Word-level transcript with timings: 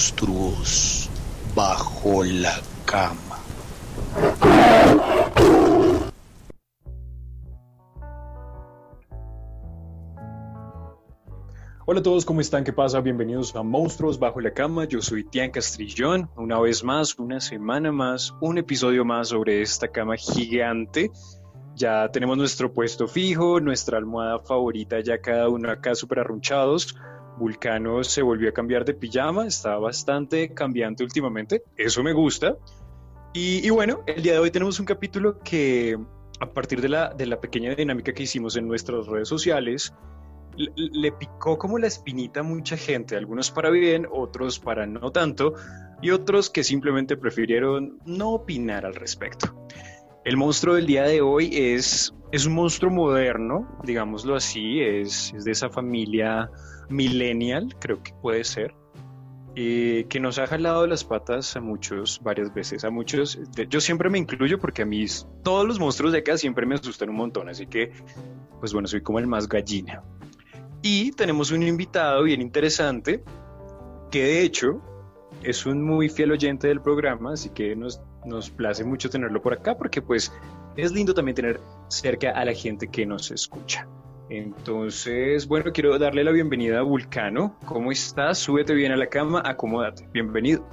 monstruos 0.00 1.10
bajo 1.54 2.24
la 2.24 2.58
cama. 2.86 3.38
Hola 11.84 12.00
a 12.00 12.02
todos, 12.02 12.24
¿cómo 12.24 12.40
están? 12.40 12.64
¿Qué 12.64 12.72
pasa? 12.72 13.02
Bienvenidos 13.02 13.54
a 13.54 13.62
Monstruos 13.62 14.18
Bajo 14.18 14.40
la 14.40 14.54
Cama. 14.54 14.86
Yo 14.86 15.02
soy 15.02 15.22
Tian 15.24 15.50
Castrillón. 15.50 16.30
Una 16.34 16.58
vez 16.58 16.82
más, 16.82 17.18
una 17.18 17.38
semana 17.38 17.92
más, 17.92 18.34
un 18.40 18.56
episodio 18.56 19.04
más 19.04 19.28
sobre 19.28 19.60
esta 19.60 19.88
cama 19.88 20.16
gigante. 20.16 21.10
Ya 21.74 22.10
tenemos 22.10 22.38
nuestro 22.38 22.72
puesto 22.72 23.06
fijo, 23.06 23.60
nuestra 23.60 23.98
almohada 23.98 24.38
favorita, 24.38 25.00
ya 25.00 25.20
cada 25.20 25.50
uno 25.50 25.70
acá 25.70 25.94
súper 25.94 26.20
arrunchados. 26.20 26.96
Vulcano 27.40 28.04
se 28.04 28.20
volvió 28.20 28.50
a 28.50 28.52
cambiar 28.52 28.84
de 28.84 28.94
pijama, 28.94 29.46
está 29.46 29.78
bastante 29.78 30.52
cambiante 30.52 31.02
últimamente. 31.02 31.62
Eso 31.76 32.02
me 32.02 32.12
gusta. 32.12 32.56
Y, 33.32 33.68
bueno, 33.70 34.02
el 34.06 34.22
día 34.22 34.34
de 34.34 34.38
hoy 34.40 34.50
tenemos 34.50 34.78
un 34.78 34.86
capítulo 34.86 35.38
que, 35.38 35.98
a 36.40 36.46
partir 36.50 36.80
de 36.80 36.88
la, 36.88 37.14
de 37.14 37.26
la 37.26 37.40
pequeña 37.40 37.74
dinámica 37.74 38.12
que 38.12 38.24
hicimos 38.24 38.56
en 38.56 38.68
nuestras 38.68 39.06
redes 39.06 39.28
sociales, 39.28 39.94
le 40.56 41.12
picó 41.12 41.56
como 41.56 41.78
la 41.78 41.86
espinita 41.86 42.40
a 42.40 42.42
mucha 42.42 42.76
gente, 42.76 43.16
algunos 43.16 43.50
para 43.50 43.70
bien, 43.70 44.06
otros 44.10 44.58
para 44.58 44.86
no 44.86 45.10
tanto, 45.12 45.54
y 46.02 46.10
otros 46.10 46.50
que 46.50 46.64
simplemente 46.64 47.16
prefirieron 47.16 47.98
no 48.04 48.30
opinar 48.32 48.84
al 48.84 48.96
respecto. 48.96 49.54
El 50.24 50.36
monstruo 50.36 50.74
del 50.74 50.86
día 50.86 51.04
de 51.04 51.20
hoy 51.20 51.50
es, 51.52 52.12
es 52.32 52.46
un 52.46 52.54
monstruo 52.54 52.90
moderno, 52.90 53.78
digámoslo 53.84 54.34
así, 54.34 54.80
es, 54.80 55.32
es 55.34 55.44
de 55.44 55.52
esa 55.52 55.70
familia 55.70 56.50
millennial, 56.90 57.74
creo 57.78 58.02
que 58.02 58.12
puede 58.12 58.44
ser, 58.44 58.74
eh, 59.56 60.06
que 60.08 60.20
nos 60.20 60.38
ha 60.38 60.46
jalado 60.46 60.86
las 60.86 61.04
patas 61.04 61.56
a 61.56 61.60
muchos 61.60 62.20
varias 62.22 62.54
veces, 62.54 62.84
a 62.84 62.90
muchos, 62.90 63.38
yo 63.68 63.80
siempre 63.80 64.08
me 64.08 64.18
incluyo 64.18 64.58
porque 64.58 64.82
a 64.82 64.86
mí 64.86 65.04
todos 65.42 65.66
los 65.66 65.80
monstruos 65.80 66.12
de 66.12 66.18
acá 66.18 66.36
siempre 66.36 66.66
me 66.66 66.76
asustan 66.76 67.10
un 67.10 67.16
montón, 67.16 67.48
así 67.48 67.66
que, 67.66 67.92
pues 68.60 68.72
bueno, 68.72 68.86
soy 68.86 69.00
como 69.00 69.18
el 69.18 69.26
más 69.26 69.48
gallina. 69.48 70.02
Y 70.82 71.10
tenemos 71.12 71.50
un 71.50 71.62
invitado 71.62 72.22
bien 72.22 72.40
interesante 72.40 73.22
que 74.10 74.22
de 74.22 74.42
hecho 74.42 74.80
es 75.42 75.66
un 75.66 75.82
muy 75.82 76.08
fiel 76.08 76.32
oyente 76.32 76.68
del 76.68 76.80
programa, 76.80 77.32
así 77.32 77.50
que 77.50 77.74
nos, 77.74 78.00
nos 78.24 78.50
place 78.50 78.84
mucho 78.84 79.10
tenerlo 79.10 79.42
por 79.42 79.52
acá 79.52 79.76
porque 79.76 80.00
pues 80.00 80.32
es 80.76 80.92
lindo 80.92 81.12
también 81.12 81.34
tener 81.34 81.60
cerca 81.88 82.30
a 82.30 82.44
la 82.44 82.54
gente 82.54 82.88
que 82.88 83.04
nos 83.04 83.30
escucha. 83.30 83.88
Entonces, 84.30 85.48
bueno, 85.48 85.72
quiero 85.72 85.98
darle 85.98 86.22
la 86.22 86.30
bienvenida 86.30 86.78
a 86.78 86.82
Vulcano. 86.82 87.56
¿Cómo 87.66 87.90
estás? 87.90 88.38
Súbete 88.38 88.74
bien 88.74 88.92
a 88.92 88.96
la 88.96 89.08
cama, 89.08 89.42
acomódate. 89.44 90.08
Bienvenido. 90.12 90.64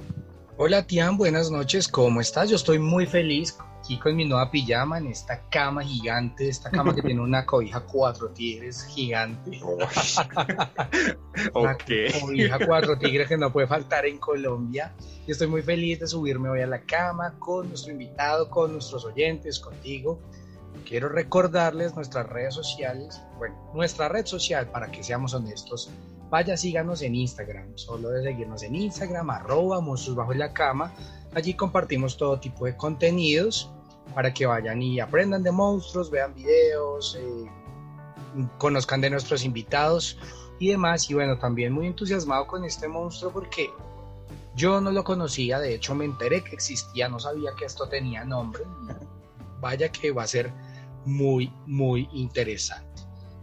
Hola 0.56 0.86
Tian, 0.86 1.16
buenas 1.16 1.50
noches, 1.50 1.88
¿cómo 1.88 2.20
estás? 2.20 2.50
Yo 2.50 2.56
estoy 2.56 2.78
muy 2.78 3.06
feliz 3.06 3.58
aquí 3.80 3.98
con 3.98 4.14
mi 4.14 4.24
nueva 4.24 4.50
pijama 4.52 4.98
en 4.98 5.08
esta 5.08 5.42
cama 5.50 5.82
gigante, 5.82 6.48
esta 6.48 6.70
cama 6.70 6.94
que 6.94 7.02
tiene 7.02 7.20
una 7.20 7.44
cobija 7.44 7.80
cuatro 7.80 8.28
tigres 8.30 8.84
gigante. 8.84 9.60
ok. 11.52 11.82
Cobija 12.20 12.64
cuatro 12.64 12.96
tigres 12.96 13.26
que 13.26 13.36
no 13.36 13.52
puede 13.52 13.66
faltar 13.66 14.06
en 14.06 14.18
Colombia. 14.18 14.94
Y 15.26 15.32
estoy 15.32 15.48
muy 15.48 15.62
feliz 15.62 15.98
de 15.98 16.06
subirme 16.06 16.48
hoy 16.48 16.60
a 16.60 16.66
la 16.68 16.82
cama 16.82 17.34
con 17.40 17.68
nuestro 17.68 17.90
invitado, 17.90 18.48
con 18.50 18.72
nuestros 18.72 19.04
oyentes, 19.04 19.58
contigo. 19.58 20.20
Quiero 20.84 21.08
recordarles 21.08 21.94
nuestras 21.94 22.28
redes 22.28 22.54
sociales, 22.54 23.20
bueno, 23.38 23.56
nuestra 23.74 24.08
red 24.08 24.26
social, 24.26 24.70
para 24.70 24.90
que 24.90 25.02
seamos 25.02 25.34
honestos, 25.34 25.90
vaya, 26.30 26.56
síganos 26.56 27.02
en 27.02 27.14
Instagram. 27.14 27.76
Solo 27.76 28.10
de 28.10 28.22
seguirnos 28.22 28.62
en 28.62 28.74
Instagram, 28.74 29.30
arroba 29.30 29.80
monstruos 29.80 30.16
bajo 30.16 30.34
la 30.34 30.52
cama. 30.52 30.92
Allí 31.34 31.54
compartimos 31.54 32.16
todo 32.16 32.38
tipo 32.38 32.66
de 32.66 32.76
contenidos 32.76 33.70
para 34.14 34.32
que 34.32 34.46
vayan 34.46 34.82
y 34.82 35.00
aprendan 35.00 35.42
de 35.42 35.52
monstruos, 35.52 36.10
vean 36.10 36.34
videos, 36.34 37.16
eh, 37.20 37.50
conozcan 38.58 39.00
de 39.00 39.10
nuestros 39.10 39.44
invitados 39.44 40.18
y 40.58 40.70
demás. 40.70 41.08
Y 41.10 41.14
bueno, 41.14 41.38
también 41.38 41.72
muy 41.72 41.86
entusiasmado 41.86 42.46
con 42.46 42.64
este 42.64 42.88
monstruo 42.88 43.32
porque 43.32 43.70
yo 44.54 44.80
no 44.80 44.90
lo 44.90 45.04
conocía, 45.04 45.60
de 45.60 45.74
hecho 45.74 45.94
me 45.94 46.04
enteré 46.04 46.42
que 46.42 46.54
existía, 46.54 47.08
no 47.08 47.20
sabía 47.20 47.50
que 47.56 47.64
esto 47.64 47.88
tenía 47.88 48.24
nombre. 48.24 48.64
Vaya 49.60 49.90
que 49.90 50.10
va 50.10 50.24
a 50.24 50.26
ser 50.26 50.52
muy, 51.04 51.52
muy 51.66 52.08
interesante. 52.12 52.87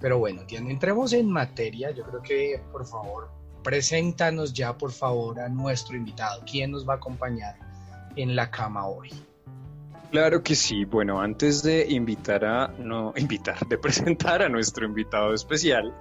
Pero 0.05 0.19
bueno, 0.19 0.43
entremos 0.47 1.13
en 1.13 1.27
materia. 1.27 1.89
Yo 1.89 2.03
creo 2.03 2.21
que, 2.21 2.61
por 2.71 2.85
favor, 2.85 3.27
preséntanos 3.63 4.53
ya, 4.53 4.77
por 4.77 4.91
favor, 4.91 5.39
a 5.39 5.49
nuestro 5.49 5.97
invitado. 5.97 6.43
¿Quién 6.45 6.69
nos 6.69 6.87
va 6.87 6.93
a 6.93 6.97
acompañar 6.97 7.55
en 8.15 8.35
la 8.35 8.51
cama 8.51 8.85
hoy? 8.85 9.09
Claro 10.11 10.43
que 10.43 10.53
sí. 10.53 10.85
Bueno, 10.85 11.19
antes 11.19 11.63
de 11.63 11.87
invitar 11.89 12.45
a, 12.45 12.67
no, 12.67 13.13
invitar, 13.17 13.67
de 13.67 13.79
presentar 13.79 14.43
a 14.43 14.47
nuestro 14.47 14.85
invitado 14.85 15.33
especial, 15.33 15.91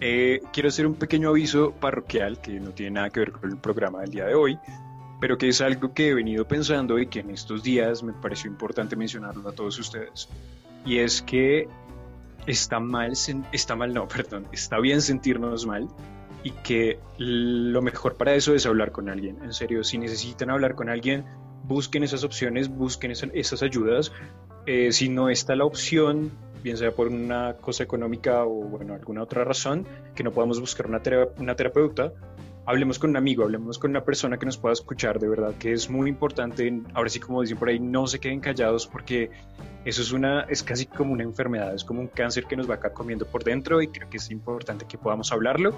eh, 0.00 0.40
quiero 0.52 0.68
hacer 0.68 0.86
un 0.86 0.94
pequeño 0.94 1.30
aviso 1.30 1.72
parroquial 1.72 2.40
que 2.40 2.60
no 2.60 2.70
tiene 2.70 2.92
nada 2.92 3.10
que 3.10 3.18
ver 3.18 3.32
con 3.32 3.50
el 3.50 3.56
programa 3.56 4.02
del 4.02 4.10
día 4.12 4.26
de 4.26 4.36
hoy, 4.36 4.56
pero 5.20 5.36
que 5.38 5.48
es 5.48 5.60
algo 5.60 5.92
que 5.92 6.10
he 6.10 6.14
venido 6.14 6.46
pensando 6.46 7.00
y 7.00 7.08
que 7.08 7.18
en 7.18 7.30
estos 7.30 7.64
días 7.64 8.00
me 8.04 8.12
pareció 8.12 8.48
importante 8.48 8.94
mencionarlo 8.94 9.48
a 9.48 9.52
todos 9.52 9.76
ustedes. 9.80 10.28
Y 10.86 10.98
es 10.98 11.20
que 11.20 11.66
está 12.46 12.80
mal, 12.80 13.12
está 13.52 13.76
mal, 13.76 13.94
no, 13.94 14.08
perdón, 14.08 14.46
está 14.52 14.78
bien 14.78 15.00
sentirnos 15.02 15.66
mal 15.66 15.88
y 16.42 16.50
que 16.50 16.98
lo 17.16 17.80
mejor 17.80 18.16
para 18.16 18.34
eso 18.34 18.54
es 18.54 18.66
hablar 18.66 18.92
con 18.92 19.08
alguien. 19.08 19.38
En 19.42 19.52
serio, 19.52 19.82
si 19.82 19.96
necesitan 19.96 20.50
hablar 20.50 20.74
con 20.74 20.90
alguien, 20.90 21.24
busquen 21.64 22.04
esas 22.04 22.22
opciones, 22.22 22.68
busquen 22.68 23.10
esas, 23.10 23.62
ayudas. 23.62 24.12
Eh, 24.66 24.92
si 24.92 25.08
no 25.08 25.30
está 25.30 25.56
la 25.56 25.64
opción, 25.64 26.32
bien 26.62 26.76
sea 26.76 26.90
por 26.90 27.08
una 27.08 27.54
cosa 27.54 27.82
económica 27.82 28.44
o 28.44 28.50
bueno, 28.50 28.94
alguna 28.94 29.22
otra 29.22 29.42
razón, 29.44 29.86
que 30.14 30.22
no 30.22 30.32
podamos 30.32 30.60
buscar 30.60 30.86
una, 30.86 31.00
una 31.38 31.56
terapeuta, 31.56 32.12
hablemos 32.66 32.98
con 32.98 33.10
un 33.10 33.16
amigo, 33.16 33.44
hablemos 33.44 33.78
con 33.78 33.90
una 33.90 34.04
persona 34.04 34.38
que 34.38 34.46
nos 34.46 34.56
pueda 34.56 34.72
escuchar, 34.72 35.18
de 35.18 35.28
verdad 35.28 35.54
que 35.58 35.72
es 35.72 35.90
muy 35.90 36.08
importante, 36.08 36.82
ahora 36.94 37.10
sí 37.10 37.20
como 37.20 37.42
dicen 37.42 37.58
por 37.58 37.68
ahí, 37.68 37.78
no 37.78 38.06
se 38.06 38.20
queden 38.20 38.40
callados 38.40 38.86
porque 38.86 39.30
eso 39.84 40.02
es 40.02 40.12
una, 40.12 40.42
es 40.42 40.62
casi 40.62 40.86
como 40.86 41.12
una 41.12 41.22
enfermedad, 41.22 41.74
es 41.74 41.84
como 41.84 42.00
un 42.00 42.08
cáncer 42.08 42.44
que 42.44 42.56
nos 42.56 42.68
va 42.68 42.74
acá 42.74 42.92
comiendo 42.92 43.26
por 43.26 43.44
dentro 43.44 43.82
y 43.82 43.88
creo 43.88 44.08
que 44.08 44.16
es 44.16 44.30
importante 44.30 44.86
que 44.86 44.98
podamos 44.98 45.30
hablarlo. 45.32 45.76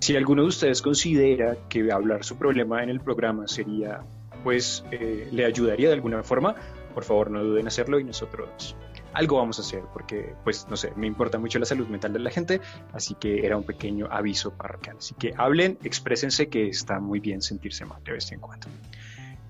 Si 0.00 0.14
alguno 0.14 0.42
de 0.42 0.48
ustedes 0.48 0.82
considera 0.82 1.56
que 1.68 1.90
hablar 1.90 2.24
su 2.24 2.36
problema 2.36 2.82
en 2.82 2.90
el 2.90 3.00
programa 3.00 3.48
sería, 3.48 4.00
pues, 4.44 4.84
eh, 4.90 5.28
le 5.32 5.46
ayudaría 5.46 5.88
de 5.88 5.94
alguna 5.94 6.22
forma, 6.22 6.54
por 6.94 7.04
favor 7.04 7.30
no 7.30 7.42
duden 7.42 7.62
en 7.62 7.68
hacerlo 7.68 7.98
y 7.98 8.04
nosotros 8.04 8.76
algo 9.16 9.38
vamos 9.38 9.58
a 9.58 9.62
hacer 9.62 9.82
porque, 9.92 10.34
pues, 10.44 10.66
no 10.68 10.76
sé, 10.76 10.92
me 10.94 11.06
importa 11.06 11.38
mucho 11.38 11.58
la 11.58 11.64
salud 11.64 11.88
mental 11.88 12.12
de 12.12 12.18
la 12.18 12.30
gente, 12.30 12.60
así 12.92 13.14
que 13.14 13.46
era 13.46 13.56
un 13.56 13.64
pequeño 13.64 14.08
aviso 14.10 14.52
parroquial. 14.52 14.98
Así 14.98 15.14
que 15.14 15.32
hablen, 15.36 15.78
exprésense 15.82 16.48
que 16.48 16.68
está 16.68 17.00
muy 17.00 17.18
bien 17.18 17.40
sentirse 17.40 17.86
mal 17.86 18.04
de 18.04 18.12
vez 18.12 18.30
en 18.32 18.40
cuando. 18.40 18.68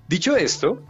Dicho 0.07 0.37
esto, 0.37 0.81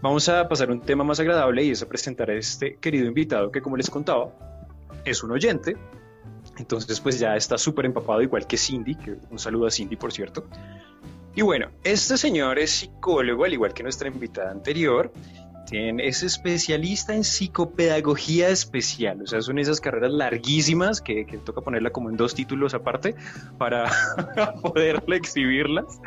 vamos 0.00 0.26
a 0.30 0.48
pasar 0.48 0.70
a 0.70 0.72
un 0.72 0.80
tema 0.80 1.04
más 1.04 1.20
agradable 1.20 1.64
y 1.64 1.70
es 1.70 1.82
a 1.82 1.86
presentar 1.86 2.30
a 2.30 2.34
este 2.34 2.76
querido 2.76 3.06
invitado 3.06 3.52
que, 3.52 3.60
como 3.60 3.76
les 3.76 3.90
contaba, 3.90 4.32
es 5.04 5.22
un 5.22 5.32
oyente. 5.32 5.76
Entonces, 6.56 7.00
pues 7.00 7.18
ya 7.18 7.36
está 7.36 7.58
súper 7.58 7.84
empapado, 7.84 8.22
igual 8.22 8.46
que 8.46 8.56
Cindy, 8.56 8.94
que 8.94 9.16
un 9.30 9.38
saludo 9.38 9.66
a 9.66 9.70
Cindy, 9.70 9.96
por 9.96 10.12
cierto. 10.12 10.46
Y 11.34 11.42
bueno, 11.42 11.70
este 11.84 12.16
señor 12.16 12.58
es 12.58 12.70
psicólogo, 12.70 13.44
al 13.44 13.52
igual 13.52 13.74
que 13.74 13.82
nuestra 13.82 14.08
invitada 14.08 14.50
anterior, 14.50 15.12
es 15.72 16.22
especialista 16.22 17.14
en 17.14 17.24
psicopedagogía 17.24 18.48
especial, 18.48 19.22
o 19.22 19.26
sea, 19.26 19.42
son 19.42 19.58
esas 19.58 19.80
carreras 19.80 20.12
larguísimas 20.12 21.00
que, 21.00 21.26
toca 21.44 21.60
ponerla 21.60 21.90
como 21.90 22.10
en 22.10 22.16
dos 22.16 22.34
títulos 22.34 22.74
aparte 22.74 23.14
para 23.58 23.90
poderle 24.62 25.16
exhibirlas, 25.16 26.00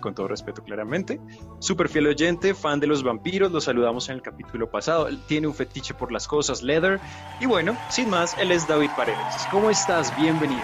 con 0.00 0.14
todo 0.14 0.28
respeto 0.28 0.62
claramente. 0.62 1.20
Super 1.58 1.88
fiel 1.88 2.06
oyente, 2.08 2.54
fan 2.54 2.80
de 2.80 2.86
los 2.86 3.02
vampiros, 3.02 3.52
lo 3.52 3.60
saludamos 3.60 4.08
en 4.08 4.16
el 4.16 4.22
capítulo 4.22 4.70
pasado, 4.70 5.08
tiene 5.26 5.46
un 5.46 5.54
fetiche 5.54 5.94
por 5.94 6.12
las 6.12 6.26
cosas 6.26 6.62
leather 6.62 7.00
y 7.40 7.46
bueno, 7.46 7.76
sin 7.90 8.10
más, 8.10 8.36
él 8.38 8.50
es 8.50 8.66
David 8.66 8.90
Paredes. 8.96 9.46
¿Cómo 9.50 9.70
estás? 9.70 10.14
Bienvenido. 10.16 10.62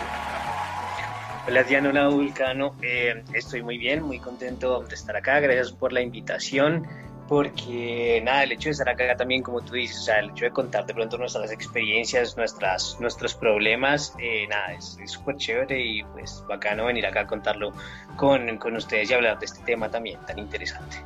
Hola 1.46 1.62
Diana, 1.64 2.08
Vulcano, 2.08 2.76
eh, 2.82 3.24
estoy 3.32 3.62
muy 3.62 3.78
bien, 3.78 4.02
muy 4.02 4.18
contento 4.18 4.84
de 4.88 4.94
estar 4.94 5.16
acá, 5.16 5.40
gracias 5.40 5.72
por 5.72 5.92
la 5.92 6.00
invitación 6.00 6.86
porque 7.30 8.20
nada, 8.24 8.42
el 8.42 8.50
hecho 8.50 8.70
de 8.70 8.72
estar 8.72 8.88
acá 8.88 9.16
también, 9.16 9.40
como 9.40 9.60
tú 9.60 9.74
dices, 9.74 9.98
o 9.98 10.02
sea, 10.02 10.18
el 10.18 10.30
hecho 10.30 10.46
de 10.46 10.50
contar 10.50 10.84
de 10.84 10.94
pronto 10.94 11.16
nuestras 11.16 11.52
experiencias, 11.52 12.36
nuestras, 12.36 12.96
nuestros 12.98 13.34
problemas, 13.34 14.16
eh, 14.18 14.48
nada, 14.48 14.72
es 14.72 14.98
súper 15.06 15.36
chévere 15.36 15.80
y 15.80 16.02
pues 16.02 16.42
bacano 16.48 16.86
venir 16.86 17.06
acá 17.06 17.20
a 17.20 17.26
contarlo 17.28 17.70
con, 18.16 18.58
con, 18.58 18.74
ustedes 18.74 19.12
y 19.12 19.14
hablar 19.14 19.38
de 19.38 19.46
este 19.46 19.62
tema 19.62 19.88
también 19.88 20.18
tan 20.26 20.40
interesante. 20.40 20.96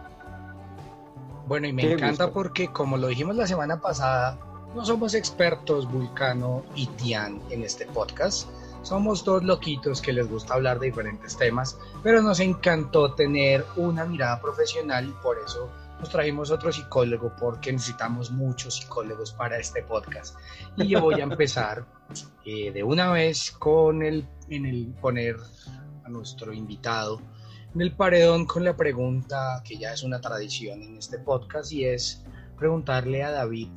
Bueno, 1.46 1.66
y 1.66 1.74
me 1.74 1.92
encanta 1.92 2.30
porque 2.30 2.68
como 2.68 2.96
lo 2.96 3.08
dijimos 3.08 3.36
la 3.36 3.46
semana 3.46 3.78
pasada, 3.78 4.38
no 4.74 4.82
somos 4.82 5.12
expertos 5.12 5.86
Vulcano 5.92 6.64
y 6.74 6.86
Tian 6.86 7.38
en 7.50 7.64
este 7.64 7.84
podcast, 7.84 8.48
Somos 8.80 9.24
dos 9.24 9.44
loquitos 9.44 10.00
que 10.00 10.14
les 10.14 10.26
gusta 10.26 10.54
hablar 10.54 10.78
de 10.78 10.86
diferentes 10.86 11.36
temas, 11.36 11.78
pero 12.02 12.22
nos 12.22 12.40
encantó 12.40 13.12
tener 13.12 13.66
una 13.76 14.06
mirada 14.06 14.40
profesional 14.40 15.06
y 15.06 15.12
por 15.22 15.36
eso 15.38 15.70
nos 16.04 16.12
trajimos 16.12 16.50
otro 16.50 16.70
psicólogo 16.70 17.32
porque 17.40 17.72
necesitamos 17.72 18.30
muchos 18.30 18.76
psicólogos 18.76 19.32
para 19.32 19.58
este 19.58 19.82
podcast. 19.84 20.36
Y 20.76 20.86
yo 20.86 21.00
voy 21.00 21.18
a 21.18 21.22
empezar 21.22 21.86
eh, 22.44 22.70
de 22.72 22.82
una 22.82 23.10
vez 23.10 23.50
con 23.52 24.02
el, 24.02 24.28
en 24.50 24.66
el 24.66 24.88
poner 25.00 25.36
a 26.04 26.10
nuestro 26.10 26.52
invitado 26.52 27.22
en 27.74 27.80
el 27.80 27.96
paredón 27.96 28.44
con 28.44 28.64
la 28.64 28.76
pregunta 28.76 29.62
que 29.64 29.78
ya 29.78 29.94
es 29.94 30.02
una 30.02 30.20
tradición 30.20 30.82
en 30.82 30.98
este 30.98 31.18
podcast 31.18 31.72
y 31.72 31.86
es 31.86 32.22
preguntarle 32.58 33.24
a 33.24 33.30
David 33.30 33.70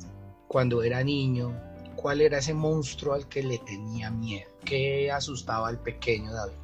cuando 0.48 0.82
era 0.82 1.02
niño 1.02 1.58
cuál 1.96 2.20
era 2.20 2.40
ese 2.40 2.52
monstruo 2.52 3.14
al 3.14 3.26
que 3.26 3.42
le 3.42 3.56
tenía 3.56 4.10
miedo, 4.10 4.50
qué 4.66 5.10
asustaba 5.10 5.68
al 5.68 5.80
pequeño 5.80 6.30
David. 6.30 6.58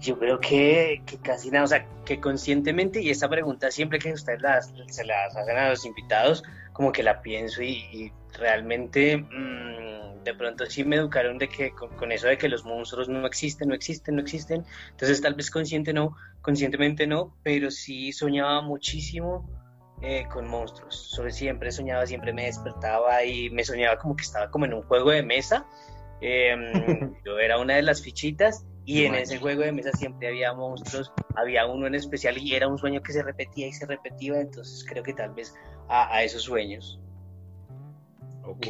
Yo 0.00 0.18
creo 0.18 0.38
que, 0.38 1.02
casi 1.22 1.50
nada, 1.50 1.64
o 1.64 1.68
sea, 1.68 1.84
que 2.04 2.20
conscientemente, 2.20 3.00
y 3.00 3.10
esta 3.10 3.28
pregunta 3.28 3.70
siempre 3.70 3.98
que 3.98 4.12
ustedes 4.12 4.40
se 4.88 5.04
las 5.04 5.36
hacen 5.36 5.56
a 5.56 5.70
los 5.70 5.84
invitados, 5.84 6.44
como 6.72 6.92
que 6.92 7.02
la 7.02 7.22
pienso 7.22 7.62
y, 7.62 8.12
realmente 8.34 9.16
mm, 9.16 10.22
de 10.22 10.34
pronto 10.34 10.66
sí 10.66 10.84
me 10.84 10.96
educaron 10.96 11.38
de 11.38 11.48
que 11.48 11.70
con, 11.72 12.12
eso 12.12 12.26
de 12.26 12.36
que 12.36 12.50
los 12.50 12.64
monstruos 12.64 13.08
no 13.08 13.26
existen, 13.26 13.68
no 13.68 13.74
existen, 13.74 14.16
no 14.16 14.20
existen, 14.20 14.64
entonces 14.90 15.22
tal 15.22 15.34
vez 15.34 15.50
consciente 15.50 15.94
no, 15.94 16.14
conscientemente 16.42 17.06
no, 17.06 17.34
pero 17.42 17.70
sí 17.70 18.12
soñaba 18.12 18.60
muchísimo 18.60 19.48
eh, 20.02 20.26
con 20.30 20.46
monstruos, 20.46 20.94
sobre 20.94 21.32
siempre 21.32 21.72
soñaba, 21.72 22.06
siempre 22.06 22.34
me 22.34 22.44
despertaba 22.44 23.24
y 23.24 23.48
me 23.48 23.64
soñaba 23.64 23.96
como 23.96 24.14
que 24.14 24.24
estaba 24.24 24.50
como 24.50 24.66
en 24.66 24.74
un 24.74 24.82
juego 24.82 25.10
de 25.10 25.22
mesa, 25.22 25.66
em, 26.20 26.72
yo 27.24 27.38
era 27.38 27.58
una 27.58 27.76
de 27.76 27.82
las 27.82 28.02
fichitas 28.02 28.66
y 28.86 29.04
en 29.04 29.16
ese 29.16 29.38
juego 29.38 29.62
de 29.62 29.72
mesa 29.72 29.90
siempre 29.92 30.28
había 30.28 30.54
monstruos, 30.54 31.12
había 31.34 31.66
uno 31.66 31.88
en 31.88 31.96
especial 31.96 32.38
y 32.38 32.54
era 32.54 32.68
un 32.68 32.78
sueño 32.78 33.02
que 33.02 33.12
se 33.12 33.20
repetía 33.20 33.66
y 33.66 33.72
se 33.72 33.84
repetía, 33.84 34.40
entonces 34.40 34.86
creo 34.88 35.02
que 35.02 35.12
tal 35.12 35.34
vez 35.34 35.52
a, 35.88 36.22
esos 36.22 36.42
sueños. 36.42 37.00
Ok. 38.44 38.66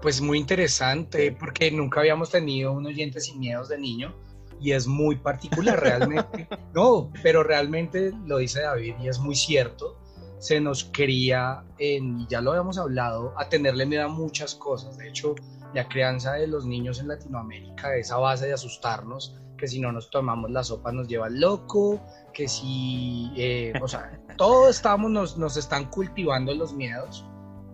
Pues 0.00 0.20
muy 0.20 0.38
interesante, 0.38 1.32
porque 1.32 1.72
nunca 1.72 1.98
habíamos 1.98 2.30
tenido 2.30 2.70
un 2.70 2.86
oyente 2.86 3.20
sin 3.20 3.40
miedos 3.40 3.68
de 3.68 3.78
niño 3.78 4.14
y 4.60 4.70
es 4.70 4.86
muy 4.86 5.16
particular 5.16 5.80
realmente. 5.80 6.46
no, 6.72 7.10
pero 7.24 7.42
realmente 7.42 8.12
lo 8.24 8.38
dice 8.38 8.62
David 8.62 8.94
y 9.02 9.08
es 9.08 9.18
muy 9.18 9.34
cierto. 9.34 9.98
Se 10.38 10.60
nos 10.60 10.84
quería, 10.84 11.64
en, 11.78 12.28
ya 12.28 12.40
lo 12.40 12.52
habíamos 12.52 12.78
hablado, 12.78 13.34
a 13.36 13.48
tenerle 13.48 13.84
miedo 13.84 14.04
a 14.04 14.08
muchas 14.08 14.54
cosas. 14.54 14.96
De 14.96 15.08
hecho, 15.08 15.34
la 15.74 15.88
crianza 15.88 16.34
de 16.34 16.46
los 16.46 16.66
niños 16.66 17.00
en 17.00 17.08
Latinoamérica 17.08 17.96
es 17.96 18.10
a 18.10 18.18
base 18.18 18.46
de 18.46 18.54
asustarnos, 18.54 19.36
que 19.56 19.68
si 19.68 19.80
no 19.80 19.92
nos 19.92 20.10
tomamos 20.10 20.50
la 20.50 20.64
sopa 20.64 20.92
nos 20.92 21.08
lleva 21.08 21.28
loco, 21.28 22.00
que 22.32 22.48
si, 22.48 23.32
eh, 23.36 23.72
o 23.80 23.88
sea, 23.88 24.18
todos 24.36 24.76
estamos, 24.76 25.10
nos, 25.10 25.36
nos 25.38 25.56
están 25.56 25.90
cultivando 25.90 26.54
los 26.54 26.72
miedos. 26.72 27.24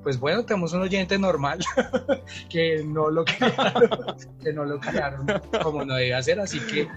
Pues 0.02 0.18
bueno, 0.18 0.44
tenemos 0.44 0.72
un 0.72 0.82
oyente 0.82 1.18
normal 1.18 1.58
que 2.48 2.82
no 2.84 3.10
lo 3.10 3.24
crearon, 3.24 3.90
que 4.42 4.52
no 4.52 4.64
lo 4.64 4.78
crearon 4.78 5.26
como 5.62 5.84
no 5.84 5.94
debe 5.94 6.22
ser, 6.22 6.40
así 6.40 6.60
que 6.60 6.88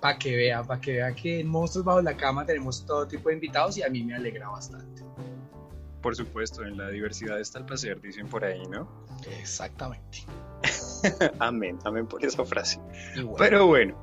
para 0.00 0.18
que 0.18 0.36
vea, 0.36 0.62
para 0.62 0.80
que 0.80 0.92
vea 0.92 1.14
que 1.14 1.40
en 1.40 1.48
Monstruos 1.48 1.84
Bajo 1.84 2.02
la 2.02 2.16
Cama 2.16 2.46
tenemos 2.46 2.84
todo 2.86 3.06
tipo 3.06 3.28
de 3.28 3.34
invitados 3.34 3.76
y 3.76 3.82
a 3.82 3.88
mí 3.88 4.02
me 4.02 4.14
alegra 4.14 4.48
bastante. 4.48 5.02
Por 6.06 6.14
supuesto, 6.14 6.62
en 6.62 6.78
la 6.78 6.88
diversidad 6.88 7.40
está 7.40 7.58
el 7.58 7.64
placer, 7.64 8.00
dicen 8.00 8.28
por 8.28 8.44
ahí, 8.44 8.64
¿no? 8.68 8.86
Exactamente. 9.40 10.24
amén, 11.40 11.80
amén 11.84 12.06
por 12.06 12.24
esa 12.24 12.44
frase. 12.44 12.78
Pero 13.36 13.66
bueno, 13.66 13.96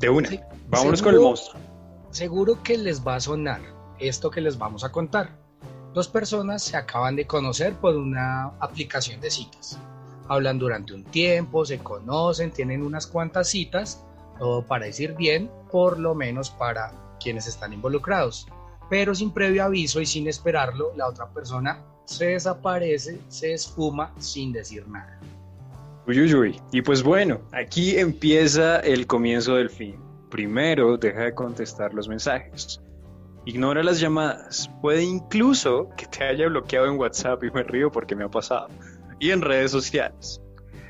de 0.00 0.10
una, 0.10 0.28
vámonos 0.66 1.00
con 1.00 1.14
el 1.14 1.20
monstruo. 1.20 1.62
Seguro 2.10 2.60
que 2.64 2.76
les 2.76 3.06
va 3.06 3.14
a 3.14 3.20
sonar 3.20 3.60
esto 4.00 4.28
que 4.28 4.40
les 4.40 4.58
vamos 4.58 4.82
a 4.82 4.90
contar. 4.90 5.38
Dos 5.92 6.08
personas 6.08 6.64
se 6.64 6.76
acaban 6.76 7.14
de 7.14 7.28
conocer 7.28 7.74
por 7.74 7.94
una 7.94 8.46
aplicación 8.58 9.20
de 9.20 9.30
citas. 9.30 9.78
Hablan 10.26 10.58
durante 10.58 10.94
un 10.94 11.04
tiempo, 11.04 11.64
se 11.64 11.78
conocen, 11.78 12.50
tienen 12.50 12.82
unas 12.82 13.06
cuantas 13.06 13.48
citas, 13.48 14.04
todo 14.40 14.66
para 14.66 14.86
decir 14.86 15.14
bien, 15.14 15.48
por 15.70 15.96
lo 15.96 16.16
menos 16.16 16.50
para 16.50 16.92
quienes 17.20 17.46
están 17.46 17.72
involucrados. 17.72 18.48
Pero 18.90 19.14
sin 19.14 19.32
previo 19.32 19.64
aviso 19.64 20.00
y 20.00 20.06
sin 20.06 20.28
esperarlo, 20.28 20.92
la 20.96 21.08
otra 21.08 21.28
persona 21.30 21.82
se 22.04 22.26
desaparece, 22.26 23.18
se 23.28 23.54
esfuma 23.54 24.12
sin 24.18 24.52
decir 24.52 24.86
nada. 24.88 25.18
Uy, 26.06 26.20
uy, 26.20 26.34
uy. 26.34 26.60
Y 26.70 26.82
pues 26.82 27.02
bueno, 27.02 27.40
aquí 27.52 27.96
empieza 27.96 28.80
el 28.80 29.06
comienzo 29.06 29.54
del 29.54 29.70
fin. 29.70 29.96
Primero, 30.30 30.98
deja 30.98 31.22
de 31.22 31.34
contestar 31.34 31.94
los 31.94 32.08
mensajes. 32.08 32.80
Ignora 33.46 33.82
las 33.82 34.00
llamadas. 34.00 34.70
Puede 34.82 35.02
incluso 35.02 35.88
que 35.96 36.06
te 36.06 36.24
haya 36.24 36.48
bloqueado 36.48 36.86
en 36.86 36.98
WhatsApp 36.98 37.42
y 37.44 37.50
me 37.50 37.62
río 37.62 37.90
porque 37.90 38.14
me 38.14 38.24
ha 38.24 38.30
pasado. 38.30 38.68
Y 39.18 39.30
en 39.30 39.40
redes 39.40 39.70
sociales. 39.70 40.40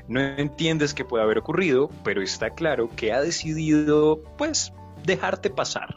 No 0.07 0.19
entiendes 0.19 0.93
qué 0.93 1.03
puede 1.03 1.23
haber 1.23 1.37
ocurrido, 1.37 1.89
pero 2.03 2.21
está 2.21 2.49
claro 2.49 2.89
que 2.95 3.11
ha 3.11 3.21
decidido, 3.21 4.21
pues, 4.37 4.71
dejarte 5.03 5.49
pasar. 5.49 5.95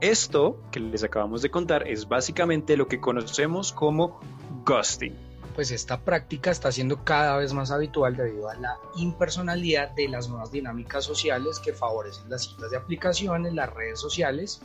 Esto 0.00 0.60
que 0.70 0.80
les 0.80 1.04
acabamos 1.04 1.42
de 1.42 1.50
contar 1.50 1.88
es 1.88 2.08
básicamente 2.08 2.76
lo 2.76 2.88
que 2.88 3.00
conocemos 3.00 3.72
como 3.72 4.20
ghosting 4.64 5.16
pues 5.54 5.70
esta 5.70 6.00
práctica 6.00 6.50
está 6.50 6.72
siendo 6.72 7.04
cada 7.04 7.36
vez 7.36 7.52
más 7.52 7.70
habitual 7.70 8.16
debido 8.16 8.48
a 8.48 8.56
la 8.56 8.76
impersonalidad 8.96 9.90
de 9.92 10.08
las 10.08 10.28
nuevas 10.28 10.50
dinámicas 10.50 11.04
sociales 11.04 11.60
que 11.60 11.72
favorecen 11.72 12.28
las 12.28 12.42
citas 12.42 12.70
de 12.70 12.76
aplicaciones, 12.76 13.54
las 13.54 13.72
redes 13.72 14.00
sociales. 14.00 14.60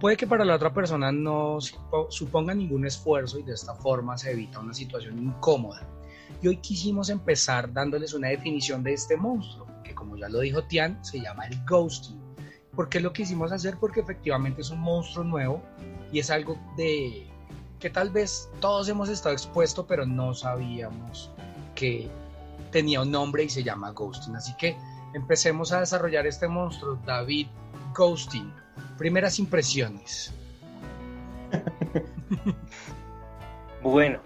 Puede 0.00 0.16
que 0.16 0.26
para 0.26 0.44
la 0.44 0.54
otra 0.54 0.72
persona 0.72 1.12
no 1.12 1.58
suponga 2.08 2.54
ningún 2.54 2.86
esfuerzo 2.86 3.38
y 3.38 3.42
de 3.42 3.54
esta 3.54 3.74
forma 3.74 4.16
se 4.16 4.32
evita 4.32 4.60
una 4.60 4.74
situación 4.74 5.18
incómoda. 5.18 5.86
Y 6.42 6.48
hoy 6.48 6.56
quisimos 6.58 7.08
empezar 7.08 7.72
dándoles 7.72 8.12
una 8.14 8.28
definición 8.28 8.82
de 8.82 8.94
este 8.94 9.16
monstruo, 9.16 9.66
que 9.82 9.94
como 9.94 10.16
ya 10.16 10.28
lo 10.28 10.40
dijo 10.40 10.64
Tian, 10.64 11.02
se 11.04 11.20
llama 11.20 11.46
el 11.46 11.62
ghosting. 11.64 12.25
¿Por 12.76 12.90
qué 12.90 13.00
lo 13.00 13.12
quisimos 13.12 13.52
hacer? 13.52 13.78
Porque 13.78 14.00
efectivamente 14.00 14.60
es 14.60 14.70
un 14.70 14.80
monstruo 14.80 15.24
nuevo 15.24 15.62
y 16.12 16.18
es 16.18 16.30
algo 16.30 16.58
de 16.76 17.26
que 17.80 17.88
tal 17.88 18.10
vez 18.10 18.50
todos 18.60 18.88
hemos 18.90 19.08
estado 19.08 19.34
expuestos, 19.34 19.86
pero 19.88 20.04
no 20.04 20.34
sabíamos 20.34 21.30
que 21.74 22.10
tenía 22.70 23.00
un 23.00 23.10
nombre 23.10 23.44
y 23.44 23.48
se 23.48 23.62
llama 23.62 23.92
Ghosting. 23.92 24.36
Así 24.36 24.54
que 24.58 24.76
empecemos 25.14 25.72
a 25.72 25.80
desarrollar 25.80 26.26
este 26.26 26.48
monstruo, 26.48 26.98
David 27.06 27.46
Ghosting. 27.94 28.52
Primeras 28.98 29.38
impresiones. 29.38 30.34
bueno, 33.82 34.20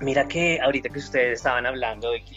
mira 0.00 0.26
que 0.26 0.60
ahorita 0.60 0.88
que 0.88 0.98
ustedes 0.98 1.38
estaban 1.38 1.66
hablando 1.66 2.10
de 2.10 2.24
que 2.24 2.36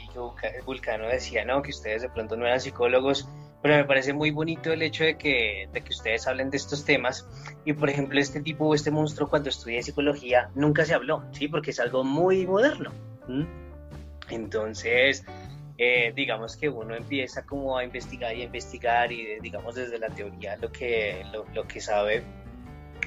Vulcano 0.63 1.07
decía, 1.07 1.43
¿no? 1.43 1.63
Que 1.63 1.71
ustedes 1.71 2.03
de 2.03 2.09
pronto 2.09 2.35
no 2.35 2.45
eran 2.45 2.59
psicólogos 2.59 3.27
pero 3.63 3.77
me 3.77 3.85
parece 3.85 4.11
muy 4.11 4.29
bonito 4.29 4.73
el 4.73 4.81
hecho 4.81 5.05
de 5.05 5.17
que, 5.17 5.69
de 5.71 5.81
que 5.81 5.89
ustedes 5.89 6.27
hablen 6.27 6.49
de 6.49 6.57
estos 6.57 6.83
temas 6.83 7.25
y 7.63 7.71
por 7.71 7.89
ejemplo 7.89 8.19
este 8.19 8.41
tipo, 8.41 8.75
este 8.75 8.91
monstruo 8.91 9.29
cuando 9.29 9.47
estudié 9.47 9.81
psicología 9.81 10.49
nunca 10.53 10.83
se 10.83 10.93
habló, 10.93 11.23
¿sí? 11.31 11.47
Porque 11.47 11.71
es 11.71 11.79
algo 11.79 12.03
muy 12.03 12.45
moderno. 12.45 12.91
Entonces, 14.29 15.23
eh, 15.77 16.11
digamos 16.13 16.57
que 16.57 16.67
uno 16.67 16.93
empieza 16.93 17.45
como 17.45 17.77
a 17.77 17.85
investigar 17.85 18.35
y 18.35 18.41
a 18.41 18.43
investigar 18.43 19.13
y 19.13 19.39
digamos 19.39 19.75
desde 19.75 19.97
la 19.97 20.09
teoría 20.09 20.57
lo 20.57 20.69
que, 20.69 21.25
lo, 21.31 21.45
lo 21.53 21.65
que 21.65 21.79
sabe 21.79 22.21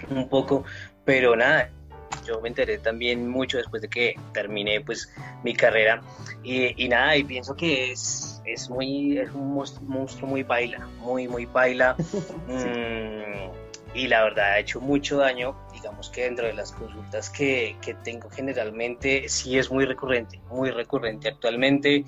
un 0.08 0.26
poco, 0.26 0.64
pero 1.04 1.36
nada, 1.36 1.70
yo 2.26 2.40
me 2.40 2.48
enteré 2.48 2.78
también 2.78 3.28
mucho 3.28 3.58
después 3.58 3.82
de 3.82 3.88
que 3.88 4.14
terminé 4.32 4.80
pues 4.80 5.12
mi 5.44 5.52
carrera 5.52 6.00
y, 6.42 6.82
y 6.82 6.88
nada, 6.88 7.14
y 7.14 7.24
pienso 7.24 7.54
que 7.54 7.92
es 7.92 8.35
es 8.46 8.70
muy, 8.70 9.18
es 9.18 9.30
un 9.32 9.54
monstruo 9.54 10.28
muy 10.28 10.42
baila, 10.42 10.86
muy, 11.00 11.28
muy 11.28 11.46
baila. 11.46 11.96
Mm, 12.48 13.50
y 13.94 14.06
la 14.08 14.22
verdad 14.22 14.52
ha 14.52 14.58
hecho 14.58 14.80
mucho 14.80 15.18
daño. 15.18 15.56
Digamos 15.72 16.10
que 16.10 16.24
dentro 16.24 16.46
de 16.46 16.52
las 16.52 16.70
consultas 16.72 17.30
que, 17.30 17.76
que 17.80 17.94
tengo 17.94 18.30
generalmente, 18.30 19.28
sí 19.28 19.58
es 19.58 19.70
muy 19.70 19.84
recurrente, 19.84 20.40
muy 20.50 20.70
recurrente 20.70 21.28
actualmente. 21.28 22.04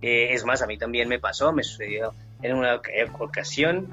Eh, 0.00 0.32
es 0.32 0.44
más, 0.44 0.62
a 0.62 0.66
mí 0.66 0.78
también 0.78 1.08
me 1.08 1.18
pasó, 1.18 1.52
me 1.52 1.62
sucedió 1.62 2.14
en 2.42 2.56
una 2.56 2.80
ocasión. 3.18 3.88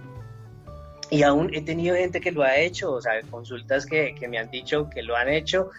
Y 1.10 1.24
aún 1.24 1.54
he 1.54 1.62
tenido 1.62 1.96
gente 1.96 2.22
que 2.22 2.32
lo 2.32 2.44
ha 2.44 2.56
hecho, 2.58 2.94
o 2.94 3.02
sea, 3.02 3.14
consultas 3.32 3.86
que, 3.86 4.14
que 4.14 4.28
me 4.28 4.38
han 4.38 4.52
dicho 4.52 4.90
que 4.90 5.02
lo 5.02 5.16
han 5.16 5.28
hecho 5.28 5.72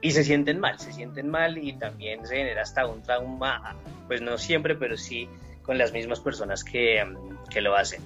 y 0.00 0.10
se 0.12 0.24
sienten 0.24 0.60
mal, 0.60 0.78
se 0.78 0.92
sienten 0.92 1.28
mal 1.28 1.58
y 1.58 1.72
también 1.72 2.24
se 2.26 2.36
genera 2.36 2.62
hasta 2.62 2.86
un 2.86 3.02
trauma, 3.02 3.76
pues 4.06 4.20
no 4.20 4.38
siempre, 4.38 4.74
pero 4.74 4.96
sí 4.96 5.28
con 5.62 5.76
las 5.76 5.92
mismas 5.92 6.20
personas 6.20 6.64
que, 6.64 7.04
mm, 7.04 7.48
que 7.50 7.60
lo 7.60 7.76
hacen. 7.76 8.00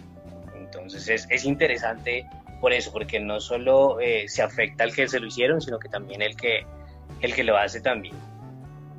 Entonces 0.56 1.08
es, 1.08 1.26
es, 1.30 1.44
interesante 1.44 2.26
por 2.60 2.72
eso, 2.72 2.92
porque 2.92 3.20
no 3.20 3.40
solo 3.40 4.00
eh, 4.00 4.24
se 4.28 4.42
afecta 4.42 4.84
al 4.84 4.94
que 4.94 5.06
se 5.06 5.20
lo 5.20 5.26
hicieron, 5.26 5.60
sino 5.60 5.78
que 5.78 5.88
también 5.88 6.22
el 6.22 6.36
que, 6.36 6.64
el 7.20 7.34
que 7.34 7.44
lo 7.44 7.56
hace 7.56 7.80
también. 7.80 8.14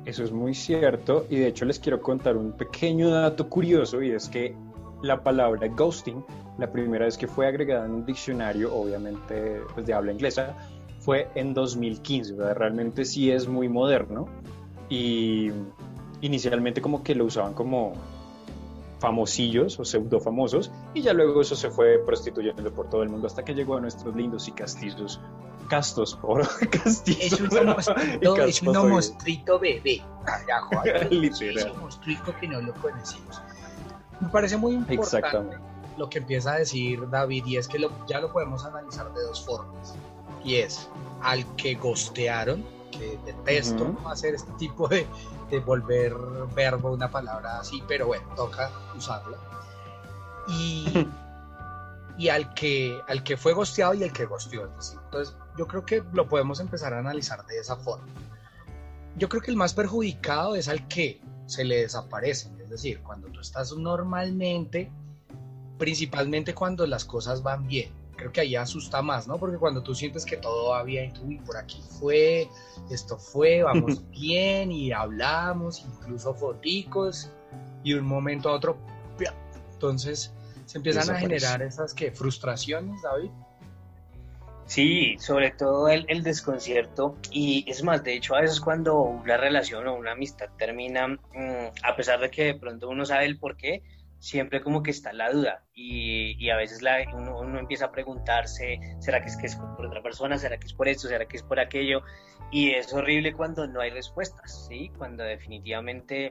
Eso 0.04 0.22
es 0.22 0.32
muy 0.32 0.54
cierto 0.54 1.26
y 1.30 1.36
de 1.36 1.48
hecho 1.48 1.64
les 1.64 1.78
quiero 1.78 2.00
contar 2.00 2.36
un 2.36 2.52
pequeño 2.52 3.10
dato 3.10 3.48
curioso 3.48 4.02
y 4.02 4.10
es 4.10 4.28
que 4.28 4.54
la 5.02 5.22
palabra 5.22 5.66
ghosting, 5.68 6.24
la 6.58 6.70
primera 6.70 7.06
vez 7.06 7.16
que 7.16 7.26
fue 7.26 7.46
agregada 7.46 7.86
en 7.86 7.92
un 7.92 8.06
diccionario, 8.06 8.74
obviamente 8.74 9.60
pues, 9.72 9.86
de 9.86 9.94
habla 9.94 10.12
inglesa, 10.12 10.54
fue 11.04 11.28
en 11.34 11.52
2015, 11.52 12.54
realmente 12.54 13.04
sí 13.04 13.30
es 13.30 13.46
muy 13.46 13.68
moderno. 13.68 14.26
Y 14.88 15.50
inicialmente 16.22 16.80
como 16.80 17.02
que 17.02 17.14
lo 17.14 17.26
usaban 17.26 17.52
como 17.52 17.92
famosillos 18.98 19.78
o 19.78 19.84
pseudo 19.84 20.18
famosos 20.18 20.70
y 20.94 21.02
ya 21.02 21.12
luego 21.12 21.42
eso 21.42 21.54
se 21.54 21.68
fue 21.68 21.98
prostituyendo 22.06 22.72
por 22.72 22.88
todo 22.88 23.02
el 23.02 23.10
mundo 23.10 23.26
hasta 23.26 23.44
que 23.44 23.52
llegó 23.52 23.76
a 23.76 23.80
nuestros 23.80 24.16
lindos 24.16 24.48
y 24.48 24.52
castizos 24.52 25.20
castos 25.68 26.18
oro 26.22 26.48
castizos 26.70 27.40
es 27.40 27.52
un 27.52 27.66
monstruito, 27.66 28.36
es 28.46 28.62
un 28.62 28.90
monstruito 28.90 29.58
bebé. 29.58 30.02
Literal. 31.10 31.58
es 31.58 31.64
un 31.66 31.80
monstruito 31.80 32.34
que 32.40 32.48
no 32.48 32.62
lo 32.62 32.72
conocemos. 32.74 33.42
Me 34.20 34.28
parece 34.28 34.56
muy 34.56 34.74
importante 34.74 35.58
lo 35.98 36.08
que 36.08 36.18
empieza 36.18 36.54
a 36.54 36.58
decir 36.58 37.08
David 37.10 37.44
y 37.46 37.56
es 37.58 37.68
que 37.68 37.78
ya 38.08 38.20
lo 38.20 38.32
podemos 38.32 38.64
analizar 38.64 39.12
de 39.12 39.22
dos 39.22 39.44
formas 39.44 39.94
y 40.44 40.56
es 40.56 40.88
al 41.22 41.44
que 41.56 41.74
gostearon 41.74 42.64
que 42.90 43.18
detesto 43.24 43.96
hacer 44.06 44.34
este 44.34 44.52
tipo 44.52 44.86
de, 44.88 45.06
de 45.50 45.58
volver 45.60 46.14
verbo 46.54 46.92
una 46.92 47.10
palabra 47.10 47.58
así, 47.58 47.82
pero 47.88 48.06
bueno, 48.06 48.24
toca 48.36 48.70
usarla. 48.96 49.38
Y, 50.48 51.08
y 52.18 52.28
al, 52.28 52.52
que, 52.54 53.00
al 53.08 53.24
que 53.24 53.36
fue 53.36 53.52
gosteado 53.52 53.94
y 53.94 54.04
el 54.04 54.12
que 54.12 54.26
gosteó. 54.26 54.70
Entonces, 55.04 55.34
yo 55.56 55.66
creo 55.66 55.84
que 55.84 56.04
lo 56.12 56.28
podemos 56.28 56.60
empezar 56.60 56.94
a 56.94 56.98
analizar 56.98 57.44
de 57.46 57.58
esa 57.58 57.76
forma. 57.76 58.06
Yo 59.16 59.28
creo 59.28 59.42
que 59.42 59.50
el 59.50 59.56
más 59.56 59.74
perjudicado 59.74 60.54
es 60.54 60.68
al 60.68 60.86
que 60.88 61.20
se 61.46 61.64
le 61.64 61.82
desaparecen, 61.82 62.58
es 62.60 62.70
decir, 62.70 63.00
cuando 63.02 63.28
tú 63.28 63.40
estás 63.40 63.72
normalmente, 63.72 64.90
principalmente 65.78 66.54
cuando 66.54 66.86
las 66.86 67.04
cosas 67.04 67.42
van 67.42 67.66
bien 67.66 68.03
creo 68.16 68.32
que 68.32 68.40
ahí 68.40 68.56
asusta 68.56 69.02
más, 69.02 69.26
¿no? 69.26 69.38
Porque 69.38 69.56
cuando 69.56 69.82
tú 69.82 69.94
sientes 69.94 70.24
que 70.24 70.36
todo 70.36 70.70
va 70.70 70.82
bien, 70.82 71.12
tú, 71.12 71.30
y 71.30 71.38
por 71.38 71.56
aquí 71.56 71.82
fue, 71.98 72.48
esto 72.90 73.18
fue, 73.18 73.62
vamos 73.64 74.08
bien, 74.10 74.72
y 74.72 74.92
hablamos, 74.92 75.84
incluso 75.84 76.34
foticos, 76.34 77.30
y 77.82 77.92
un 77.92 78.04
momento 78.04 78.48
a 78.48 78.52
otro, 78.52 78.78
entonces 79.72 80.32
se 80.66 80.78
empiezan 80.78 81.14
a 81.14 81.18
generar 81.18 81.62
esas 81.62 81.92
que 81.92 82.10
frustraciones, 82.10 83.02
David. 83.02 83.30
Sí, 84.66 85.16
sobre 85.18 85.50
todo 85.50 85.88
el, 85.88 86.06
el, 86.08 86.22
desconcierto 86.22 87.18
y 87.30 87.70
es 87.70 87.82
más, 87.82 88.02
de 88.02 88.14
hecho 88.14 88.34
a 88.34 88.40
veces 88.40 88.60
cuando 88.60 88.98
una 88.98 89.36
relación 89.36 89.86
o 89.86 89.94
una 89.94 90.12
amistad 90.12 90.46
termina, 90.56 91.06
mm, 91.08 91.68
a 91.82 91.96
pesar 91.96 92.18
de 92.20 92.30
que 92.30 92.44
de 92.44 92.54
pronto 92.54 92.88
uno 92.88 93.04
sabe 93.04 93.26
el 93.26 93.38
por 93.38 93.58
qué, 93.58 93.82
siempre 94.24 94.62
como 94.62 94.82
que 94.82 94.90
está 94.90 95.12
la 95.12 95.30
duda 95.30 95.64
y, 95.74 96.48
a 96.48 96.56
veces 96.56 96.80
la, 96.80 96.96
uno, 97.12 97.58
empieza 97.58 97.86
a 97.86 97.92
preguntarse, 97.92 98.80
¿será 98.98 99.20
que 99.20 99.28
es 99.28 99.36
que 99.36 99.46
es 99.46 99.56
por 99.56 99.84
otra 99.84 100.02
persona? 100.02 100.38
¿Será 100.38 100.56
que 100.56 100.66
es 100.66 100.72
por 100.72 100.88
esto? 100.88 101.08
¿Será 101.08 101.26
que 101.26 101.36
es 101.36 101.42
por 101.42 101.60
aquello? 101.60 102.00
Y 102.50 102.70
es 102.70 102.90
horrible 102.94 103.34
cuando 103.34 103.66
no 103.66 103.82
hay 103.82 103.90
respuestas, 103.90 104.66
¿sí? 104.66 104.90
Cuando 104.96 105.24
definitivamente 105.24 106.30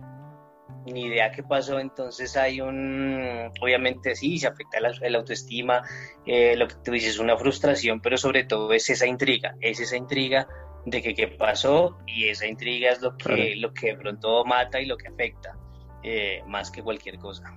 ni 0.87 1.03
idea 1.03 1.31
qué 1.31 1.43
pasó, 1.43 1.79
entonces 1.79 2.35
hay 2.35 2.61
un, 2.61 3.51
obviamente 3.61 4.15
sí, 4.15 4.39
se 4.39 4.47
afecta 4.47 4.79
la, 4.79 4.91
autoestima, 5.15 5.83
eh, 6.25 6.55
lo 6.55 6.67
que 6.67 6.75
tú 6.83 6.93
dices, 6.93 7.19
una 7.19 7.37
frustración, 7.37 8.01
pero 8.01 8.17
sobre 8.17 8.43
todo 8.43 8.73
es 8.73 8.89
esa 8.89 9.05
intriga, 9.05 9.55
es 9.61 9.79
esa 9.79 9.97
intriga 9.97 10.47
de 10.87 10.99
que 11.03 11.13
qué 11.13 11.27
pasó 11.27 11.99
y 12.07 12.27
esa 12.27 12.47
intriga 12.47 12.89
es 12.89 13.03
lo 13.03 13.15
que, 13.17 13.55
lo 13.55 13.71
que 13.71 13.89
de 13.89 13.97
pronto 13.97 14.43
mata 14.45 14.81
y 14.81 14.87
lo 14.87 14.97
que 14.97 15.09
afecta, 15.09 15.55
eh, 16.01 16.41
más 16.47 16.71
que 16.71 16.81
cualquier 16.81 17.19
cosa 17.19 17.55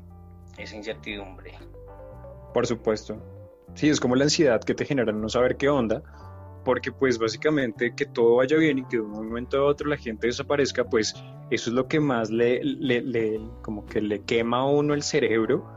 esa 0.58 0.76
incertidumbre. 0.76 1.54
Por 2.52 2.66
supuesto. 2.66 3.20
Sí, 3.74 3.88
es 3.88 4.00
como 4.00 4.16
la 4.16 4.24
ansiedad 4.24 4.60
que 4.62 4.74
te 4.74 4.84
genera 4.84 5.12
no 5.12 5.28
saber 5.28 5.56
qué 5.56 5.68
onda, 5.68 6.02
porque 6.64 6.90
pues 6.92 7.18
básicamente 7.18 7.94
que 7.94 8.06
todo 8.06 8.36
vaya 8.36 8.56
bien 8.56 8.78
y 8.78 8.84
que 8.84 8.96
de 8.96 9.02
un 9.02 9.10
momento 9.10 9.58
a 9.58 9.64
otro 9.64 9.88
la 9.88 9.96
gente 9.96 10.26
desaparezca, 10.26 10.84
pues 10.84 11.14
eso 11.50 11.70
es 11.70 11.74
lo 11.74 11.86
que 11.86 12.00
más 12.00 12.30
le, 12.30 12.64
le, 12.64 13.40
como 13.62 13.84
que 13.86 14.00
le 14.00 14.22
quema 14.22 14.60
a 14.60 14.66
uno 14.66 14.94
el 14.94 15.02
cerebro 15.02 15.70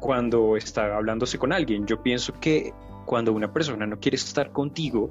cuando 0.00 0.56
está 0.56 0.96
hablándose 0.96 1.38
con 1.38 1.52
alguien. 1.52 1.86
Yo 1.86 2.02
pienso 2.02 2.32
que 2.40 2.72
cuando 3.04 3.32
una 3.32 3.52
persona 3.52 3.86
no 3.86 3.98
quiere 3.98 4.16
estar 4.16 4.52
contigo 4.52 5.10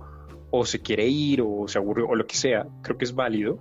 o 0.52 0.66
se 0.66 0.82
quiere 0.82 1.06
ir 1.06 1.42
o 1.42 1.68
se 1.68 1.78
aburre 1.78 2.04
o 2.04 2.16
lo 2.16 2.26
que 2.26 2.36
sea, 2.36 2.66
creo 2.82 2.98
que 2.98 3.06
es 3.06 3.14
válido 3.14 3.60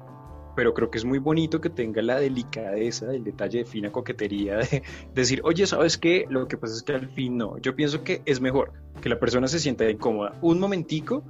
pero 0.58 0.74
creo 0.74 0.90
que 0.90 0.98
es 0.98 1.04
muy 1.04 1.20
bonito 1.20 1.60
que 1.60 1.70
tenga 1.70 2.02
la 2.02 2.18
delicadeza, 2.18 3.14
el 3.14 3.22
detalle 3.22 3.58
de 3.58 3.64
fina 3.64 3.92
coquetería 3.92 4.56
de 4.56 4.82
decir, 5.14 5.40
oye, 5.44 5.68
¿sabes 5.68 5.96
qué? 5.96 6.26
Lo 6.28 6.48
que 6.48 6.56
pasa 6.56 6.74
es 6.74 6.82
que 6.82 6.94
al 6.94 7.08
fin 7.10 7.36
no. 7.36 7.58
Yo 7.58 7.76
pienso 7.76 8.02
que 8.02 8.22
es 8.24 8.40
mejor 8.40 8.72
que 9.00 9.08
la 9.08 9.20
persona 9.20 9.46
se 9.46 9.60
sienta 9.60 9.88
incómoda 9.88 10.32
un 10.42 10.58
momentico 10.58 11.22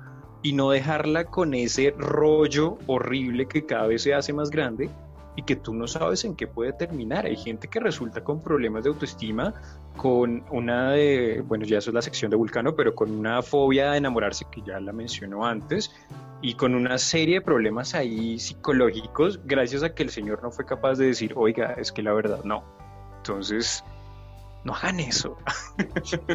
y 0.42 0.54
no 0.54 0.70
dejarla 0.70 1.26
con 1.26 1.52
ese 1.52 1.94
rollo 1.98 2.78
horrible 2.86 3.46
que 3.46 3.66
cada 3.66 3.86
vez 3.86 4.00
se 4.00 4.14
hace 4.14 4.32
más 4.32 4.48
grande 4.48 4.88
y 5.36 5.42
que 5.42 5.56
tú 5.56 5.74
no 5.74 5.86
sabes 5.86 6.24
en 6.24 6.34
qué 6.34 6.46
puede 6.46 6.72
terminar. 6.72 7.26
Hay 7.26 7.36
gente 7.36 7.68
que 7.68 7.80
resulta 7.80 8.24
con 8.24 8.42
problemas 8.42 8.84
de 8.84 8.88
autoestima, 8.88 9.52
con 9.98 10.42
una 10.50 10.92
de, 10.92 11.44
bueno, 11.46 11.66
ya 11.66 11.76
eso 11.76 11.90
es 11.90 11.94
la 11.94 12.00
sección 12.00 12.30
de 12.30 12.36
Vulcano, 12.38 12.74
pero 12.74 12.94
con 12.94 13.10
una 13.10 13.42
fobia 13.42 13.90
de 13.90 13.98
enamorarse 13.98 14.46
que 14.50 14.62
ya 14.62 14.80
la 14.80 14.94
mencionó 14.94 15.44
antes, 15.44 15.94
y 16.40 16.54
con 16.54 16.74
una 16.74 16.98
serie 16.98 17.36
de 17.36 17.40
problemas 17.40 17.94
ahí 17.94 18.38
psicológicos 18.38 19.40
gracias 19.44 19.82
a 19.82 19.94
que 19.94 20.04
el 20.04 20.10
señor 20.10 20.42
no 20.42 20.50
fue 20.50 20.64
capaz 20.64 20.96
de 20.96 21.06
decir, 21.06 21.32
oiga, 21.36 21.74
es 21.74 21.90
que 21.90 22.02
la 22.02 22.12
verdad 22.12 22.44
no. 22.44 22.62
Entonces, 23.16 23.82
no 24.64 24.74
hagan 24.74 25.00
eso. 25.00 25.36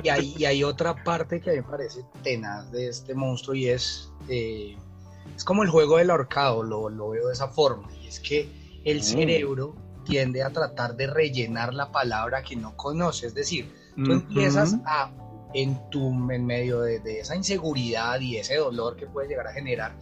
Y 0.04 0.10
hay, 0.10 0.46
hay 0.46 0.64
otra 0.64 0.96
parte 1.04 1.40
que 1.40 1.52
a 1.52 1.54
mí 1.54 1.60
me 1.60 1.68
parece 1.68 2.04
tenaz 2.22 2.72
de 2.72 2.90
este 2.90 3.14
monstruo 3.14 3.56
y 3.56 3.70
es, 3.70 4.12
eh, 4.28 4.78
es 5.36 5.44
como 5.44 5.64
el 5.64 5.70
juego 5.70 5.98
del 5.98 6.10
ahorcado, 6.10 6.64
lo, 6.64 6.90
lo, 6.90 7.10
veo 7.10 7.28
de 7.28 7.34
esa 7.34 7.48
forma, 7.48 7.90
y 8.02 8.08
es 8.08 8.20
que 8.20 8.50
el 8.84 9.00
mm. 9.00 9.04
cerebro 9.04 9.76
tiende 10.04 10.44
a 10.44 10.50
tratar 10.50 10.96
de 10.96 11.08
rellenar 11.08 11.74
la 11.74 11.92
palabra 11.92 12.44
que 12.44 12.56
no 12.56 12.76
conoce, 12.76 13.28
es 13.28 13.34
decir, 13.34 13.72
tú 13.96 14.12
empiezas 14.12 14.76
a 14.86 15.12
en 15.54 15.90
tu 15.90 16.10
en 16.32 16.46
medio 16.46 16.82
de, 16.82 17.20
esa 17.20 17.36
inseguridad 17.36 18.20
y 18.20 18.38
ese 18.38 18.58
dolor 18.58 18.96
que 18.96 19.08
puede 19.08 19.28
llegar 19.28 19.48
a 19.48 19.54
generar, 19.54 19.96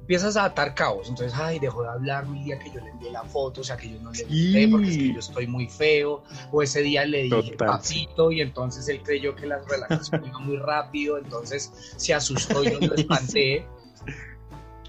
empiezas 0.00 0.36
a 0.36 0.44
atar 0.44 0.74
cabos. 0.74 1.08
Entonces, 1.08 1.36
ay, 1.38 1.58
dejó 1.58 1.82
de 1.82 1.88
hablar 1.88 2.24
el 2.24 2.44
día 2.44 2.58
que 2.58 2.70
yo 2.70 2.80
le 2.80 2.90
envié 2.90 3.10
la 3.10 3.24
foto, 3.24 3.62
o 3.62 3.64
sea, 3.64 3.76
que 3.76 3.90
yo 3.90 4.00
no 4.00 4.12
le 4.12 4.22
envié 4.22 4.68
porque 4.68 4.88
es 4.88 4.96
que 4.98 5.12
yo 5.12 5.18
estoy 5.18 5.46
muy 5.46 5.68
feo, 5.68 6.22
o 6.50 6.62
ese 6.62 6.82
día 6.82 7.04
le 7.04 7.24
dije 7.24 7.56
papito 7.56 8.30
y 8.30 8.40
entonces 8.40 8.88
él 8.88 9.02
creyó 9.02 9.34
que 9.34 9.46
las 9.46 9.66
relaciones 9.66 10.28
iban 10.28 10.46
muy 10.46 10.56
rápido, 10.56 11.18
entonces 11.18 11.72
se 11.96 12.14
asustó 12.14 12.62
y 12.64 12.72
yo 12.72 12.80
lo 12.80 12.94
espanté. 12.96 13.66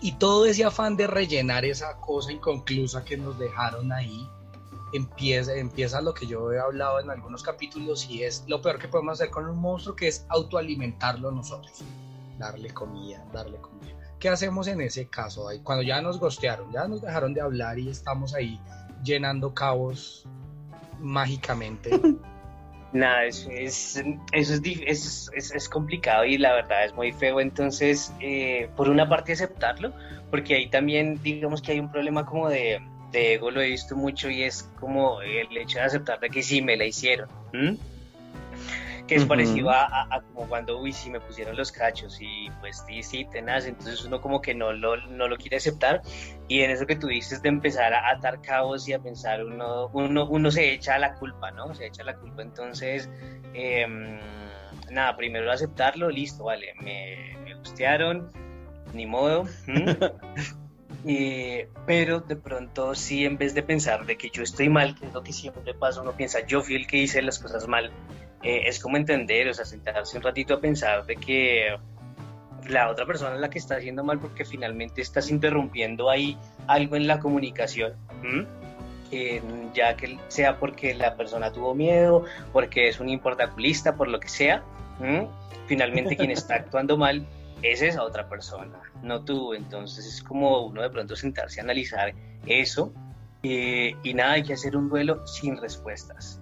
Y 0.01 0.11
todo 0.13 0.45
ese 0.45 0.65
afán 0.65 0.97
de 0.97 1.07
rellenar 1.07 1.63
esa 1.63 1.95
cosa 2.01 2.33
inconclusa 2.33 3.05
que 3.05 3.15
nos 3.15 3.39
dejaron 3.39 3.93
ahí, 3.93 4.27
empieza, 4.93 5.53
empieza 5.55 6.01
lo 6.01 6.13
que 6.13 6.27
yo 6.27 6.51
he 6.51 6.59
hablado 6.59 6.99
en 6.99 7.09
algunos 7.09 7.43
capítulos 7.43 8.09
y 8.09 8.23
es 8.23 8.43
lo 8.47 8.61
peor 8.61 8.79
que 8.79 8.87
podemos 8.87 9.13
hacer 9.13 9.29
con 9.29 9.47
un 9.47 9.59
monstruo, 9.59 9.95
que 9.95 10.07
es 10.07 10.25
autoalimentarlo 10.29 11.31
nosotros. 11.31 11.83
Darle 12.37 12.69
comida, 12.69 13.25
darle 13.33 13.57
comida. 13.57 13.93
¿Qué 14.19 14.29
hacemos 14.29 14.67
en 14.67 14.81
ese 14.81 15.07
caso? 15.07 15.47
Cuando 15.63 15.83
ya 15.83 16.01
nos 16.01 16.19
gostearon, 16.19 16.71
ya 16.71 16.87
nos 16.87 17.01
dejaron 17.01 17.33
de 17.33 17.41
hablar 17.41 17.77
y 17.77 17.89
estamos 17.89 18.33
ahí 18.33 18.59
llenando 19.03 19.53
cabos 19.53 20.25
mágicamente. 20.99 21.91
Nada, 22.93 23.25
eso 23.25 23.49
es, 23.49 24.03
eso 24.31 24.53
es, 24.53 25.31
es, 25.33 25.51
es, 25.51 25.67
complicado 25.67 26.25
y 26.25 26.37
la 26.37 26.53
verdad 26.53 26.85
es 26.85 26.93
muy 26.93 27.11
feo. 27.11 27.39
Entonces, 27.39 28.13
eh, 28.19 28.69
por 28.77 28.87
una 28.87 29.09
parte 29.09 29.33
aceptarlo, 29.33 29.91
porque 30.29 30.55
ahí 30.55 30.69
también 30.69 31.19
digamos 31.23 31.61
que 31.61 31.71
hay 31.71 31.79
un 31.79 31.91
problema 31.91 32.23
como 32.23 32.49
de, 32.49 32.79
de 33.13 33.35
ego 33.35 33.51
lo 33.51 33.61
he 33.61 33.69
visto 33.69 33.95
mucho 33.95 34.29
y 34.29 34.43
es 34.43 34.69
como 34.79 35.21
el 35.21 35.55
hecho 35.55 35.77
de 35.77 35.85
aceptar 35.85 36.19
de 36.19 36.29
que 36.29 36.43
sí 36.43 36.61
me 36.61 36.75
la 36.75 36.85
hicieron. 36.85 37.29
Que 39.07 39.15
es 39.15 39.25
parecido 39.25 39.69
a, 39.69 40.23
como 40.33 40.47
cuando, 40.47 40.79
uy, 40.79 40.91
sí 40.91 41.09
me 41.09 41.19
pusieron 41.19 41.55
los 41.55 41.71
cachos 41.71 42.17
y 42.19 42.49
pues 42.61 42.83
sí, 42.87 43.03
sí, 43.03 43.25
tenaz. 43.25 43.65
Entonces 43.65 44.03
uno 44.03 44.19
como 44.19 44.41
que 44.41 44.55
no 44.55 44.73
lo, 44.73 44.97
no 44.97 45.27
lo 45.27 45.37
quiere 45.37 45.57
aceptar. 45.57 46.01
Y 46.47 46.61
en 46.61 46.71
eso 46.71 46.87
que 46.87 46.95
tú 46.95 47.07
dices 47.07 47.41
de 47.41 47.49
empezar 47.49 47.93
a 47.93 48.09
atar 48.09 48.41
cabos 48.41 48.87
y 48.87 48.93
a 48.93 48.99
pensar, 48.99 49.43
uno, 49.45 49.89
uno, 49.93 50.25
uno 50.25 50.51
se 50.51 50.73
echa 50.73 50.97
la 50.97 51.13
culpa, 51.15 51.51
¿no? 51.51 51.75
Se 51.75 51.85
echa 51.85 52.03
la 52.03 52.15
culpa. 52.15 52.41
Entonces, 52.41 53.09
em, 53.53 54.19
nada, 54.89 55.15
primero 55.15 55.51
aceptarlo, 55.51 56.09
listo, 56.09 56.45
vale, 56.45 56.73
me, 56.81 57.37
me 57.43 57.55
gustearon, 57.55 58.31
ni 58.93 59.05
modo. 59.05 59.45
Eh, 61.05 61.67
pero 61.85 62.21
de 62.21 62.35
pronto 62.35 62.95
sí, 62.95 63.25
en 63.25 63.37
vez 63.37 63.53
de 63.53 63.61
pensar 63.61 64.05
de 64.05 64.17
que 64.17 64.29
yo 64.29 64.41
estoy 64.41 64.69
mal, 64.69 64.95
que 64.95 65.07
es 65.07 65.13
lo 65.13 65.21
que 65.21 65.33
siempre 65.33 65.73
pasa, 65.73 66.01
uno 66.01 66.13
piensa, 66.13 66.45
yo 66.45 66.61
fui 66.61 66.75
el 66.75 66.87
que 66.87 66.97
hice 66.97 67.21
las 67.21 67.39
cosas 67.39 67.67
mal, 67.67 67.91
eh, 68.41 68.63
es 68.65 68.79
como 68.79 68.95
entender, 68.95 69.49
o 69.49 69.53
sea, 69.53 69.65
sentarse 69.65 70.17
un 70.17 70.23
ratito 70.23 70.53
a 70.53 70.61
pensar 70.61 71.05
de 71.05 71.17
que 71.17 71.75
la 72.69 72.89
otra 72.89 73.05
persona 73.05 73.35
es 73.35 73.41
la 73.41 73.49
que 73.49 73.59
está 73.59 73.75
haciendo 73.75 74.03
mal 74.05 74.19
porque 74.19 74.45
finalmente 74.45 75.01
estás 75.01 75.29
interrumpiendo 75.29 76.09
ahí 76.09 76.37
algo 76.67 76.95
en 76.95 77.07
la 77.07 77.19
comunicación. 77.19 77.93
ya 79.73 79.95
que 79.95 80.17
sea 80.29 80.57
porque 80.57 80.93
la 80.95 81.15
persona 81.15 81.51
tuvo 81.51 81.75
miedo, 81.75 82.23
porque 82.53 82.87
es 82.87 82.99
un 82.99 83.09
importaculista, 83.09 83.95
por 83.95 84.07
lo 84.07 84.19
que 84.19 84.29
sea, 84.29 84.63
finalmente 85.67 86.15
quien 86.15 86.31
está 86.31 86.55
actuando 86.63 86.97
mal 86.97 87.27
es 87.63 87.81
esa 87.81 88.03
otra 88.03 88.29
persona, 88.29 88.79
no 89.01 89.23
tú. 89.23 89.53
Entonces 89.53 90.05
es 90.05 90.21
como 90.21 90.65
uno 90.65 90.81
de 90.81 90.89
pronto 90.89 91.15
sentarse 91.15 91.59
a 91.59 91.63
analizar 91.63 92.13
eso 92.45 92.93
eh, 93.43 93.95
y 94.03 94.13
nada, 94.13 94.33
hay 94.33 94.43
que 94.43 94.53
hacer 94.53 94.77
un 94.77 94.89
duelo 94.89 95.27
sin 95.27 95.57
respuestas. 95.57 96.39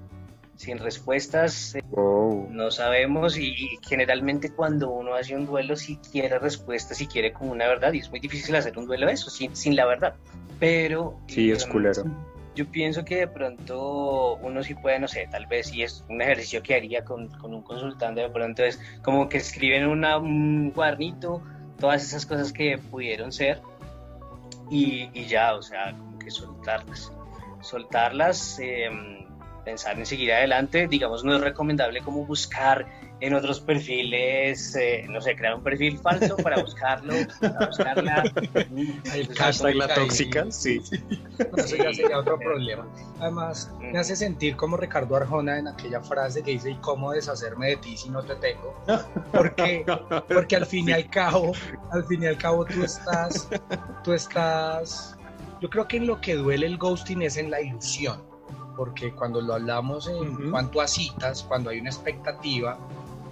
Sin 0.56 0.78
respuestas 0.78 1.74
eh, 1.74 1.82
no 1.92 2.70
sabemos 2.70 3.36
y, 3.36 3.80
generalmente 3.88 4.52
cuando 4.52 4.92
uno 4.92 5.16
hace 5.16 5.36
un 5.36 5.48
duelo 5.48 5.76
si 5.76 5.98
quiere 5.98 6.38
respuestas, 6.38 6.98
si 6.98 7.08
quiere 7.08 7.34
como 7.34 7.52
una 7.52 7.68
verdad 7.68 7.94
y 7.94 8.00
es 8.00 8.12
muy 8.12 8.20
difícil 8.20 8.56
hacer 8.56 8.78
un 8.78 8.86
duelo 8.86 9.10
eso, 9.10 9.32
sin, 9.32 9.56
sin 9.56 9.76
la 9.76 9.88
verdad. 9.88 10.14
Pero... 10.60 11.20
Sí, 11.28 11.50
es 11.50 11.66
culero. 11.66 12.04
Yo 12.56 12.70
pienso 12.70 13.06
que 13.06 13.16
de 13.16 13.28
pronto 13.28 14.36
uno 14.36 14.62
sí 14.62 14.76
puede, 14.76 15.00
no 15.00 15.08
sé, 15.08 15.28
tal 15.32 15.46
vez, 15.46 15.74
y 15.74 15.84
es 15.84 16.04
un 16.10 16.22
ejercicio 16.22 16.62
que 16.62 16.76
haría 16.76 17.06
con, 17.06 17.30
con 17.30 17.54
un 17.54 17.62
consultante, 17.62 18.22
de 18.22 18.30
pronto 18.30 18.64
es 18.64 18.80
como 19.02 19.30
que 19.30 19.38
escriben 19.38 19.88
una, 19.88 20.18
un 20.18 20.72
cuadernito, 20.72 21.42
todas 21.80 22.04
esas 22.04 22.26
cosas 22.26 22.52
que 22.52 22.78
pudieron 22.78 23.32
ser, 23.32 23.62
y, 24.70 25.10
y 25.14 25.26
ya, 25.26 25.56
o 25.56 25.62
sea, 25.62 25.92
como 25.92 26.20
que 26.20 26.30
soltarlas. 26.30 27.12
Soltarlas, 27.62 28.60
eh, 28.60 28.90
pensar 29.64 29.98
en 29.98 30.06
seguir 30.06 30.34
adelante, 30.34 30.88
digamos, 30.88 31.24
no 31.24 31.36
es 31.36 31.42
recomendable 31.42 32.02
como 32.02 32.26
buscar 32.26 32.86
en 33.22 33.36
otros 33.36 33.60
perfiles, 33.60 34.76
eh, 34.76 35.06
no 35.08 35.22
sé, 35.22 35.36
crear 35.36 35.56
un 35.56 35.64
perfil 35.64 36.00
falso 36.00 36.36
para 36.38 36.60
buscarlo, 36.60 37.14
para 37.42 37.68
buscarla. 37.68 38.24
El 39.14 39.36
hashtag 39.36 39.76
la 39.76 39.94
tóxica, 39.94 40.52
sí. 40.52 40.82
eso 41.56 41.76
ya 41.76 41.94
sería 41.94 42.18
otro 42.18 42.40
problema. 42.40 42.88
Además, 43.20 43.72
me 43.80 44.00
hace 44.00 44.16
sentir 44.16 44.56
como 44.56 44.76
Ricardo 44.76 45.16
Arjona 45.16 45.60
en 45.60 45.68
aquella 45.68 46.02
frase 46.02 46.42
que 46.42 46.52
dice, 46.52 46.72
¿y 46.72 46.76
cómo 46.76 47.12
deshacerme 47.12 47.70
de 47.70 47.78
ti 47.78 47.96
si 47.96 48.10
no 48.10 48.24
te 48.24 48.36
tengo? 48.36 48.76
Porque, 49.32 49.86
porque 50.28 50.56
al 50.56 50.66
fin 50.66 50.90
y 50.90 50.92
al 50.92 51.10
cabo, 51.10 51.54
al 51.92 52.04
fin 52.06 52.24
y 52.24 52.26
al 52.26 52.38
cabo 52.38 52.66
tú 52.66 52.84
estás, 52.84 53.48
tú 54.04 54.14
estás, 54.14 55.18
yo 55.62 55.70
creo 55.70 55.88
que 55.88 55.98
en 55.98 56.08
lo 56.08 56.20
que 56.20 56.36
duele 56.36 56.66
el 56.66 56.78
ghosting 56.78 57.22
es 57.22 57.38
en 57.38 57.52
la 57.52 57.62
ilusión 57.62 58.22
porque 58.76 59.14
cuando 59.14 59.42
lo 59.42 59.54
hablamos 59.54 60.08
en 60.08 60.50
cuanto 60.50 60.82
a 60.82 60.88
citas, 60.88 61.44
cuando 61.44 61.70
hay 61.70 61.80
una 61.80 61.90
expectativa, 61.90 62.80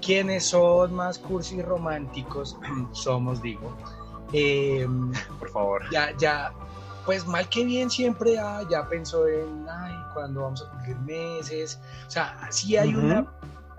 quienes 0.01 0.45
son 0.45 0.93
más 0.93 1.19
cursi 1.19 1.57
y 1.57 1.61
románticos 1.61 2.57
somos, 2.91 3.41
digo. 3.41 3.75
Em, 4.33 5.11
Por 5.39 5.49
favor. 5.49 5.81
Ya, 5.91 6.15
ya, 6.17 6.53
pues 7.05 7.25
mal 7.25 7.47
que 7.49 7.65
bien 7.65 7.89
siempre 7.89 8.35
ya 8.69 8.87
pensó 8.89 9.27
en, 9.27 9.65
ay, 9.69 9.93
cuando 10.13 10.41
vamos 10.41 10.61
a 10.61 10.71
cumplir 10.71 10.97
meses. 10.99 11.79
O 12.07 12.11
sea, 12.11 12.47
sí 12.51 12.77
hay 12.77 12.93
una, 12.93 13.25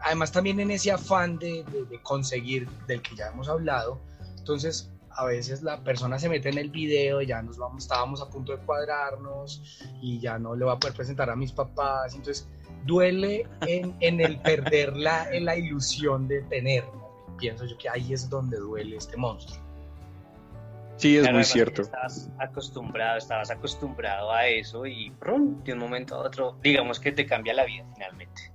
además 0.03 0.33
también 0.33 0.61
en 0.61 0.71
ese 0.71 0.91
afán 0.91 1.39
de, 1.39 1.65
de 1.65 2.03
conseguir, 2.03 2.69
del 2.87 3.03
que 3.03 3.15
ya 3.15 3.29
hemos 3.29 3.49
hablado, 3.49 4.01
entonces 4.39 4.91
a 5.11 5.25
veces 5.25 5.63
la 5.63 5.83
persona 5.83 6.19
se 6.19 6.29
mete 6.29 6.49
en 6.49 6.59
el 6.59 6.71
video, 6.71 7.23
ya 7.23 7.43
nos 7.43 7.59
vamos, 7.59 7.85
estábamos 7.85 8.23
a 8.23 8.29
punto 8.29 8.57
de 8.57 8.59
cuadrarnos 8.59 9.83
y 10.01 10.19
ya 10.21 10.39
no 10.39 10.55
le 10.55 10.65
va 10.65 10.75
a 10.75 10.79
poder 10.79 10.97
presentar 10.97 11.31
a 11.31 11.37
mis 11.37 11.53
papás, 11.53 12.15
entonces 12.15 12.49
duele 12.85 13.47
en, 13.67 13.95
en 14.01 14.21
el 14.21 14.39
perder 14.41 14.97
la, 14.97 15.31
en 15.31 15.45
la 15.45 15.57
ilusión 15.57 16.29
de 16.29 16.43
tener, 16.43 16.85
pienso 17.39 17.67
yo 17.67 17.77
que 17.77 17.89
ahí 17.89 18.13
es 18.13 18.29
donde 18.29 18.59
duele 18.59 18.97
este 18.97 19.17
monstruo. 19.17 19.71
Sí, 20.97 21.17
es 21.17 21.33
muy 21.33 21.45
cierto. 21.45 21.81
Estabas 21.81 22.29
acostumbrado, 22.39 23.17
estabas 23.17 23.51
acostumbrado 23.51 24.33
a 24.33 24.47
eso 24.47 24.85
y 24.85 25.11
de 25.65 25.73
un 25.73 25.79
momento 25.79 26.15
a 26.15 26.19
otro, 26.19 26.57
digamos 26.63 27.01
que 27.01 27.11
te 27.11 27.25
cambia 27.25 27.55
la 27.55 27.65
vida 27.65 27.87
finalmente. 27.95 28.53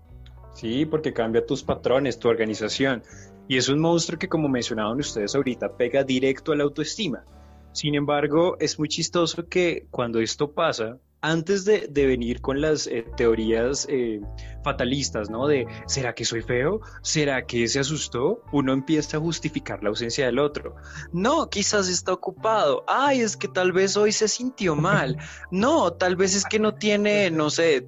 Sí, 0.54 0.86
porque 0.86 1.12
cambia 1.12 1.44
tus 1.44 1.64
patrones, 1.64 2.20
tu 2.20 2.30
organización. 2.30 3.04
Y 3.48 3.58
es 3.58 3.70
un 3.70 3.80
monstruo 3.80 4.18
que, 4.18 4.30
como 4.30 4.48
mencionaban 4.48 5.00
ustedes 5.00 5.36
ahorita, 5.36 5.78
pega 5.78 6.04
directo 6.04 6.52
a 6.52 6.56
la 6.56 6.64
autoestima. 6.64 7.24
Sin 7.72 7.94
embargo, 7.96 8.58
es 8.60 8.80
muy 8.80 8.88
chistoso 8.88 9.48
que 9.48 9.86
cuando 9.92 10.20
esto 10.20 10.52
pasa, 10.52 10.98
antes 11.26 11.66
de, 11.66 11.88
venir 11.92 12.40
con 12.40 12.62
las 12.62 12.86
eh, 12.86 13.04
teorías 13.18 13.88
eh, 13.90 14.22
fatalistas, 14.64 15.30
¿no? 15.30 15.48
De, 15.48 15.66
¿será 15.88 16.14
que 16.14 16.24
soy 16.24 16.44
feo? 16.44 16.82
¿Será 17.02 17.48
que 17.48 17.68
se 17.68 17.80
asustó? 17.80 18.44
Uno 18.52 18.74
empieza 18.74 19.18
a 19.18 19.20
justificar 19.20 19.82
la 19.82 19.90
ausencia 19.90 20.28
del 20.28 20.38
otro. 20.38 20.76
No, 21.12 21.50
quizás 21.50 21.90
está 21.90 22.14
ocupado. 22.14 22.84
Ay, 22.88 23.22
es 23.22 23.36
que 23.36 23.48
tal 23.48 23.72
vez 23.72 23.98
hoy 23.98 24.12
se 24.12 24.28
sintió 24.28 24.76
mal. 24.76 25.18
No, 25.52 25.94
tal 25.94 26.16
vez 26.16 26.36
es 26.36 26.46
que 26.46 26.60
no 26.60 26.76
tiene, 26.76 27.32
no 27.32 27.50
sé, 27.50 27.86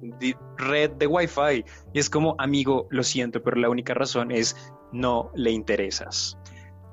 red 0.56 0.90
de 0.92 1.06
Wi-Fi. 1.06 1.64
Y 1.92 1.98
es 1.98 2.10
como, 2.10 2.34
amigo, 2.38 2.88
lo 2.90 3.02
siento, 3.02 3.42
pero 3.42 3.56
la 3.56 3.68
única 3.68 3.94
razón 3.94 4.32
es 4.32 4.56
no 4.92 5.30
le 5.34 5.50
interesas. 5.50 6.38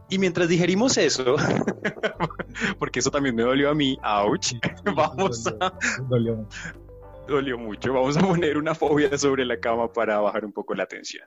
Y 0.09 0.19
mientras 0.19 0.47
digerimos 0.47 0.97
eso, 0.97 1.35
porque 2.79 2.99
eso 2.99 3.09
también 3.09 3.35
me 3.35 3.43
dolió 3.43 3.71
a 3.71 3.75
mí, 3.75 3.97
ouch, 4.03 4.53
vamos 4.95 5.47
a... 5.47 5.73
Dolió. 6.07 6.47
Dolió 7.27 7.57
mucho. 7.57 7.91
Vamos 7.91 8.15
a 8.17 8.21
poner 8.21 8.57
una 8.57 8.75
fobia 8.75 9.17
sobre 9.17 9.45
la 9.45 9.59
cama 9.59 9.91
para 9.91 10.19
bajar 10.19 10.45
un 10.45 10.51
poco 10.51 10.75
la 10.75 10.85
tensión. 10.85 11.25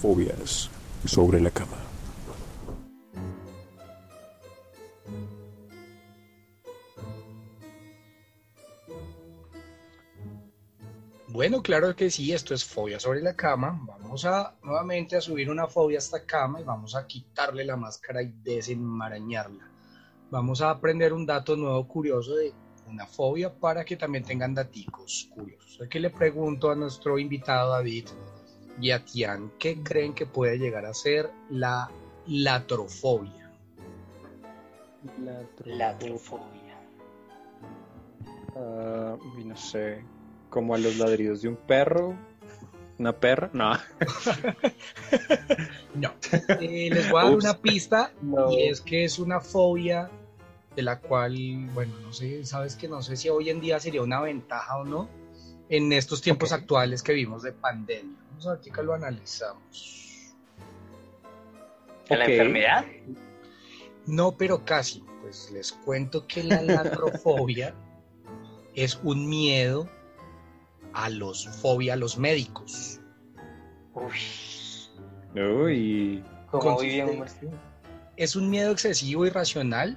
Fobias 0.00 0.70
sobre 1.04 1.40
la 1.40 1.50
cama. 1.50 1.87
Bueno, 11.38 11.62
claro 11.62 11.94
que 11.94 12.10
sí, 12.10 12.32
esto 12.32 12.52
es 12.52 12.64
fobia 12.64 12.98
sobre 12.98 13.22
la 13.22 13.36
cama. 13.36 13.80
Vamos 13.86 14.24
a 14.24 14.56
nuevamente 14.60 15.14
a 15.14 15.20
subir 15.20 15.48
una 15.48 15.68
fobia 15.68 15.98
a 15.98 16.00
esta 16.00 16.26
cama 16.26 16.60
y 16.60 16.64
vamos 16.64 16.96
a 16.96 17.06
quitarle 17.06 17.64
la 17.64 17.76
máscara 17.76 18.20
y 18.24 18.34
desenmarañarla. 18.42 19.70
Vamos 20.32 20.62
a 20.62 20.70
aprender 20.70 21.12
un 21.12 21.24
dato 21.24 21.54
nuevo 21.54 21.86
curioso 21.86 22.34
de 22.34 22.52
una 22.88 23.06
fobia 23.06 23.54
para 23.54 23.84
que 23.84 23.96
también 23.96 24.24
tengan 24.24 24.52
daticos 24.52 25.30
curiosos. 25.32 25.80
Aquí 25.80 26.00
le 26.00 26.10
pregunto 26.10 26.72
a 26.72 26.74
nuestro 26.74 27.20
invitado 27.20 27.70
David 27.70 28.08
y 28.80 28.90
a 28.90 29.04
Tian, 29.04 29.52
¿qué 29.60 29.80
creen 29.80 30.14
que 30.14 30.26
puede 30.26 30.58
llegar 30.58 30.86
a 30.86 30.92
ser 30.92 31.30
la 31.50 31.88
latrofobia? 32.26 33.52
Latrofobia. 35.64 36.80
Uh, 38.56 39.16
no 39.44 39.56
sé, 39.56 40.02
como 40.48 40.74
a 40.74 40.78
los 40.78 40.96
ladridos 40.96 41.42
de 41.42 41.48
un 41.48 41.56
perro. 41.56 42.16
¿Una 42.98 43.12
perra? 43.12 43.50
No. 43.52 43.72
no. 45.94 46.12
Eh, 46.60 46.90
les 46.92 47.10
voy 47.10 47.20
a 47.20 47.24
dar 47.26 47.34
una 47.34 47.58
pista 47.58 48.12
y 48.50 48.64
es 48.64 48.80
que 48.80 49.04
es 49.04 49.20
una 49.20 49.40
fobia 49.40 50.10
de 50.74 50.82
la 50.82 51.00
cual, 51.00 51.68
bueno, 51.74 51.94
no 52.00 52.12
sé, 52.12 52.44
sabes 52.44 52.76
que 52.76 52.88
no 52.88 53.02
sé 53.02 53.16
si 53.16 53.28
hoy 53.28 53.50
en 53.50 53.60
día 53.60 53.78
sería 53.78 54.02
una 54.02 54.20
ventaja 54.20 54.78
o 54.78 54.84
no 54.84 55.08
en 55.68 55.92
estos 55.92 56.22
tiempos 56.22 56.52
actuales 56.52 57.02
que 57.02 57.12
vimos 57.12 57.42
de 57.42 57.52
pandemia. 57.52 58.16
Vamos 58.30 58.46
a 58.46 58.52
ver 58.52 58.60
qué 58.60 58.82
lo 58.82 58.94
analizamos. 58.94 60.34
¿La 62.08 62.24
enfermedad? 62.24 62.86
No, 64.06 64.36
pero 64.36 64.64
casi. 64.64 65.04
Pues 65.20 65.50
les 65.52 65.72
cuento 65.72 66.26
que 66.26 66.42
la 66.42 66.62
latrofobia 66.62 67.74
es 68.74 68.98
un 69.02 69.28
miedo 69.28 69.88
a 70.92 71.10
los 71.10 71.48
fobia 71.48 71.94
a 71.94 71.96
los 71.96 72.18
médicos. 72.18 73.00
Uy. 73.94 74.20
¿Cómo 76.50 76.78
Es 78.16 78.36
un 78.36 78.50
miedo 78.50 78.72
excesivo 78.72 79.26
y 79.26 79.30
racional 79.30 79.96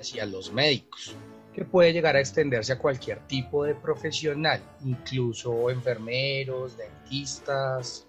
hacia 0.00 0.24
los 0.24 0.52
médicos, 0.52 1.14
que 1.52 1.64
puede 1.64 1.92
llegar 1.92 2.16
a 2.16 2.20
extenderse 2.20 2.72
a 2.72 2.78
cualquier 2.78 3.26
tipo 3.26 3.64
de 3.64 3.74
profesional, 3.74 4.62
incluso 4.84 5.70
enfermeros, 5.70 6.76
dentistas, 6.76 8.06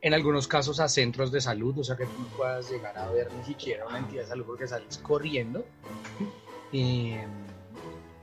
en 0.00 0.14
algunos 0.14 0.46
casos 0.46 0.78
a 0.78 0.88
centros 0.88 1.32
de 1.32 1.40
salud, 1.40 1.78
o 1.78 1.84
sea 1.84 1.96
que 1.96 2.04
tú 2.04 2.12
no 2.20 2.28
puedas 2.36 2.70
llegar 2.70 2.96
a 2.96 3.10
ver 3.10 3.32
ni 3.32 3.44
siquiera 3.44 3.86
una 3.86 3.98
entidad 3.98 4.22
de 4.22 4.28
salud 4.28 4.44
porque 4.46 4.68
sales 4.68 4.98
corriendo. 4.98 5.64
Em, 6.72 7.28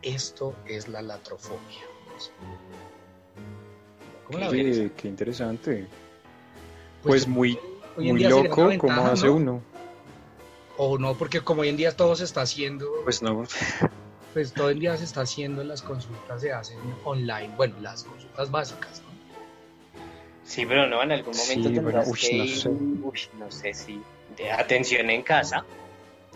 esto 0.02 0.56
es 0.66 0.88
la 0.88 1.02
latrofobia. 1.02 1.84
Qué, 4.38 4.92
qué 4.96 5.08
interesante. 5.08 5.88
Pues, 7.02 7.26
pues 7.26 7.28
muy, 7.28 7.60
muy 7.98 8.24
loco 8.24 8.70
como 8.78 9.06
hace 9.08 9.30
uno. 9.30 9.62
O 10.78 10.98
no, 10.98 11.16
porque 11.16 11.42
como 11.42 11.62
hoy 11.62 11.70
en 11.70 11.78
día 11.78 11.96
todo 11.96 12.16
se 12.16 12.24
está 12.24 12.42
haciendo, 12.42 12.88
Pues 13.04 13.22
no. 13.22 13.44
pues 14.34 14.54
todo 14.54 14.70
el 14.70 14.80
día 14.80 14.98
se 14.98 15.04
está 15.04 15.22
haciendo, 15.22 15.64
las 15.64 15.82
consultas 15.82 16.42
se 16.42 16.52
hacen 16.52 16.78
online, 17.04 17.52
bueno, 17.56 17.76
las 17.82 18.04
consultas 18.04 18.50
básicas, 18.50 19.02
¿no? 19.02 19.14
Sí, 20.46 20.66
pero 20.66 20.88
no, 20.88 21.04
en 21.04 21.12
algún 21.12 21.36
momento 21.38 21.70
Sí, 21.70 21.76
tendrás 21.76 21.84
bueno, 21.84 22.04
uy, 22.08 22.20
que 22.20 22.38
no 22.38 22.44
ir, 22.44 22.58
sé. 22.58 22.70
uy, 22.70 23.20
no 23.38 23.52
sé 23.52 23.74
si 23.74 24.02
de 24.36 24.52
atención 24.52 25.10
en 25.10 25.22
casa. 25.22 25.64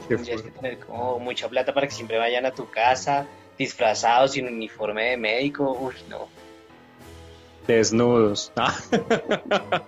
Tendrías 0.08 0.44
que 0.44 0.52
tener 0.52 0.78
como 0.80 1.18
mucha 1.20 1.50
plata 1.50 1.74
para 1.74 1.88
que 1.88 1.94
siempre 1.94 2.18
vayan 2.18 2.46
a 2.46 2.52
tu 2.52 2.70
casa 2.70 3.26
disfrazados 3.58 4.34
sin 4.34 4.46
uniforme 4.48 5.04
de 5.10 5.18
médico. 5.18 5.76
Uy, 5.82 5.96
no. 6.08 6.28
Desnudos. 7.68 8.52
Ah, 8.58 8.76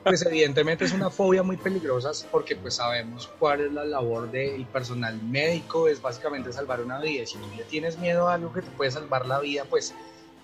Pues 0.04 0.26
evidentemente 0.26 0.86
es 0.86 0.92
una 0.92 1.10
fobia 1.10 1.44
muy 1.44 1.58
peligrosa 1.58 2.12
porque 2.32 2.56
pues 2.56 2.76
sabemos 2.76 3.30
cuál 3.40 3.62
es 3.62 3.72
la 3.72 3.86
labor 3.86 4.30
del 4.30 4.66
personal 4.66 5.22
médico, 5.24 5.88
es 5.88 6.02
básicamente 6.02 6.52
salvar 6.52 6.82
una 6.82 7.00
vida. 7.00 7.26
Si 7.26 7.38
tú 7.38 7.48
le 7.58 7.64
tienes 7.64 7.98
miedo 7.98 8.28
a 8.28 8.36
algo 8.36 8.52
que 8.54 8.62
te 8.62 8.72
puede 8.72 8.92
salvar 8.92 9.26
la 9.26 9.40
vida, 9.40 9.66
pues 9.66 9.94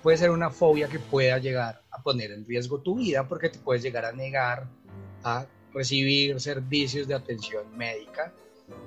puede 0.01 0.17
ser 0.17 0.31
una 0.31 0.49
fobia 0.49 0.87
que 0.87 0.99
pueda 0.99 1.37
llegar 1.37 1.81
a 1.91 2.01
poner 2.01 2.31
en 2.31 2.45
riesgo 2.45 2.79
tu 2.79 2.95
vida 2.95 3.27
porque 3.27 3.49
te 3.49 3.59
puedes 3.59 3.83
llegar 3.83 4.05
a 4.05 4.11
negar 4.11 4.67
a 5.23 5.45
recibir 5.73 6.39
servicios 6.39 7.07
de 7.07 7.15
atención 7.15 7.75
médica 7.75 8.33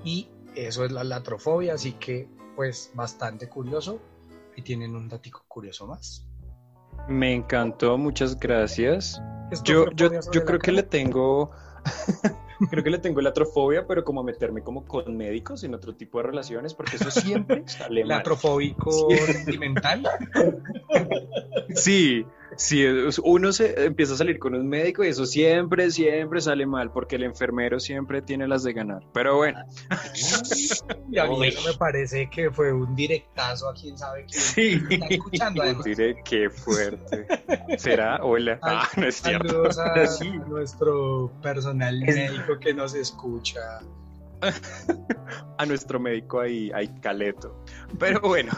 y 0.05 0.29
eso 0.55 0.85
es 0.85 0.93
la 0.93 1.05
latrofobia, 1.05 1.75
así 1.75 1.93
que 1.93 2.29
pues 2.57 2.91
bastante 2.95 3.49
curioso. 3.49 4.01
Y 4.57 4.63
tienen 4.63 4.97
un 4.97 5.09
datico 5.09 5.45
curioso 5.47 5.87
más. 5.87 6.28
Me 7.07 7.33
encantó, 7.35 7.97
muchas 7.99 8.39
gracias. 8.39 9.23
Yo, 9.65 9.91
yo, 9.93 10.11
yo 10.33 10.45
creo 10.45 10.59
que 10.59 10.73
le 10.73 10.83
tengo. 10.83 11.51
creo 12.71 12.83
que 12.85 12.91
le 12.91 12.99
tengo 12.99 13.21
la 13.21 13.31
atrofobia, 13.31 13.87
pero 13.87 14.05
como 14.05 14.23
meterme 14.23 14.63
como 14.63 14.85
con 14.85 15.17
médicos 15.17 15.63
en 15.65 15.75
otro 15.75 15.95
tipo 15.95 16.19
de 16.19 16.25
relaciones, 16.25 16.75
porque 16.75 16.97
eso 16.97 17.11
siempre 17.11 17.63
sale 17.67 18.01
mal. 18.03 18.19
Latrofóbico 18.19 18.91
Sí. 19.11 19.33
sentimental. 19.33 20.09
Sí, 21.75 22.25
sí, 22.59 22.85
uno 23.25 23.53
se 23.53 23.85
empieza 23.87 24.13
a 24.13 24.17
salir 24.19 24.39
con 24.39 24.55
un 24.55 24.69
médico 24.69 25.03
y 25.05 25.09
eso 25.09 25.25
siempre, 25.25 25.91
siempre 25.91 26.41
sale 26.43 26.67
mal, 26.67 26.93
porque 26.93 27.17
el 27.17 27.23
enfermero 27.23 27.81
siempre 27.81 28.21
tiene 28.21 28.47
las 28.47 28.63
de 28.65 28.73
ganar. 28.75 29.03
Pero 29.15 29.37
bueno, 29.37 29.59
Y 31.11 31.19
a 31.19 31.25
mí 31.27 31.37
Uy. 31.39 31.49
eso 31.49 31.67
me 31.67 31.75
parece 31.77 32.29
que 32.29 32.51
fue 32.51 32.73
un 32.73 32.95
directazo 32.95 33.71
a 33.71 33.75
quién 33.75 33.97
sabe 33.97 34.27
quién 34.27 34.41
sí. 34.43 34.83
está 34.91 35.07
escuchando 35.09 35.63
además. 35.63 35.85
Diré 35.85 36.17
qué 36.25 36.51
fuerte. 36.51 37.27
¿Será? 37.79 38.19
Hola. 38.23 38.59
Al- 38.63 38.77
Ah, 38.79 38.89
no 38.97 39.07
es 39.07 39.17
cierto. 39.17 39.73
Saludos 39.73 39.79
a, 39.79 40.07
Sí. 40.19 40.31
nuestro 40.49 41.33
personal 41.43 41.99
médico 42.01 42.59
que 42.61 42.75
nos 42.75 42.95
escucha. 42.95 43.81
a 45.59 45.67
nuestro 45.67 45.99
médico 45.99 46.41
ahí, 46.41 46.71
ahí 46.75 46.89
Caleto. 47.01 47.65
Pero 47.99 48.21
bueno, 48.21 48.53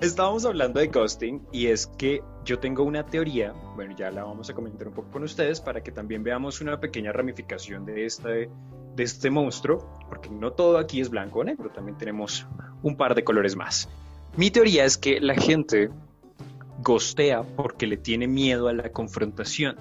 estábamos 0.00 0.44
hablando 0.44 0.80
de 0.80 0.88
ghosting 0.88 1.46
y 1.52 1.66
es 1.66 1.86
que 1.86 2.22
yo 2.44 2.58
tengo 2.58 2.82
una 2.82 3.06
teoría, 3.06 3.52
bueno, 3.74 3.94
ya 3.96 4.10
la 4.10 4.24
vamos 4.24 4.50
a 4.50 4.54
comentar 4.54 4.88
un 4.88 4.94
poco 4.94 5.10
con 5.10 5.22
ustedes 5.22 5.60
para 5.60 5.82
que 5.82 5.92
también 5.92 6.22
veamos 6.22 6.60
una 6.60 6.78
pequeña 6.78 7.12
ramificación 7.12 7.84
de 7.86 8.04
este, 8.04 8.50
de 8.96 9.02
este 9.02 9.30
monstruo, 9.30 9.88
porque 10.08 10.30
no 10.30 10.52
todo 10.52 10.78
aquí 10.78 11.00
es 11.00 11.10
blanco 11.10 11.40
o 11.40 11.44
negro, 11.44 11.70
también 11.70 11.96
tenemos 11.96 12.46
un 12.82 12.96
par 12.96 13.14
de 13.14 13.24
colores 13.24 13.56
más. 13.56 13.88
Mi 14.36 14.50
teoría 14.50 14.84
es 14.84 14.98
que 14.98 15.20
la 15.20 15.34
gente 15.34 15.90
ghostea 16.82 17.42
porque 17.42 17.86
le 17.86 17.96
tiene 17.96 18.26
miedo 18.26 18.68
a 18.68 18.72
la 18.72 18.90
confrontación. 18.90 19.76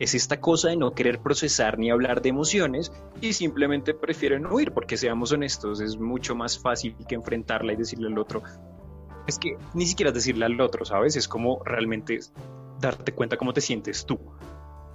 Es 0.00 0.14
esta 0.14 0.40
cosa 0.40 0.70
de 0.70 0.76
no 0.76 0.92
querer 0.92 1.20
procesar 1.20 1.78
ni 1.78 1.90
hablar 1.90 2.20
de 2.20 2.28
emociones 2.28 2.92
y 3.20 3.32
simplemente 3.32 3.94
prefieren 3.94 4.44
huir, 4.46 4.72
porque 4.72 4.96
seamos 4.96 5.30
honestos, 5.30 5.80
es 5.80 5.96
mucho 5.96 6.34
más 6.34 6.58
fácil 6.58 6.96
que 7.08 7.14
enfrentarla 7.14 7.72
y 7.72 7.76
decirle 7.76 8.08
al 8.08 8.18
otro. 8.18 8.42
Es 9.26 9.38
que 9.38 9.56
ni 9.72 9.86
siquiera 9.86 10.12
decirle 10.12 10.44
al 10.44 10.60
otro, 10.60 10.84
¿sabes? 10.84 11.16
Es 11.16 11.28
como 11.28 11.62
realmente 11.64 12.20
darte 12.80 13.12
cuenta 13.12 13.36
cómo 13.36 13.52
te 13.52 13.60
sientes 13.60 14.04
tú. 14.04 14.18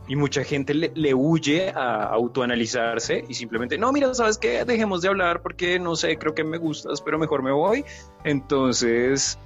Y 0.07 0.15
mucha 0.15 0.43
gente 0.43 0.73
le, 0.73 0.91
le 0.95 1.13
huye 1.13 1.69
a 1.69 2.03
autoanalizarse 2.03 3.23
y 3.27 3.33
simplemente, 3.35 3.77
no, 3.77 3.91
mira, 3.91 4.13
¿sabes 4.15 4.37
qué? 4.37 4.65
Dejemos 4.65 5.01
de 5.01 5.09
hablar 5.09 5.41
porque 5.41 5.79
no 5.79 5.95
sé, 5.95 6.17
creo 6.17 6.33
que 6.33 6.43
me 6.43 6.57
gustas, 6.57 7.01
pero 7.01 7.19
mejor 7.19 7.43
me 7.43 7.51
voy. 7.51 7.85
Entonces, 8.23 9.37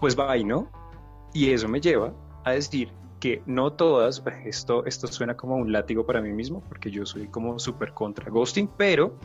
pues 0.00 0.14
bye, 0.14 0.44
¿no? 0.44 0.70
Y 1.32 1.50
eso 1.50 1.68
me 1.68 1.80
lleva 1.80 2.12
a 2.44 2.52
decir 2.52 2.92
que 3.22 3.40
no 3.46 3.72
todas, 3.72 4.20
esto, 4.44 4.84
esto 4.84 5.06
suena 5.06 5.36
como 5.36 5.54
un 5.54 5.70
látigo 5.70 6.04
para 6.04 6.20
mí 6.20 6.32
mismo, 6.32 6.60
porque 6.68 6.90
yo 6.90 7.06
soy 7.06 7.28
como 7.28 7.58
súper 7.60 7.92
contra 7.92 8.28
ghosting, 8.28 8.68
pero 8.76 9.16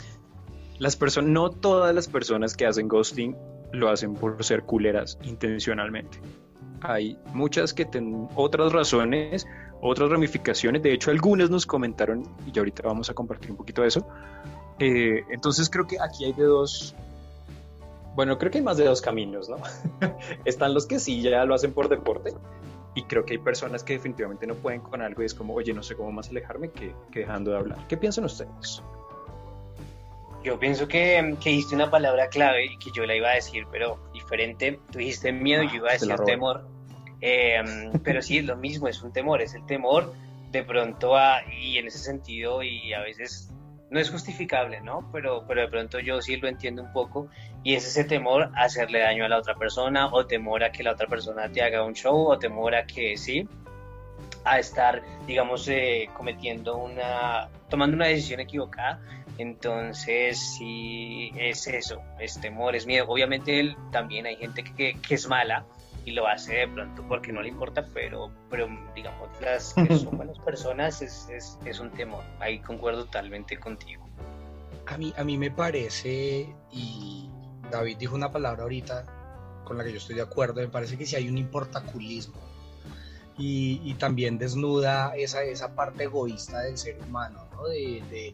las 0.77 0.95
personas, 0.95 1.31
no 1.31 1.49
todas 1.49 1.95
las 1.95 2.07
personas 2.07 2.55
que 2.55 2.67
hacen 2.67 2.87
ghosting 2.87 3.35
lo 3.71 3.89
hacen 3.89 4.13
por 4.13 4.43
ser 4.43 4.63
culeras 4.63 5.17
intencionalmente. 5.23 6.19
Hay 6.81 7.17
muchas 7.33 7.73
que 7.73 7.85
tienen 7.85 8.27
otras 8.35 8.71
razones, 8.71 9.47
otras 9.81 10.09
ramificaciones, 10.09 10.83
de 10.83 10.93
hecho 10.93 11.11
algunas 11.11 11.49
nos 11.49 11.65
comentaron, 11.65 12.23
y 12.51 12.57
ahorita 12.57 12.83
vamos 12.83 13.09
a 13.09 13.13
compartir 13.13 13.51
un 13.51 13.57
poquito 13.57 13.81
de 13.81 13.87
eso. 13.87 14.07
Eh, 14.79 15.23
entonces 15.29 15.69
creo 15.69 15.87
que 15.87 15.97
aquí 15.99 16.25
hay 16.25 16.33
de 16.33 16.43
dos, 16.43 16.95
bueno, 18.15 18.37
creo 18.37 18.51
que 18.51 18.59
hay 18.59 18.63
más 18.63 18.77
de 18.77 18.85
dos 18.85 19.01
caminos, 19.01 19.49
¿no? 19.49 19.57
Están 20.45 20.73
los 20.73 20.85
que 20.85 20.99
sí 20.99 21.21
ya 21.21 21.43
lo 21.45 21.55
hacen 21.55 21.73
por 21.73 21.89
deporte, 21.89 22.33
y 22.97 23.03
creo 23.03 23.25
que 23.25 23.33
hay 23.33 23.39
personas 23.39 23.83
que 23.83 23.93
definitivamente 23.93 24.47
no 24.47 24.55
pueden 24.55 24.81
con 24.81 25.03
algo 25.03 25.21
y 25.21 25.25
es 25.25 25.35
como, 25.35 25.53
oye, 25.53 25.71
no 25.71 25.83
sé 25.83 25.95
cómo 25.95 26.11
más 26.11 26.29
alejarme 26.29 26.71
que, 26.71 26.95
que 27.11 27.19
dejando 27.19 27.51
de 27.51 27.57
hablar. 27.57 27.87
¿Qué 27.87 27.95
piensan 27.95 28.25
ustedes? 28.25 28.81
Yo 30.43 30.59
pienso 30.59 30.87
que, 30.87 31.35
que 31.41 31.63
una 31.73 31.89
palabra 31.89 32.29
clave 32.29 32.65
y 32.65 32.77
que 32.77 32.91
yo 32.91 33.05
la 33.05 33.15
iba 33.15 33.29
a 33.29 33.35
decir, 33.35 33.65
pero 33.71 33.99
diferente. 34.13 34.79
Tú 34.91 34.99
dijiste 34.99 35.31
miedo 35.31 35.63
y 35.63 35.69
yo 35.69 35.75
iba 35.75 35.89
a 35.89 35.91
Ah, 35.91 35.93
decir 35.93 36.15
temor. 36.25 36.67
Eh, 37.21 37.61
pero 38.03 38.21
sí, 38.21 38.37
es 38.37 38.45
lo 38.45 38.55
mismo, 38.55 38.87
es 38.87 39.01
un 39.01 39.11
temor, 39.11 39.41
es 39.41 39.53
el 39.55 39.65
temor 39.65 40.13
de 40.51 40.63
pronto 40.63 41.17
a, 41.17 41.41
y 41.53 41.77
en 41.77 41.87
ese 41.87 41.99
sentido, 41.99 42.63
y 42.63 42.93
a 42.93 43.01
veces 43.01 43.51
no 43.89 43.99
es 43.99 44.09
justificable, 44.09 44.81
¿no? 44.81 45.09
Pero, 45.11 45.45
pero 45.47 45.61
de 45.61 45.67
pronto 45.67 45.99
yo 45.99 46.21
sí 46.21 46.37
lo 46.37 46.47
entiendo 46.47 46.83
un 46.83 46.91
poco, 46.93 47.27
y 47.63 47.75
es 47.75 47.85
ese 47.85 48.03
temor 48.03 48.51
a 48.55 48.63
hacerle 48.63 48.99
daño 48.99 49.25
a 49.25 49.29
la 49.29 49.37
otra 49.37 49.55
persona, 49.55 50.07
o 50.07 50.25
temor 50.25 50.63
a 50.63 50.71
que 50.71 50.83
la 50.83 50.93
otra 50.93 51.07
persona 51.07 51.51
te 51.51 51.61
haga 51.61 51.83
un 51.83 51.93
show, 51.93 52.15
o 52.15 52.37
temor 52.37 52.75
a 52.75 52.85
que 52.85 53.17
sí, 53.17 53.47
a 54.43 54.59
estar, 54.59 55.01
digamos, 55.25 55.67
eh, 55.67 56.09
cometiendo 56.15 56.77
una, 56.77 57.49
tomando 57.69 57.95
una 57.95 58.07
decisión 58.07 58.39
equivocada. 58.39 59.01
Entonces, 59.37 60.55
sí, 60.57 61.31
es 61.35 61.67
eso, 61.67 62.01
es 62.19 62.39
temor, 62.41 62.75
es 62.75 62.85
miedo. 62.85 63.05
Obviamente 63.07 63.59
él, 63.59 63.75
también 63.91 64.25
hay 64.25 64.35
gente 64.35 64.63
que, 64.63 64.99
que 64.99 65.15
es 65.15 65.27
mala 65.27 65.65
y 66.05 66.11
lo 66.11 66.25
hace 66.25 66.55
de 66.55 66.67
pronto 66.69 67.03
porque 67.07 67.31
no 67.33 67.41
le 67.41 67.49
importa, 67.49 67.85
pero, 67.93 68.31
pero 68.49 68.67
digamos, 68.95 69.29
las 69.41 69.73
que 69.73 69.97
son 69.97 70.17
buenas 70.17 70.39
personas 70.39 71.01
es, 71.01 71.27
es, 71.29 71.59
es 71.65 71.79
un 71.79 71.91
temor. 71.91 72.23
Ahí 72.39 72.59
concuerdo 72.59 73.05
totalmente 73.05 73.59
contigo. 73.59 74.07
A 74.87 74.97
mí, 74.97 75.13
a 75.17 75.23
mí 75.23 75.37
me 75.37 75.51
parece, 75.51 76.47
y 76.71 77.29
David 77.69 77.97
dijo 77.97 78.15
una 78.15 78.31
palabra 78.31 78.63
ahorita 78.63 79.03
con 79.65 79.77
la 79.77 79.83
que 79.83 79.91
yo 79.91 79.97
estoy 79.97 80.15
de 80.15 80.21
acuerdo, 80.21 80.61
me 80.61 80.69
parece 80.69 80.97
que 80.97 81.05
si 81.05 81.17
hay 81.17 81.27
un 81.27 81.37
importaculismo 81.37 82.39
y, 83.37 83.81
y 83.83 83.93
también 83.95 84.37
desnuda 84.37 85.13
esa, 85.15 85.43
esa 85.43 85.75
parte 85.75 86.05
egoísta 86.05 86.61
del 86.61 86.77
ser 86.77 86.97
humano, 87.01 87.45
¿no? 87.51 87.67
de, 87.67 88.01
de, 88.09 88.33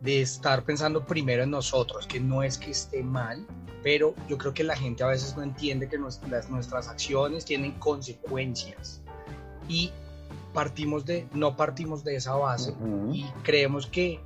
de 0.00 0.22
estar 0.22 0.64
pensando 0.64 1.04
primero 1.04 1.42
en 1.42 1.50
nosotros, 1.50 2.06
que 2.06 2.20
no 2.20 2.42
es 2.42 2.58
que 2.58 2.70
esté 2.70 3.02
mal, 3.02 3.46
pero 3.82 4.14
yo 4.28 4.38
creo 4.38 4.54
que 4.54 4.64
la 4.64 4.76
gente 4.76 5.02
a 5.02 5.08
veces 5.08 5.36
no 5.36 5.42
entiende 5.42 5.88
que 5.88 5.98
nuestras, 5.98 6.50
nuestras 6.50 6.88
acciones 6.88 7.44
tienen 7.44 7.72
consecuencias 7.78 9.02
y 9.68 9.92
partimos 10.52 11.04
de, 11.04 11.26
no 11.32 11.56
partimos 11.56 12.04
de 12.04 12.16
esa 12.16 12.34
base 12.34 12.74
y 13.12 13.24
creemos 13.42 13.86
que 13.86 14.20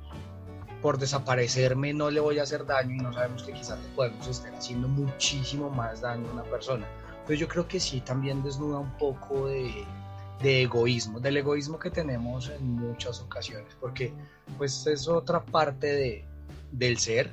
por 0.81 0.97
desaparecerme 0.97 1.93
no 1.93 2.11
le 2.11 2.19
voy 2.19 2.39
a 2.39 2.43
hacer 2.43 2.65
daño 2.65 2.95
y 2.95 2.97
no 2.97 3.13
sabemos 3.13 3.43
que 3.43 3.53
quizás 3.53 3.79
le 3.79 3.87
podemos 3.95 4.27
estar 4.27 4.53
haciendo 4.53 4.87
muchísimo 4.87 5.69
más 5.69 6.01
daño 6.01 6.27
a 6.29 6.33
una 6.33 6.43
persona. 6.43 6.85
Entonces 7.11 7.39
yo 7.39 7.47
creo 7.47 7.67
que 7.67 7.79
sí 7.79 8.01
también 8.01 8.43
desnuda 8.43 8.79
un 8.79 8.91
poco 8.97 9.47
de, 9.47 9.85
de 10.41 10.63
egoísmo, 10.63 11.19
del 11.19 11.37
egoísmo 11.37 11.79
que 11.79 11.89
tenemos 11.89 12.49
en 12.49 12.73
muchas 12.73 13.21
ocasiones, 13.21 13.73
porque 13.79 14.13
pues 14.57 14.85
es 14.87 15.07
otra 15.07 15.43
parte 15.43 15.87
de, 15.87 16.25
del 16.71 16.97
ser 16.97 17.29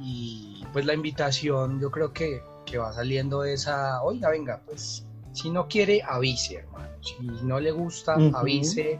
y 0.00 0.64
pues 0.72 0.84
la 0.84 0.94
invitación 0.94 1.80
yo 1.80 1.90
creo 1.90 2.12
que, 2.12 2.42
que 2.66 2.78
va 2.78 2.92
saliendo 2.92 3.44
esa, 3.44 4.02
oiga, 4.02 4.30
venga, 4.30 4.60
pues 4.66 5.04
si 5.32 5.50
no 5.50 5.66
quiere, 5.68 6.00
avise, 6.06 6.56
hermano, 6.56 6.88
si 7.02 7.26
no 7.44 7.58
le 7.60 7.70
gusta, 7.72 8.16
Ujú. 8.16 8.36
avise. 8.36 8.98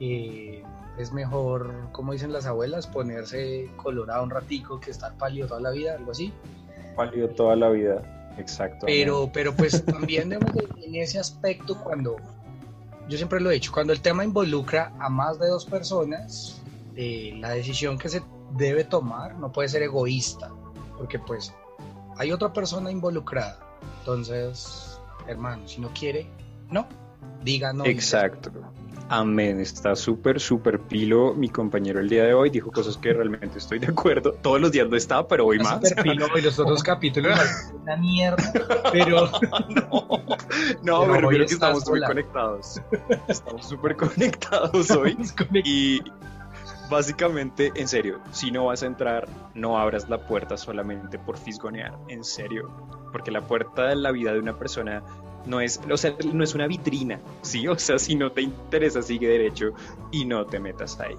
eh, 0.00 0.62
es 0.98 1.12
mejor, 1.12 1.72
como 1.92 2.12
dicen 2.12 2.30
las 2.32 2.44
abuelas, 2.44 2.86
ponerse 2.86 3.70
colorado 3.76 4.22
un 4.22 4.28
ratico 4.30 4.78
que 4.80 4.90
estar 4.90 5.14
pálido 5.16 5.46
toda 5.48 5.60
la 5.60 5.70
vida, 5.70 5.94
algo 5.94 6.10
así. 6.10 6.30
Válido 6.94 7.28
toda 7.30 7.56
la 7.56 7.70
vida. 7.70 8.02
Exacto. 8.36 8.84
Pero, 8.86 9.30
pero 9.32 9.54
pues 9.54 9.82
también 9.86 10.28
debemos 10.28 10.52
de- 10.54 10.68
en 10.84 10.94
ese 10.96 11.18
aspecto 11.18 11.78
cuando, 11.82 12.16
yo 13.10 13.16
siempre 13.16 13.40
lo 13.40 13.50
he 13.50 13.54
dicho, 13.54 13.72
cuando 13.72 13.92
el 13.92 14.00
tema 14.00 14.24
involucra 14.24 14.92
a 15.00 15.08
más 15.08 15.40
de 15.40 15.48
dos 15.48 15.66
personas, 15.66 16.62
eh, 16.94 17.32
la 17.40 17.50
decisión 17.50 17.98
que 17.98 18.08
se 18.08 18.22
debe 18.52 18.84
tomar, 18.84 19.34
no 19.36 19.50
puede 19.50 19.68
ser 19.68 19.82
egoísta, 19.82 20.48
porque 20.96 21.18
pues 21.18 21.52
hay 22.16 22.30
otra 22.30 22.52
persona 22.52 22.88
involucrada. 22.88 23.58
Entonces, 23.98 25.00
hermano, 25.26 25.66
si 25.66 25.80
no 25.80 25.90
quiere, 25.92 26.30
no, 26.68 26.86
diga 27.42 27.72
no. 27.72 27.84
Exacto. 27.84 28.52
Amén, 29.12 29.58
está 29.58 29.96
súper, 29.96 30.38
súper 30.38 30.78
pilo. 30.78 31.34
Mi 31.34 31.48
compañero 31.48 31.98
el 31.98 32.08
día 32.08 32.22
de 32.22 32.32
hoy 32.32 32.48
dijo 32.48 32.70
cosas 32.70 32.96
que 32.96 33.12
realmente 33.12 33.58
estoy 33.58 33.80
de 33.80 33.88
acuerdo. 33.88 34.34
Todos 34.34 34.60
los 34.60 34.70
días 34.70 34.88
no 34.88 34.94
estaba, 34.94 35.26
pero 35.26 35.46
hoy 35.46 35.56
Está 35.56 35.78
más. 35.80 35.88
súper 35.88 36.04
pilo 36.04 36.38
y 36.38 36.40
los 36.42 36.56
otros 36.60 36.80
capítulos 36.84 37.36
una 37.82 37.96
mierda, 37.96 38.52
pero 38.92 39.28
no, 39.68 40.06
no, 40.84 41.12
Pero 41.12 41.28
creo 41.28 41.46
que 41.46 41.54
estamos 41.54 41.88
muy 41.88 42.00
conectados. 42.02 42.80
Estamos 43.26 43.66
súper 43.66 43.96
conectados 43.96 44.92
hoy. 44.92 45.18
Y 45.64 46.00
básicamente, 46.88 47.72
en 47.74 47.88
serio, 47.88 48.20
si 48.30 48.52
no 48.52 48.66
vas 48.66 48.84
a 48.84 48.86
entrar, 48.86 49.26
no 49.54 49.76
abras 49.76 50.08
la 50.08 50.24
puerta 50.24 50.56
solamente 50.56 51.18
por 51.18 51.36
fisgonear, 51.36 51.98
en 52.06 52.22
serio. 52.22 52.70
Porque 53.10 53.32
la 53.32 53.40
puerta 53.40 53.88
de 53.88 53.96
la 53.96 54.12
vida 54.12 54.32
de 54.32 54.38
una 54.38 54.56
persona 54.56 55.02
no 55.46 55.60
es, 55.60 55.80
o 55.90 55.96
sea, 55.96 56.14
no 56.32 56.44
es 56.44 56.54
una 56.54 56.66
vitrina, 56.66 57.20
¿sí? 57.42 57.66
O 57.68 57.78
sea, 57.78 57.98
si 57.98 58.14
no 58.14 58.32
te 58.32 58.42
interesa, 58.42 59.02
sigue 59.02 59.28
derecho 59.28 59.72
y 60.10 60.24
no 60.24 60.46
te 60.46 60.60
metas 60.60 60.98
ahí. 61.00 61.16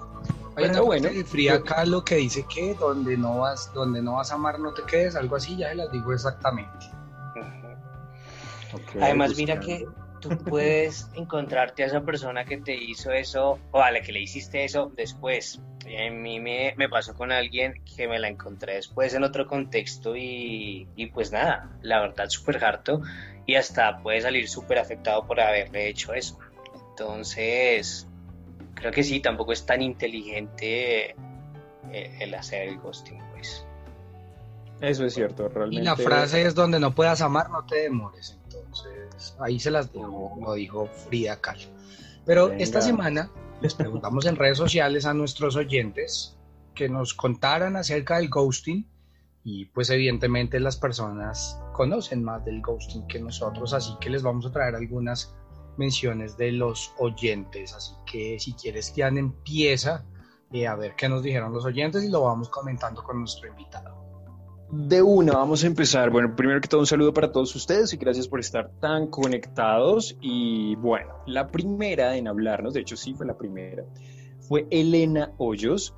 Hay 0.56 0.66
una 0.66 0.74
Pero 0.74 0.86
bueno, 0.86 1.08
bueno, 1.08 1.18
de 1.18 1.24
Frida 1.24 1.64
Kahlo 1.64 2.04
que 2.04 2.16
dice 2.16 2.46
que 2.54 2.74
donde 2.76 3.18
no 3.18 3.40
vas, 3.40 3.72
donde 3.74 4.02
no 4.02 4.14
vas 4.14 4.32
a 4.32 4.36
amar 4.36 4.60
no 4.60 4.74
te 4.74 4.84
quedes, 4.84 5.16
algo 5.16 5.38
así, 5.38 5.58
ya 5.58 5.70
se 5.70 5.76
las 5.76 5.92
digo 5.92 6.14
exactamente. 6.14 6.88
Además, 9.02 9.36
mira 9.38 9.60
que 9.60 9.86
tú 10.20 10.30
puedes 10.38 11.10
encontrarte 11.16 11.84
a 11.84 11.88
esa 11.88 12.02
persona 12.02 12.46
que 12.46 12.58
te 12.58 12.76
hizo 12.76 13.12
eso 13.12 13.60
o 13.72 13.82
a 13.82 13.92
la 13.92 14.02
que 14.02 14.12
le 14.12 14.22
hiciste 14.22 14.64
eso 14.64 14.92
después. 14.96 15.60
A 15.84 16.12
mí 16.12 16.40
me, 16.40 16.74
me 16.78 16.88
pasó 16.88 17.16
con 17.16 17.32
alguien 17.32 17.82
que 17.96 18.08
me 18.08 18.20
la 18.20 18.28
encontré 18.28 18.76
después 18.76 19.14
en 19.14 19.24
otro 19.24 19.48
contexto 19.48 20.16
y, 20.16 20.88
y 20.96 21.08
pues 21.08 21.32
nada, 21.32 21.72
la 21.82 22.02
verdad 22.02 22.30
súper 22.30 22.64
harto 22.64 23.02
y 23.46 23.56
hasta 23.56 24.02
puede 24.02 24.22
salir 24.22 24.48
súper 24.48 24.80
afectado 24.80 25.26
por 25.26 25.40
haberle 25.40 25.88
hecho 25.88 26.14
eso. 26.14 26.38
Entonces, 26.92 28.08
creo 28.76 28.92
que 28.92 29.04
sí, 29.04 29.20
tampoco 29.20 29.54
es 29.54 29.66
tan 29.66 29.82
inteligente 29.82 31.16
eh, 31.92 32.18
el 32.20 32.34
hacer 32.34 32.68
el 32.68 32.80
ghosting, 32.80 33.20
pues. 33.32 33.66
Eso 34.82 35.06
es 35.06 35.14
cierto, 35.14 35.48
realmente. 35.48 35.82
Y 35.82 35.86
la 35.86 35.96
frase 35.96 36.42
es 36.42 36.56
donde 36.56 36.80
no 36.80 36.94
puedas 36.94 37.22
amar, 37.22 37.50
no 37.50 37.66
te 37.66 37.84
demores. 37.84 38.38
Entonces, 38.46 39.36
ahí 39.40 39.60
se 39.60 39.72
las 39.72 39.92
digo, 39.92 40.38
lo 40.42 40.54
dijo 40.54 40.88
Frida 40.88 41.40
Kahlo. 41.40 41.68
Pero 42.26 42.50
Venga. 42.50 42.64
esta 42.64 42.82
semana 42.82 43.30
les 43.62 43.76
preguntamos 43.76 44.26
en 44.26 44.36
redes 44.36 44.58
sociales 44.58 45.06
a 45.06 45.14
nuestros 45.14 45.56
oyentes 45.56 46.36
que 46.74 46.90
nos 46.90 47.14
contaran 47.14 47.76
acerca 47.76 48.18
del 48.18 48.30
ghosting 48.30 48.88
y 49.44 49.66
pues 49.66 49.90
evidentemente 49.90 50.60
las 50.60 50.78
personas 50.78 51.60
conocen 51.74 52.24
más 52.24 52.46
del 52.46 52.62
ghosting 52.62 53.08
que 53.08 53.20
nosotros, 53.20 53.74
así 53.74 53.94
que 54.00 54.10
les 54.10 54.22
vamos 54.22 54.46
a 54.46 54.52
traer 54.52 54.76
algunas 54.76 55.36
menciones 55.78 56.38
de 56.38 56.52
los 56.52 56.94
oyentes. 57.00 57.74
Así 57.74 57.94
que 58.06 58.40
si 58.40 58.54
quieres, 58.54 58.94
Tian, 58.94 59.18
empieza 59.18 60.06
eh, 60.52 60.68
a 60.68 60.76
ver 60.76 60.96
qué 60.96 61.10
nos 61.10 61.24
dijeron 61.24 61.54
los 61.54 61.66
oyentes 61.66 62.04
y 62.04 62.10
lo 62.10 62.22
vamos 62.24 62.50
comentando 62.50 63.04
con 63.04 63.20
nuestro 63.20 63.50
invitado. 63.50 64.00
De 64.72 65.02
una, 65.02 65.34
vamos 65.34 65.64
a 65.64 65.68
empezar. 65.68 66.12
Bueno, 66.12 66.34
primero 66.36 66.62
que 66.62 66.68
todo 66.68 66.80
un 66.80 66.88
saludo 66.88 67.14
para 67.14 67.32
todos 67.32 67.54
ustedes 67.56 67.92
y 67.94 67.98
gracias 67.98 68.28
por 68.28 68.40
estar 68.40 68.72
tan 68.80 69.08
conectados. 69.08 70.16
Y 70.22 70.76
bueno, 70.76 71.14
la 71.26 71.48
primera 71.48 72.16
en 72.16 72.28
hablarnos, 72.28 72.74
de 72.74 72.82
hecho 72.82 72.96
sí 72.96 73.14
fue 73.14 73.26
la 73.26 73.38
primera, 73.38 73.84
fue 74.40 74.68
Elena 74.70 75.34
Hoyos 75.38 75.94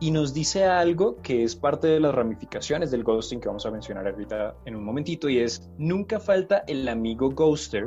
y 0.00 0.10
nos 0.10 0.34
dice 0.34 0.64
algo 0.64 1.16
que 1.22 1.44
es 1.44 1.56
parte 1.56 1.86
de 1.86 2.00
las 2.00 2.14
ramificaciones 2.14 2.90
del 2.90 3.04
ghosting 3.04 3.40
que 3.40 3.48
vamos 3.48 3.64
a 3.66 3.70
mencionar 3.70 4.06
ahorita 4.06 4.56
en 4.64 4.76
un 4.76 4.84
momentito 4.84 5.28
y 5.28 5.38
es, 5.38 5.70
nunca 5.78 6.20
falta 6.20 6.64
el 6.66 6.88
amigo 6.88 7.30
ghoster 7.30 7.86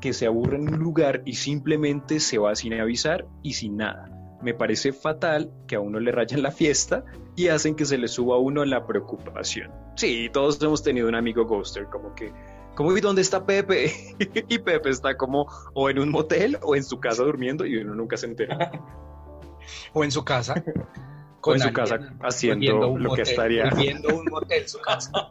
que 0.00 0.12
se 0.12 0.26
aburre 0.26 0.56
en 0.56 0.68
un 0.68 0.78
lugar 0.78 1.22
y 1.24 1.34
simplemente 1.34 2.20
se 2.20 2.38
va 2.38 2.54
sin 2.54 2.74
avisar 2.74 3.26
y 3.42 3.54
sin 3.54 3.76
nada. 3.76 4.08
Me 4.40 4.54
parece 4.54 4.92
fatal 4.92 5.50
que 5.66 5.74
a 5.74 5.80
uno 5.80 5.98
le 5.98 6.12
rayan 6.12 6.42
la 6.42 6.52
fiesta 6.52 7.04
y 7.34 7.48
hacen 7.48 7.74
que 7.74 7.84
se 7.84 7.98
le 7.98 8.06
suba 8.06 8.36
a 8.36 8.38
uno 8.38 8.64
la 8.64 8.86
preocupación. 8.86 9.72
Sí, 9.96 10.30
todos 10.32 10.62
hemos 10.62 10.82
tenido 10.82 11.08
un 11.08 11.16
amigo 11.16 11.44
ghoster, 11.44 11.86
como 11.86 12.14
que, 12.14 12.32
como, 12.76 12.96
¿y 12.96 13.00
dónde 13.00 13.22
está 13.22 13.44
Pepe? 13.44 13.92
y 14.48 14.58
Pepe 14.58 14.90
está 14.90 15.16
como 15.16 15.48
o 15.74 15.90
en 15.90 15.98
un 15.98 16.10
motel 16.10 16.56
o 16.62 16.76
en 16.76 16.84
su 16.84 17.00
casa 17.00 17.24
durmiendo 17.24 17.66
y 17.66 17.76
uno 17.78 17.94
nunca 17.94 18.16
se 18.16 18.26
entera. 18.26 18.70
O 19.92 20.02
en 20.02 20.10
su 20.10 20.24
casa. 20.24 20.64
En 21.54 21.60
su 21.60 21.68
alguien, 21.68 21.86
casa 21.86 22.12
haciendo 22.22 22.98
lo 22.98 23.14
que 23.14 23.22
estaría. 23.22 23.70
Volviendo 23.70 24.16
un 24.16 24.24
motel 24.26 24.68
su 24.68 24.78
casa. 24.80 25.10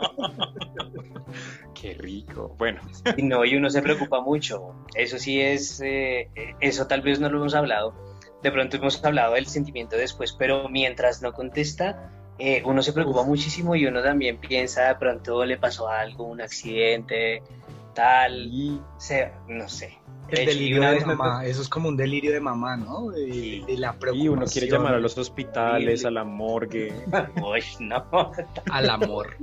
Qué 1.80 1.94
rico. 1.94 2.56
Bueno, 2.58 2.82
Y 3.16 3.24
no, 3.24 3.46
y 3.46 3.56
uno 3.56 3.70
se 3.70 3.82
preocupa 3.82 4.22
mucho. 4.22 4.74
Eso 4.96 5.20
sí 5.20 5.40
es, 5.40 5.80
eh, 5.82 6.30
eso 6.60 6.88
tal 6.88 7.02
vez 7.02 7.20
no 7.20 7.30
lo 7.30 7.38
hemos 7.38 7.54
hablado. 7.54 7.94
De 8.42 8.52
pronto 8.52 8.78
hemos 8.78 9.04
hablado 9.04 9.34
del 9.34 9.48
sentimiento 9.48 9.96
después, 9.96 10.34
pero 10.34 10.70
mientras 10.70 11.22
no 11.22 11.34
contesta, 11.34 12.12
eh, 12.40 12.62
uno 12.66 12.84
se 12.84 12.94
preocupa 12.94 13.24
muchísimo 13.24 13.76
y 13.76 13.86
uno 13.86 14.02
también 14.02 14.38
piensa, 14.38 14.88
de 14.88 14.96
pronto 14.96 15.44
le 15.44 15.58
pasó 15.58 15.88
algo, 15.88 16.26
un 16.26 16.42
accidente, 16.42 17.42
tal, 17.94 18.46
y 18.46 18.80
se, 18.98 19.32
no 19.48 19.68
sé. 19.68 19.98
El 20.30 20.42
y 20.42 20.46
delirio 20.46 20.82
de 20.92 21.06
mamá, 21.06 21.46
eso 21.46 21.62
es 21.62 21.70
como 21.70 21.90
un 21.90 21.98
delirio 21.98 22.32
de 22.32 22.40
mamá, 22.40 22.78
¿no? 22.78 23.10
De, 23.12 23.32
Sí. 23.32 23.64
de 23.68 23.78
la 23.78 23.94
y 23.94 23.98
preocupación. 24.00 24.38
uno 24.38 24.46
quiere 24.46 24.70
llamar 24.70 24.94
a 24.96 25.00
los 25.00 25.18
hospitales, 25.18 26.06
a 26.06 26.12
la 26.12 26.24
morgue. 26.24 26.94
Uy, 27.42 27.62
no. 27.80 28.06
Al 28.72 28.90
amor. 28.90 29.36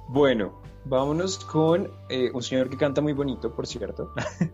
Bueno, 0.09 0.61
vámonos 0.85 1.39
con 1.39 1.91
eh, 2.11 2.31
un 2.35 2.43
señor 2.43 2.69
que 2.69 2.77
canta 2.77 3.01
muy 3.01 3.15
bonito, 3.15 3.55
por 3.55 3.67
cierto. 3.67 4.13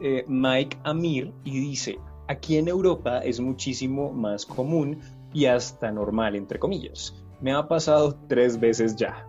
Eh, 0.00 0.24
Mike 0.28 0.78
Amir 0.84 1.34
y 1.42 1.58
dice, 1.58 1.98
aquí 2.28 2.56
en 2.58 2.68
Europa 2.68 3.18
es 3.20 3.40
muchísimo 3.40 4.12
más 4.12 4.46
común 4.46 5.00
y 5.32 5.46
hasta 5.46 5.90
normal, 5.90 6.36
entre 6.36 6.58
comillas. 6.58 7.14
Me 7.40 7.52
ha 7.52 7.66
pasado 7.68 8.18
tres 8.28 8.58
veces 8.58 8.96
ya. 8.96 9.26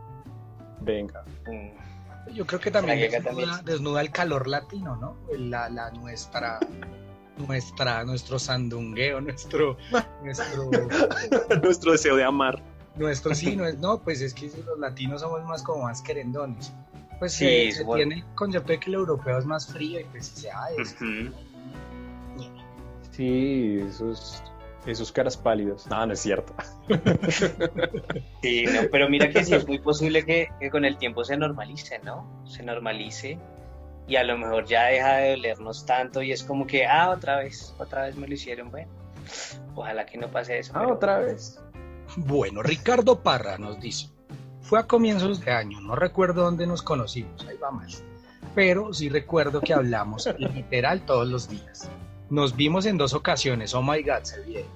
Venga. 0.81 1.23
Mm, 1.47 2.33
Yo 2.33 2.45
creo 2.45 2.59
que 2.59 2.71
también 2.71 2.99
desnuda, 2.99 3.23
también. 3.23 3.49
desnuda 3.65 4.01
el 4.01 4.11
calor 4.11 4.47
latino, 4.47 4.95
¿no? 4.95 5.15
La, 5.37 5.69
la 5.69 5.91
nuestra, 5.91 6.59
nuestra, 7.37 8.03
nuestro 8.05 8.39
sandungueo, 8.39 9.21
nuestro, 9.21 9.77
nuestro, 10.23 10.69
Nuestro 11.63 11.91
deseo 11.91 12.15
de 12.15 12.23
amar. 12.23 12.61
nuestro 12.95 13.33
sí, 13.35 13.55
no 13.55 13.65
es, 13.65 13.77
no, 13.79 13.99
pues 14.01 14.21
es 14.21 14.33
que 14.33 14.47
los 14.65 14.79
latinos 14.79 15.21
somos 15.21 15.43
más 15.45 15.63
como 15.63 15.83
más 15.83 16.01
querendones. 16.01 16.71
Pues 17.19 17.33
Sí, 17.33 17.45
se, 17.45 17.71
se 17.73 17.81
somos- 17.83 17.97
tiene 17.97 18.15
el 18.15 18.25
concepto 18.35 18.71
de 18.71 18.79
que 18.79 18.89
el 18.89 18.95
europeo 18.95 19.37
es 19.37 19.45
más 19.45 19.67
frío 19.67 19.99
y 19.99 20.05
pues 20.05 20.27
si 20.27 20.41
se 20.41 20.51
ah, 20.51 20.67
es, 20.77 20.93
ujú. 20.95 21.33
Sí, 23.19 23.79
esos, 23.85 24.41
esos 24.85 25.11
caras 25.11 25.35
pálidos. 25.35 25.85
No, 25.87 26.05
no 26.05 26.13
es 26.13 26.21
cierto. 26.21 26.53
Sí, 28.41 28.63
no, 28.65 28.83
pero 28.89 29.09
mira 29.09 29.29
que 29.29 29.43
sí 29.43 29.53
es 29.53 29.67
muy 29.67 29.79
posible 29.79 30.23
que, 30.23 30.47
que 30.61 30.69
con 30.69 30.85
el 30.85 30.97
tiempo 30.97 31.25
se 31.25 31.35
normalice, 31.35 31.99
¿no? 31.99 32.45
Se 32.47 32.63
normalice 32.63 33.37
y 34.07 34.15
a 34.15 34.23
lo 34.23 34.37
mejor 34.37 34.65
ya 34.65 34.85
deja 34.85 35.17
de 35.17 35.31
dolernos 35.31 35.85
tanto 35.85 36.21
y 36.23 36.31
es 36.31 36.43
como 36.45 36.65
que, 36.65 36.85
ah, 36.85 37.09
otra 37.09 37.39
vez, 37.39 37.75
otra 37.77 38.03
vez 38.03 38.15
me 38.15 38.25
lo 38.29 38.33
hicieron, 38.35 38.71
bueno, 38.71 38.89
ojalá 39.75 40.05
que 40.05 40.17
no 40.17 40.29
pase 40.29 40.59
eso. 40.59 40.71
Ah, 40.73 40.79
pero- 40.83 40.93
otra 40.95 41.19
vez. 41.19 41.59
Bueno, 42.15 42.63
Ricardo 42.63 43.19
Parra 43.21 43.57
nos 43.57 43.81
dice, 43.81 44.07
fue 44.61 44.79
a 44.79 44.83
comienzos 44.87 45.43
de 45.43 45.51
año, 45.51 45.81
no 45.81 45.97
recuerdo 45.97 46.43
dónde 46.43 46.65
nos 46.65 46.81
conocimos, 46.81 47.45
ahí 47.45 47.57
va 47.57 47.71
mal, 47.71 47.89
pero 48.55 48.93
sí 48.93 49.09
recuerdo 49.09 49.59
que 49.59 49.73
hablamos 49.73 50.29
literal 50.37 51.01
todos 51.01 51.27
los 51.27 51.49
días. 51.49 51.89
Nos 52.29 52.55
vimos 52.55 52.85
en 52.85 52.97
dos 52.97 53.13
ocasiones, 53.13 53.73
oh 53.73 53.81
my 53.81 54.01
god, 54.03 54.23
se 54.23 54.41
vieron. 54.41 54.69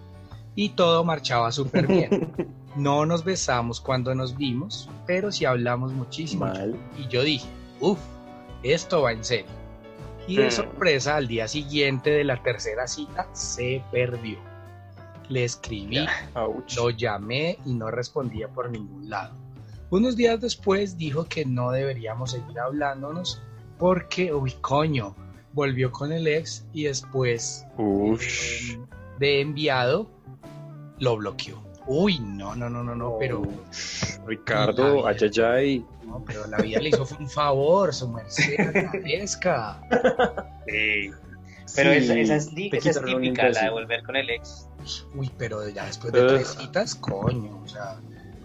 Y 0.56 0.70
todo 0.70 1.04
marchaba 1.04 1.52
súper 1.52 1.88
bien. 1.88 2.34
No 2.76 3.06
nos 3.06 3.24
besamos 3.24 3.80
cuando 3.80 4.16
nos 4.16 4.36
vimos, 4.36 4.90
pero 5.06 5.32
sí 5.32 5.46
hablamos 5.46 5.94
muchísimo. 5.94 6.46
Mal. 6.46 6.76
Y 6.98 7.08
yo 7.08 7.22
dije, 7.22 7.48
uff, 7.80 8.00
esto 8.64 9.04
va 9.04 9.12
en 9.12 9.24
serio. 9.24 9.52
Y 10.28 10.38
de 10.38 10.50
sorpresa, 10.50 11.18
al 11.18 11.28
día 11.28 11.48
siguiente 11.48 12.10
de 12.10 12.24
la 12.24 12.42
tercera 12.42 12.88
cita, 12.88 13.28
se 13.34 13.84
perdió. 13.92 14.40
Le 15.30 15.44
escribí, 15.44 16.04
lo 16.76 16.90
llamé 16.90 17.60
y 17.64 17.74
no 17.76 17.92
respondía 17.92 18.48
por 18.48 18.72
ningún 18.72 19.08
lado. 19.08 19.36
Unos 19.92 20.16
días 20.16 20.42
después 20.42 20.98
dijo 20.98 21.26
que 21.26 21.46
no 21.46 21.70
deberíamos 21.70 22.32
seguir 22.32 22.58
hablándonos 22.60 23.40
porque, 23.78 24.34
uy, 24.34 24.54
coño, 24.62 25.16
volvió 25.54 25.92
con 25.92 26.12
el 26.12 26.28
ex 26.28 26.66
y 26.74 26.84
después 26.84 27.66
Ush. 27.78 28.74
eh, 28.74 28.80
de 29.20 29.42
enviado 29.42 30.10
lo 31.00 31.18
bloqueó. 31.18 31.62
Uy, 31.86 32.20
no, 32.20 32.56
no, 32.56 32.70
no, 32.70 32.84
no, 32.84 32.96
no, 32.96 33.18
pero, 33.20 33.42
Ush. 33.42 34.18
Ricardo, 34.26 35.06
Ay, 35.08 35.18
ay, 35.22 35.30
ay, 35.36 35.44
ay. 35.44 35.86
no, 36.08 36.24
pero 36.26 36.48
la 36.48 36.58
vida 36.58 36.80
le 36.80 36.90
hizo 36.90 37.06
fue 37.06 37.18
un 37.18 37.30
favor, 37.30 37.94
su 37.94 38.08
merced, 38.10 38.60
agradezca. 38.60 39.82
Sí. 40.68 41.12
Pero 41.76 41.92
Sí, 41.92 41.98
esa, 41.98 42.14
esa 42.20 42.36
es, 42.36 42.48
esa 42.56 42.90
es 42.92 43.02
típica, 43.06 43.50
la 43.50 43.64
de 43.64 43.70
volver 43.72 44.04
con 44.04 44.16
el 44.16 44.30
ex. 44.30 44.70
Uy, 45.16 45.32
pero 45.38 45.68
ya 45.70 45.86
después 45.86 46.14
de 46.14 46.22
tres 46.28 46.48
citas, 46.60 46.94
coño, 46.96 47.62
o 47.64 47.68
sea, 47.68 48.00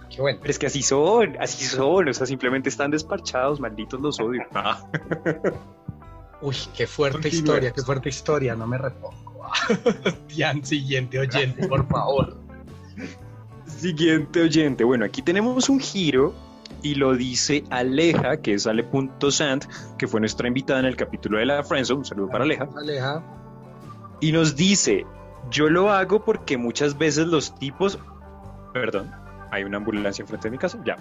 qué 0.09 0.21
bueno. 0.23 0.39
Pero 0.41 0.51
es 0.51 0.59
que 0.59 0.67
así 0.67 0.83
son, 0.83 1.37
así 1.39 1.65
son, 1.65 2.09
o 2.09 2.15
sea, 2.15 2.27
simplemente 2.27 2.69
están 2.71 2.91
desparchados, 2.91 3.61
malditos 3.61 4.01
los 4.01 4.19
odio. 4.19 4.43
Uy, 6.41 6.57
qué 6.77 6.87
fuerte 6.87 7.23
Continúe. 7.23 7.39
historia, 7.39 7.73
qué 7.73 7.83
fuerte 7.83 8.09
historia, 8.09 8.55
no 8.55 8.67
me 8.67 8.79
repongo. 8.79 9.51
Dian, 10.29 10.65
siguiente 10.65 11.19
oyente, 11.19 11.67
por 11.67 11.87
favor. 11.89 12.37
Siguiente 13.67 14.43
oyente, 14.43 14.85
bueno, 14.85 15.05
aquí 15.05 15.23
tenemos 15.23 15.69
un 15.69 15.81
giro 15.81 16.35
y 16.83 16.95
lo 16.95 17.15
dice 17.15 17.65
Aleja, 17.71 18.39
que 18.39 18.55
es 18.55 18.67
Ale.sant, 18.67 19.65
que 19.97 20.07
fue 20.07 20.21
nuestra 20.21 20.49
invitada 20.49 20.81
en 20.81 20.87
el 20.87 20.97
capítulo 20.97 21.39
de 21.39 21.47
la 21.47 21.63
Friendzone, 21.63 22.01
un 22.01 22.05
saludo 22.05 22.29
para 22.29 22.45
Aleja, 22.45 22.69
Aleja. 22.77 23.23
y 24.21 24.33
nos 24.33 24.57
dice, 24.57 25.07
yo 25.51 25.69
lo 25.69 25.91
hago 25.91 26.25
porque 26.25 26.57
muchas 26.57 26.99
veces 26.99 27.27
los 27.27 27.55
tipos, 27.59 27.99
perdón, 28.73 29.11
hay 29.51 29.65
una 29.65 29.79
ambulancia 29.79 30.23
enfrente 30.23 30.49
de 30.49 30.53
mi 30.53 30.59
casa, 30.59 30.79
ya, 30.85 30.97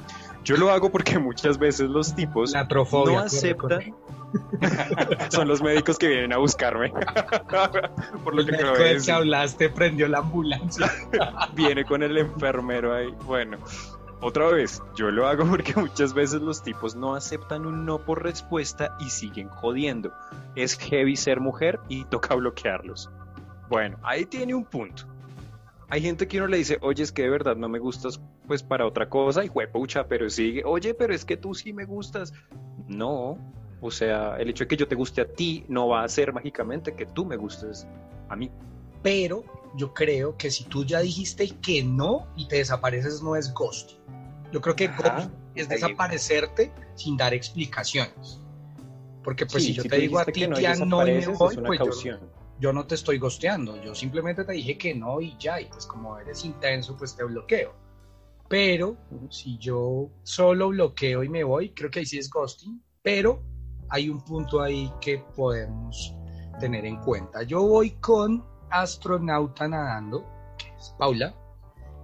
yo 0.48 0.56
lo 0.56 0.72
hago 0.72 0.90
porque 0.90 1.20
muchas 1.20 1.58
veces 1.58 1.90
los 1.90 2.16
tipos 2.16 2.54
La 2.54 2.66
no 2.66 3.20
aceptan, 3.20 3.94
son 5.30 5.48
los 5.50 5.62
médicos 5.62 5.98
que 5.98 6.08
vienen 6.08 6.32
a 6.32 6.38
buscarme, 6.38 6.94
por 8.24 8.34
lo 8.34 8.42
El 8.42 8.48
que 8.48 8.56
de 8.56 8.84
del 8.84 9.04
que 9.04 9.12
hablaste 9.12 9.70
prendió 9.70 10.08
la 10.08 10.20
ambulancia. 10.20 10.90
viene 11.54 11.84
con 11.84 12.02
el 12.02 12.18
enfermero 12.18 12.94
ahí. 12.94 13.14
Bueno, 13.26 13.58
otra 14.22 14.48
vez, 14.48 14.82
yo 14.96 15.12
lo 15.12 15.28
hago 15.28 15.46
porque 15.46 15.74
muchas 15.76 16.14
veces 16.14 16.42
los 16.42 16.64
tipos 16.64 16.96
no 16.96 17.14
aceptan 17.14 17.66
un 17.66 17.86
no 17.86 18.00
por 18.00 18.24
respuesta 18.24 18.96
y 19.02 19.10
siguen 19.10 19.50
jodiendo. 19.50 20.14
Es 20.56 20.78
heavy 20.78 21.18
ser 21.18 21.42
mujer 21.42 21.78
y 21.90 22.06
toca 22.06 22.36
bloquearlos. 22.36 23.10
Bueno, 23.68 23.98
ahí 24.02 24.26
tiene 24.26 24.56
un 24.56 24.64
punto. 24.64 25.04
Hay 25.90 26.02
gente 26.02 26.28
que 26.28 26.38
uno 26.38 26.48
le 26.48 26.58
dice, 26.58 26.78
oye, 26.82 27.04
es 27.04 27.12
que 27.12 27.22
de 27.22 27.30
verdad 27.30 27.56
no 27.56 27.70
me 27.70 27.80
gustas 27.80 28.20
pues 28.46 28.62
para 28.62 28.86
otra 28.86 29.10
cosa 29.10 29.46
y 29.46 29.50
pucha, 29.50 30.08
pero 30.08 30.30
sigue, 30.30 30.64
oye, 30.66 30.94
pero 30.94 31.14
es 31.14 31.24
que 31.24 31.38
tú 31.38 31.54
sí 31.54 31.72
me 31.72 31.86
gustas. 31.86 32.34
No, 32.88 33.38
o 33.80 33.92
sea, 33.92 34.38
el 34.38 34.50
hecho 34.50 34.66
de 34.66 34.68
que 34.68 34.78
yo 34.78 34.88
te 34.88 34.96
guste 34.96 35.22
a 35.22 35.26
ti 35.26 35.66
no 35.70 35.88
va 35.88 36.02
a 36.02 36.06
hacer 36.06 36.34
mágicamente 36.34 36.94
que 36.94 37.06
tú 37.06 37.26
me 37.26 37.38
gustes 37.38 37.88
a 38.28 38.36
mí. 38.36 38.52
Pero 39.02 39.46
yo 39.78 39.94
creo 39.94 40.36
que 40.36 40.52
si 40.52 40.66
tú 40.66 40.84
ya 40.84 41.00
dijiste 41.00 41.48
que 41.62 41.84
no 41.84 42.28
y 42.36 42.48
te 42.48 42.58
desapareces, 42.58 43.22
no 43.22 43.36
es 43.38 43.54
ghost. 43.54 43.92
Yo 44.52 44.60
creo 44.60 44.76
que 44.76 44.86
Ajá. 44.88 45.16
ghost 45.16 45.32
es 45.56 45.70
desaparecerte 45.70 46.74
sin 46.96 47.16
dar 47.16 47.34
explicaciones. 47.34 48.42
Porque 49.24 49.46
pues 49.46 49.64
Sí, 49.64 49.70
si 49.70 49.76
yo 49.76 49.84
si 49.84 49.90
te 49.90 50.00
digo 50.00 50.20
a 50.20 50.26
ti, 50.26 50.32
que 50.32 50.48
no 50.48 50.60
ya 50.60 50.76
no 50.76 51.06
y 51.08 51.12
me 51.12 51.28
voy, 51.28 51.52
es 51.52 51.58
una 51.58 51.68
pues 51.68 51.80
yo. 52.04 52.20
Yo 52.60 52.74
no 52.74 52.86
te 52.86 52.96
estoy 52.96 53.18
gosteando. 53.18 53.82
Yo 53.84 53.94
simplemente 53.94 54.44
te 54.44 54.54
dije 54.54 54.78
que 54.78 54.96
no 54.96 55.22
y 55.22 55.38
ya. 55.38 55.62
Y 55.62 55.66
pues 55.66 55.86
como 55.86 56.18
eres 56.18 56.44
intenso, 56.46 56.96
pues 56.98 57.16
te 57.16 57.24
bloqueo. 57.24 57.74
Pero 58.50 58.98
si 59.30 59.58
yo 59.58 60.10
solo 60.24 60.70
bloqueo 60.70 61.24
y 61.24 61.30
me 61.30 61.44
voy, 61.44 61.72
creo 61.74 61.90
que 61.90 62.00
ahí 62.00 62.06
sí 62.06 62.18
es 62.18 62.30
ghosting. 62.30 62.82
Pero 63.02 63.44
hay 63.90 64.10
un 64.10 64.24
punto 64.24 64.62
ahí 64.62 64.92
que 65.02 65.20
podemos 65.36 66.14
tener 66.60 66.86
en 66.86 66.98
cuenta. 66.98 67.44
Yo 67.44 67.62
voy 67.62 67.92
con 67.92 68.44
astronauta 68.70 69.68
nadando, 69.68 70.26
que 70.58 70.68
es 70.76 70.94
Paula. 70.98 71.36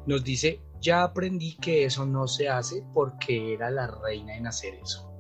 Nos 0.06 0.24
dice, 0.24 0.62
ya 0.82 1.04
aprendí 1.04 1.56
que 1.58 1.86
eso 1.86 2.06
no 2.06 2.28
se 2.28 2.50
hace 2.50 2.84
porque 2.94 3.54
era 3.54 3.72
la 3.72 3.88
reina 3.88 4.36
en 4.36 4.48
hacer 4.48 4.76
eso. 4.76 5.13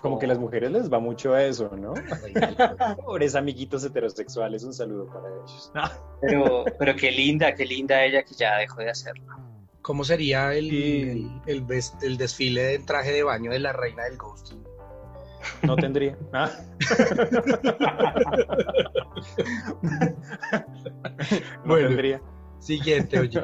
Como 0.00 0.18
que 0.18 0.26
a 0.26 0.28
las 0.28 0.38
mujeres 0.38 0.70
les 0.70 0.92
va 0.92 0.98
mucho 1.00 1.34
a 1.34 1.42
eso, 1.44 1.70
¿no? 1.76 1.94
Pobres 3.04 3.34
amiguitos 3.34 3.84
heterosexuales, 3.84 4.62
un 4.64 4.72
saludo 4.74 5.06
para 5.06 5.28
ellos. 5.28 5.72
Pero, 6.20 6.64
pero 6.78 6.94
qué 6.96 7.10
linda, 7.10 7.54
qué 7.54 7.64
linda 7.64 8.04
ella 8.04 8.22
que 8.22 8.34
ya 8.34 8.56
dejó 8.56 8.80
de 8.80 8.90
hacerlo. 8.90 9.26
¿Cómo 9.82 10.04
sería 10.04 10.54
el, 10.54 10.68
Sí. 10.70 11.30
el, 11.46 11.64
el 11.68 11.82
el 12.02 12.16
desfile 12.18 12.62
de 12.62 12.78
traje 12.80 13.12
de 13.12 13.22
baño 13.22 13.50
de 13.50 13.58
la 13.58 13.72
reina 13.72 14.04
del 14.04 14.16
ghosting? 14.18 14.62
No 15.62 15.76
tendría. 15.76 16.16
Ah. 16.32 16.50
No 21.64 21.64
Bueno. 21.64 21.88
tendría. 21.88 22.20
Siguiente, 22.60 23.20
oye. 23.20 23.40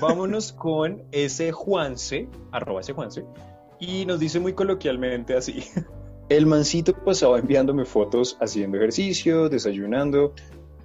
Vámonos 0.00 0.52
con 0.52 1.02
ese 1.12 1.50
Juanse, 1.50 2.28
arroba 2.50 2.80
ese 2.82 2.92
Juanse, 2.92 3.24
y 3.82 4.06
nos 4.06 4.20
dice 4.20 4.38
muy 4.38 4.52
coloquialmente 4.52 5.34
así. 5.36 5.64
El 6.28 6.46
mancito 6.46 6.94
pasaba 7.04 7.40
enviándome 7.40 7.84
fotos 7.84 8.38
haciendo 8.40 8.78
ejercicio, 8.78 9.48
desayunando, 9.48 10.34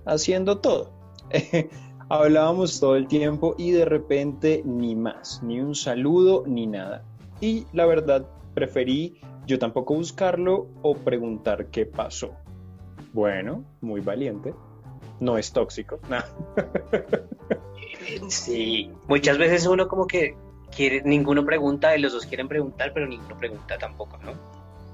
haciendo 0.06 0.58
todo. 0.58 0.92
Hablábamos 2.10 2.80
todo 2.80 2.96
el 2.96 3.08
tiempo 3.08 3.54
y 3.58 3.72
de 3.72 3.86
repente 3.86 4.64
ni 4.66 4.96
más, 4.96 5.44
ni 5.44 5.62
un 5.62 5.76
saludo, 5.76 6.44
ni 6.48 6.66
nada. 6.66 7.04
Y 7.40 7.68
la 7.72 7.86
verdad, 7.86 8.28
preferí 8.56 9.22
yo 9.46 9.60
tampoco 9.60 9.94
buscarlo 9.94 10.68
o 10.82 10.96
preguntar 10.96 11.68
qué 11.68 11.86
pasó. 11.86 12.32
Bueno, 13.14 13.64
muy 13.80 14.02
valiente. 14.02 14.56
No 15.20 15.38
es 15.38 15.54
tóxico. 15.54 16.00
Nah. 16.10 16.24
Sí, 18.30 18.90
muchas 19.08 19.38
veces 19.38 19.68
uno 19.68 19.88
como 19.88 20.08
que 20.08 20.38
quiere, 20.78 21.02
ninguno 21.04 21.44
pregunta 21.44 21.98
y 21.98 22.02
los 22.02 22.14
dos 22.14 22.26
quieren 22.28 22.48
preguntar, 22.48 22.94
pero 22.94 23.08
ninguno 23.08 23.36
pregunta 23.36 23.78
tampoco, 23.80 24.18
¿no? 24.20 24.34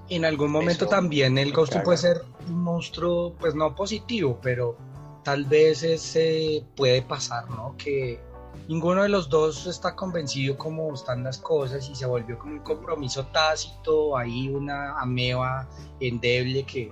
En 0.10 0.24
algún 0.24 0.52
momento 0.52 0.86
Eso 0.86 0.88
también 0.88 1.38
el 1.38 1.52
ghosting 1.52 1.84
puede 1.84 1.98
ser 1.98 2.22
un 2.48 2.64
monstruo, 2.64 3.34
pues 3.40 3.54
no 3.54 3.76
positivo, 3.76 4.40
pero 4.42 4.78
tal 5.24 5.46
vez 5.46 5.84
ese 5.84 6.66
puede 6.76 7.02
pasar, 7.02 7.50
¿no? 7.50 7.76
Que 7.78 8.20
ninguno 8.68 9.04
de 9.04 9.10
los 9.10 9.28
dos 9.30 9.68
está 9.68 9.96
convencido 9.96 10.58
cómo 10.58 10.94
están 10.94 11.24
las 11.24 11.38
cosas 11.38 11.90
y 11.90 11.96
se 11.96 12.06
volvió 12.06 12.38
como 12.40 12.54
un 12.54 12.60
compromiso 12.60 13.26
tácito, 13.28 14.18
ahí 14.18 14.48
una 14.48 15.00
ameba 15.00 15.68
endeble 16.00 16.64
que... 16.64 16.92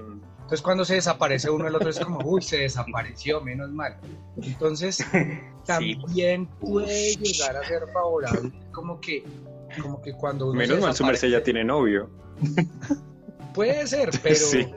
Entonces 0.51 0.65
cuando 0.65 0.83
se 0.83 0.95
desaparece 0.95 1.49
uno, 1.49 1.65
el 1.65 1.75
otro 1.75 1.89
es 1.89 1.97
como, 1.97 2.19
uy, 2.25 2.41
se 2.41 2.57
desapareció, 2.57 3.39
menos 3.39 3.71
mal. 3.71 3.95
Entonces 4.35 4.97
también 5.65 6.45
puede 6.59 7.15
llegar 7.15 7.55
a 7.55 7.63
ser 7.65 7.83
favorable, 7.93 8.51
como 8.73 8.99
que, 8.99 9.23
como 9.81 10.01
que 10.01 10.11
cuando 10.11 10.47
uno 10.49 10.55
Menos 10.59 10.75
se 10.75 10.81
mal 10.81 10.93
su 10.93 11.05
merced 11.05 11.29
ya 11.29 11.41
tiene 11.41 11.63
novio. 11.63 12.09
Puede 13.53 13.87
ser, 13.87 14.09
pero, 14.23 14.35
Sí. 14.35 14.67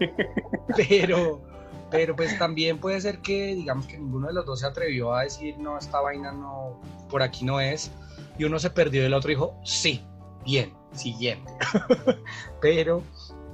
pero, 0.76 1.42
pero 1.90 2.14
pues 2.14 2.38
también 2.38 2.78
puede 2.78 3.00
ser 3.00 3.18
que 3.18 3.56
digamos 3.56 3.88
que 3.88 3.98
ninguno 3.98 4.28
de 4.28 4.34
los 4.34 4.46
dos 4.46 4.60
se 4.60 4.66
atrevió 4.66 5.12
a 5.12 5.24
decir 5.24 5.58
no, 5.58 5.76
esta 5.76 6.00
vaina 6.00 6.30
no, 6.30 6.80
por 7.10 7.20
aquí 7.20 7.44
no 7.44 7.60
es, 7.60 7.90
y 8.38 8.44
uno 8.44 8.60
se 8.60 8.70
perdió 8.70 9.02
y 9.02 9.06
el 9.06 9.14
otro 9.14 9.28
dijo 9.30 9.56
sí, 9.64 10.04
bien, 10.44 10.72
siguiente. 10.92 11.50
pero 12.60 13.02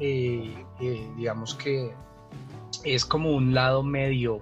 eh, 0.00 0.66
eh, 0.80 1.10
digamos 1.16 1.54
que 1.54 1.94
es 2.84 3.04
como 3.04 3.32
un 3.32 3.54
lado 3.54 3.82
medio 3.82 4.40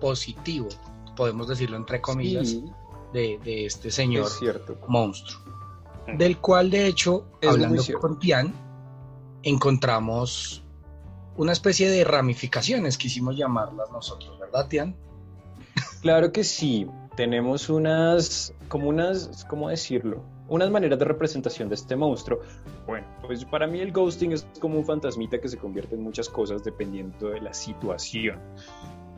positivo, 0.00 0.68
podemos 1.16 1.48
decirlo 1.48 1.76
entre 1.76 2.00
comillas, 2.00 2.48
Sí, 2.48 2.64
de, 3.12 3.38
de 3.42 3.66
este 3.66 3.90
señor 3.90 4.26
es 4.26 4.38
cierto. 4.38 4.78
monstruo, 4.86 5.40
del 6.16 6.38
cual 6.38 6.70
de 6.70 6.86
hecho, 6.86 7.24
Es 7.40 7.50
hablando 7.50 7.82
con 8.00 8.18
Tian, 8.18 8.52
encontramos 9.42 10.62
una 11.36 11.52
especie 11.52 11.88
de 11.90 12.04
ramificaciones, 12.04 12.98
quisimos 12.98 13.36
llamarlas 13.36 13.90
nosotros, 13.90 14.38
¿verdad, 14.40 14.66
Tian? 14.68 14.96
Claro 16.02 16.32
que 16.32 16.44
sí. 16.44 16.86
Tenemos 17.16 17.68
unas, 17.68 18.52
como 18.68 18.88
unas, 18.88 19.44
¿cómo 19.48 19.68
decirlo? 19.68 20.22
Unas 20.48 20.70
maneras 20.70 20.98
de 20.98 21.04
representación 21.04 21.68
de 21.68 21.74
este 21.74 21.94
monstruo. 21.96 22.40
Bueno, 22.86 23.06
pues 23.26 23.44
para 23.44 23.66
mí 23.66 23.80
el 23.80 23.92
ghosting 23.92 24.32
es 24.32 24.46
como 24.60 24.78
un 24.78 24.84
fantasmita 24.84 25.40
que 25.40 25.48
se 25.48 25.58
convierte 25.58 25.94
en 25.94 26.02
muchas 26.02 26.28
cosas 26.28 26.64
dependiendo 26.64 27.28
de 27.28 27.40
la 27.40 27.52
situación. 27.52 28.38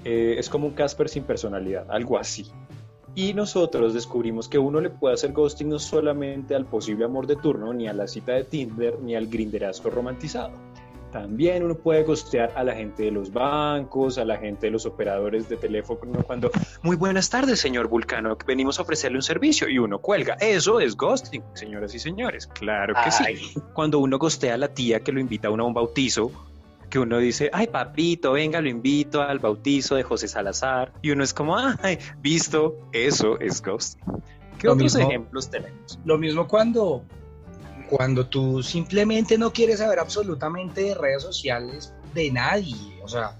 Eh, 0.05 0.37
es 0.39 0.49
como 0.49 0.67
un 0.67 0.73
Casper 0.73 1.09
sin 1.09 1.25
personalidad, 1.25 1.87
algo 1.91 2.19
así. 2.19 2.51
Y 3.15 3.35
nosotros 3.35 3.93
descubrimos 3.93 4.49
que 4.49 4.59
uno 4.59 4.81
le 4.81 4.91
puede 4.91 5.15
hacer 5.15 5.33
ghosting 5.33 5.69
no 5.69 5.79
solamente 5.79 6.55
al 6.55 6.67
posible 6.67 7.05
amor 7.05 7.27
de 7.27 7.37
turno, 7.37 7.73
ni 7.73 7.89
a 7.89 7.93
la 7.93 8.07
cita 8.07 8.33
de 8.33 8.45
Tinder, 8.45 9.01
ni 9.01 9.17
al 9.17 9.27
grinderazo 9.27 9.91
romantizado. 9.91 10.53
También 11.13 11.65
uno 11.65 11.75
puede 11.75 12.05
costear 12.05 12.53
a 12.55 12.63
la 12.63 12.75
gente 12.75 13.05
de 13.05 13.11
los 13.11 13.33
bancos, 13.33 14.19
a 14.19 14.25
la 14.25 14.37
gente 14.37 14.67
de 14.67 14.73
los 14.73 14.87
operadores 14.87 15.49
de 15.49 15.57
teléfono 15.57 16.23
cuando, 16.25 16.51
muy 16.83 16.97
buenas 16.97 17.31
tardes, 17.31 17.59
señor 17.59 17.89
Vulcano, 17.89 18.37
venimos 18.47 18.79
a 18.79 18.83
ofrecerle 18.83 19.19
un 19.19 19.23
servicio 19.23 19.69
y 19.69 19.79
uno 19.79 19.99
cuelga. 19.99 20.35
Eso 20.35 20.79
es 20.81 20.97
ghosting, 20.97 21.43
señoras 21.55 21.95
y 21.95 21.99
señores. 21.99 22.47
Claro 22.47 22.95
que 23.05 23.11
sí. 23.11 23.55
Cuando 23.75 23.99
uno 23.99 24.19
costea 24.19 24.55
a 24.55 24.59
la 24.59 24.69
tía 24.69 25.01
que 25.01 25.13
lo 25.13 25.21
invita 25.21 25.49
a 25.49 25.51
uno 25.51 25.65
a 25.65 25.67
un 25.67 25.75
bautizo, 25.75 26.31
que 26.89 26.99
uno 26.99 27.19
dice, 27.19 27.51
ay 27.53 27.69
papito, 27.69 28.33
venga, 28.33 28.61
lo 28.61 28.69
invito 28.69 29.23
al 29.23 29.39
bautizo 29.39 29.95
de 29.95 30.03
José 30.03 30.29
Salazar, 30.29 30.93
y 31.03 31.11
uno 31.11 31.25
es 31.25 31.35
como, 31.35 31.57
ay, 31.57 31.99
visto, 32.21 32.77
eso 32.93 33.39
es 33.41 33.63
ghosting. 33.63 34.03
¿Qué 34.59 34.69
otros 34.69 34.95
ejemplos 34.95 35.49
tenemos? 35.49 35.99
Lo 36.05 36.19
mismo 36.19 36.47
cuando 36.47 37.03
cuando 37.91 38.27
tú 38.27 38.63
simplemente 38.63 39.37
no 39.37 39.53
quieres 39.53 39.81
saber 39.81 39.99
absolutamente 39.99 40.83
de 40.83 40.95
redes 40.95 41.23
sociales 41.23 41.93
de 42.15 42.31
nadie, 42.31 43.01
o 43.03 43.09
sea, 43.09 43.37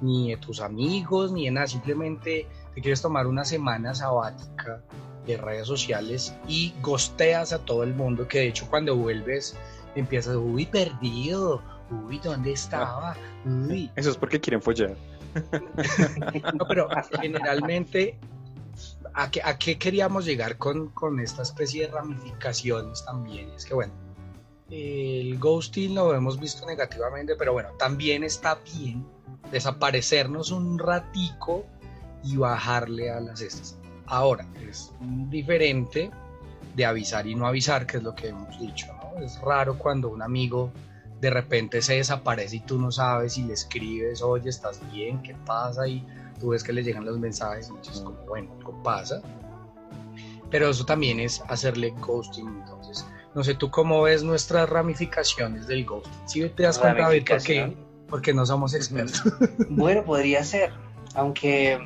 ni 0.00 0.30
de 0.30 0.36
tus 0.36 0.60
amigos, 0.60 1.32
ni 1.32 1.46
de 1.46 1.50
nada, 1.50 1.66
simplemente 1.66 2.46
te 2.74 2.80
quieres 2.80 3.02
tomar 3.02 3.26
una 3.26 3.44
semana 3.44 3.94
sabática 3.94 4.80
de 5.26 5.36
redes 5.36 5.66
sociales 5.66 6.34
y 6.46 6.72
gosteas 6.80 7.52
a 7.52 7.58
todo 7.58 7.82
el 7.82 7.92
mundo, 7.94 8.28
que 8.28 8.38
de 8.38 8.46
hecho 8.48 8.66
cuando 8.70 8.96
vuelves 8.96 9.56
empiezas, 9.96 10.36
uy, 10.36 10.64
perdido, 10.64 11.60
uy, 11.90 12.20
¿dónde 12.22 12.52
estaba? 12.52 13.16
Uy. 13.44 13.90
Eso 13.96 14.10
es 14.10 14.16
porque 14.16 14.40
quieren 14.40 14.62
follar. 14.62 14.94
no, 16.54 16.66
pero 16.66 16.88
generalmente 17.20 18.18
¿a 19.14 19.30
qué, 19.30 19.78
queríamos 19.78 20.24
llegar 20.24 20.56
con, 20.58 20.92
esta 21.22 21.42
especie 21.42 21.86
de 21.86 21.92
ramificaciones 21.92 23.04
también? 23.04 23.50
Es 23.50 23.64
que 23.64 23.74
bueno, 23.74 23.92
el 24.70 25.38
ghosting 25.38 25.94
lo 25.94 26.14
hemos 26.14 26.38
visto 26.38 26.66
negativamente, 26.66 27.36
pero 27.36 27.52
bueno, 27.52 27.70
también 27.78 28.24
está 28.24 28.58
bien 28.74 29.06
desaparecernos 29.50 30.50
un 30.50 30.78
ratico 30.78 31.64
y 32.22 32.36
bajarle 32.36 33.10
a 33.10 33.20
las 33.20 33.40
estas. 33.40 33.78
Ahora, 34.06 34.46
es 34.68 34.92
diferente 35.30 36.10
de 36.74 36.84
avisar 36.84 37.26
y 37.26 37.34
no 37.34 37.46
avisar, 37.46 37.86
que 37.86 37.98
es 37.98 38.02
lo 38.02 38.14
que 38.14 38.28
hemos 38.28 38.58
dicho, 38.58 38.86
¿no? 38.94 39.22
Es 39.22 39.40
raro 39.40 39.76
cuando 39.78 40.08
un 40.08 40.22
amigo 40.22 40.72
de 41.20 41.30
repente 41.30 41.82
se 41.82 41.94
desaparece 41.94 42.56
y 42.56 42.60
tú 42.60 42.78
no 42.78 42.92
sabes 42.92 43.38
y 43.38 43.42
le 43.42 43.54
escribes, 43.54 44.22
oye, 44.22 44.48
¿estás 44.48 44.80
bien? 44.92 45.20
¿Qué 45.22 45.34
pasa? 45.44 45.86
Y 45.88 46.06
tú 46.38 46.50
ves 46.50 46.62
que 46.62 46.72
le 46.72 46.82
llegan 46.82 47.04
los 47.04 47.18
mensajes 47.18 47.70
dices 47.80 48.00
como, 48.00 48.18
bueno, 48.26 48.50
algo 48.64 48.82
pasa. 48.82 49.20
Pero 50.50 50.70
eso 50.70 50.84
también 50.86 51.20
es 51.20 51.42
hacerle 51.48 51.94
ghosting, 52.00 52.48
entonces, 52.48 53.06
no 53.34 53.44
sé, 53.44 53.54
¿tú 53.54 53.70
cómo 53.70 54.02
ves 54.02 54.22
nuestras 54.22 54.68
ramificaciones 54.68 55.66
del 55.66 55.84
ghosting? 55.84 56.12
¿Sí 56.26 56.48
te 56.48 56.62
das 56.62 56.78
cuenta, 56.78 57.02
David, 57.02 57.24
por 57.28 57.42
qué? 57.42 57.76
Porque 58.08 58.32
no 58.32 58.46
somos 58.46 58.72
expertos. 58.74 59.22
Bueno, 59.68 60.02
podría 60.02 60.42
ser, 60.42 60.72
aunque 61.14 61.78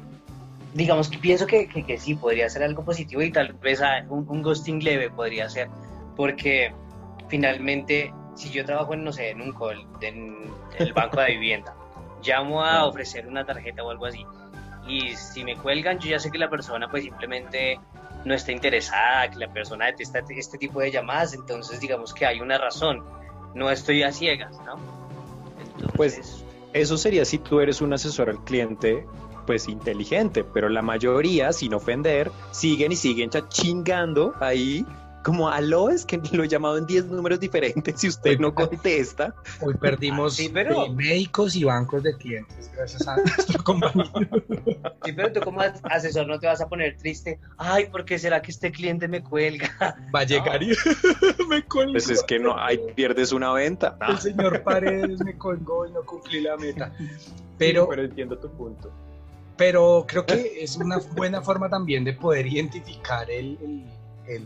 digamos 0.74 1.08
que 1.08 1.18
pienso 1.18 1.46
que, 1.46 1.68
que, 1.68 1.98
sí, 1.98 2.14
podría 2.14 2.48
ser 2.48 2.62
algo 2.62 2.84
positivo 2.84 3.22
y 3.22 3.30
tal 3.30 3.52
vez 3.54 3.80
ah, 3.82 4.04
un, 4.08 4.42
ghosting 4.42 4.82
leve 4.82 5.10
podría 5.10 5.48
ser, 5.48 5.68
porque 6.16 6.72
finalmente, 7.28 8.12
si 8.34 8.50
yo 8.50 8.64
trabajo 8.64 8.94
en, 8.94 9.04
no 9.04 9.12
sé, 9.12 9.30
en 9.30 9.40
un 9.40 9.52
call, 9.52 9.86
en 10.00 10.50
el 10.78 10.92
banco 10.92 11.20
de 11.20 11.32
vivienda, 11.32 11.74
llamo 12.24 12.64
a 12.64 12.84
ofrecer 12.86 13.26
una 13.26 13.44
tarjeta 13.44 13.82
o 13.82 13.90
algo 13.90 14.06
así, 14.06 14.24
y 14.86 15.14
si 15.16 15.44
me 15.44 15.56
cuelgan, 15.56 15.98
yo 15.98 16.10
ya 16.10 16.18
sé 16.18 16.30
que 16.30 16.38
la 16.38 16.50
persona 16.50 16.90
pues 16.90 17.04
simplemente 17.04 17.78
no 18.24 18.34
está 18.34 18.52
interesada, 18.52 19.30
que 19.30 19.38
la 19.38 19.52
persona 19.52 19.86
detesta 19.86 20.20
este 20.28 20.58
tipo 20.58 20.80
de 20.80 20.90
llamadas, 20.90 21.34
entonces 21.34 21.80
digamos 21.80 22.12
que 22.14 22.26
hay 22.26 22.40
una 22.40 22.58
razón, 22.58 23.02
no 23.54 23.70
estoy 23.70 24.02
a 24.02 24.12
ciegas, 24.12 24.56
¿no? 24.64 24.76
Pues 25.96 26.44
eso 26.72 26.96
sería 26.96 27.24
si 27.24 27.38
tú 27.38 27.60
eres 27.60 27.80
un 27.80 27.92
asesor 27.92 28.30
al 28.30 28.42
cliente 28.44 29.06
pues 29.46 29.68
inteligente, 29.68 30.44
pero 30.44 30.68
la 30.68 30.82
mayoría, 30.82 31.52
sin 31.52 31.74
ofender, 31.74 32.30
siguen 32.52 32.92
y 32.92 32.96
siguen 32.96 33.30
chingando 33.48 34.34
ahí 34.40 34.86
como 35.22 35.48
aló, 35.48 35.90
es 35.90 36.04
que 36.04 36.20
lo 36.32 36.44
he 36.44 36.48
llamado 36.48 36.78
en 36.78 36.86
10 36.86 37.06
números 37.06 37.40
diferentes 37.40 38.00
si 38.00 38.08
usted 38.08 38.38
no 38.38 38.54
contesta. 38.54 39.34
Hoy 39.60 39.74
perdimos 39.74 40.36
sí, 40.36 40.50
pero... 40.52 40.88
médicos 40.92 41.54
y 41.56 41.64
bancos 41.64 42.02
de 42.02 42.16
clientes 42.16 42.70
gracias 42.74 43.06
a 43.06 43.16
nuestro 43.16 43.62
compañero. 43.64 44.10
Sí, 45.04 45.12
pero 45.12 45.32
tú 45.32 45.40
como 45.40 45.60
asesor 45.84 46.26
no 46.26 46.38
te 46.38 46.46
vas 46.46 46.60
a 46.60 46.68
poner 46.68 46.96
triste. 46.96 47.38
Ay, 47.56 47.86
¿por 47.86 48.04
qué 48.04 48.18
será 48.18 48.42
que 48.42 48.50
este 48.50 48.72
cliente 48.72 49.08
me 49.08 49.22
cuelga? 49.22 49.96
Va 50.14 50.20
a 50.20 50.24
llegar 50.24 50.62
y 50.62 50.72
me 51.48 51.62
cuelga. 51.64 51.92
Pues 51.92 52.10
es 52.10 52.22
que 52.24 52.38
no, 52.38 52.58
ahí 52.58 52.80
pierdes 52.94 53.32
una 53.32 53.52
venta. 53.52 53.96
El 54.08 54.18
señor 54.18 54.62
Paredes 54.64 55.20
me 55.20 55.36
colgó 55.36 55.86
y 55.86 55.92
no 55.92 56.02
cumplí 56.02 56.40
la 56.40 56.56
meta. 56.56 56.92
Pero, 57.58 57.88
pero 57.88 58.02
entiendo 58.02 58.36
tu 58.38 58.50
punto. 58.50 58.90
Pero 59.56 60.04
creo 60.08 60.26
que 60.26 60.62
es 60.62 60.76
una 60.76 60.98
buena 61.14 61.42
forma 61.42 61.68
también 61.68 62.04
de 62.04 62.14
poder 62.14 62.46
identificar 62.46 63.30
el 63.30 63.58
el 63.62 63.84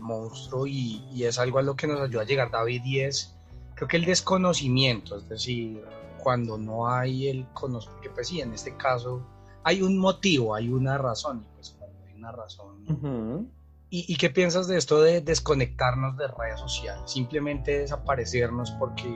monstruo 0.01 0.67
y, 0.67 1.23
es 1.23 1.39
algo 1.39 1.59
a 1.59 1.61
lo 1.61 1.75
que 1.75 1.87
nos 1.87 1.99
ayuda 2.01 2.21
a 2.21 2.25
llegar 2.25 2.51
David 2.51 2.83
y 2.85 2.99
es 3.01 3.35
creo 3.75 3.87
que 3.87 3.97
el 3.97 4.05
desconocimiento, 4.05 5.17
es 5.17 5.29
decir, 5.29 5.83
cuando 6.17 6.57
no 6.57 6.89
hay 6.89 7.27
el 7.27 7.45
conocimiento, 7.53 8.09
pues 8.13 8.27
sí, 8.27 8.41
en 8.41 8.53
este 8.53 8.75
caso 8.75 9.21
hay 9.63 9.81
un 9.81 9.97
motivo, 9.97 10.55
hay 10.55 10.69
una 10.69 10.97
razón, 10.97 11.45
y 11.45 11.55
pues 11.55 11.77
hay 11.81 12.15
una 12.15 12.31
razón. 12.31 13.51
¿Y, 13.89 14.11
¿Y 14.11 14.17
qué 14.17 14.29
piensas 14.29 14.67
de 14.67 14.77
esto 14.77 15.01
de 15.01 15.21
desconectarnos 15.21 16.17
de 16.17 16.27
redes 16.27 16.59
sociales? 16.59 17.09
Simplemente 17.09 17.79
desaparecernos 17.79 18.71
porque 18.71 19.13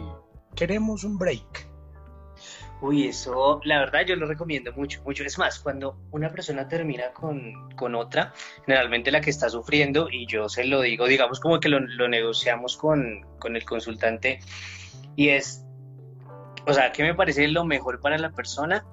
queremos 0.55 1.03
un 1.03 1.17
break. 1.17 1.70
Uy, 2.81 3.09
eso, 3.09 3.61
la 3.63 3.77
verdad 3.77 4.01
yo 4.07 4.15
lo 4.15 4.25
recomiendo 4.25 4.73
mucho, 4.73 5.03
mucho. 5.03 5.23
Es 5.23 5.37
más, 5.37 5.59
cuando 5.59 5.97
una 6.09 6.31
persona 6.31 6.67
termina 6.67 7.11
con, 7.13 7.69
con 7.75 7.93
otra, 7.93 8.33
generalmente 8.65 9.11
la 9.11 9.21
que 9.21 9.29
está 9.29 9.49
sufriendo, 9.49 10.09
y 10.09 10.25
yo 10.25 10.49
se 10.49 10.65
lo 10.65 10.81
digo, 10.81 11.05
digamos 11.05 11.39
como 11.39 11.59
que 11.59 11.69
lo, 11.69 11.79
lo 11.79 12.07
negociamos 12.07 12.77
con, 12.77 13.23
con, 13.37 13.55
el 13.55 13.65
consultante, 13.65 14.39
y 15.15 15.29
es, 15.29 15.63
o 16.65 16.73
sea, 16.73 16.91
¿qué 16.91 17.03
me 17.03 17.13
parece 17.13 17.47
lo 17.49 17.65
mejor 17.65 18.01
para 18.01 18.17
la 18.17 18.31
persona? 18.31 18.83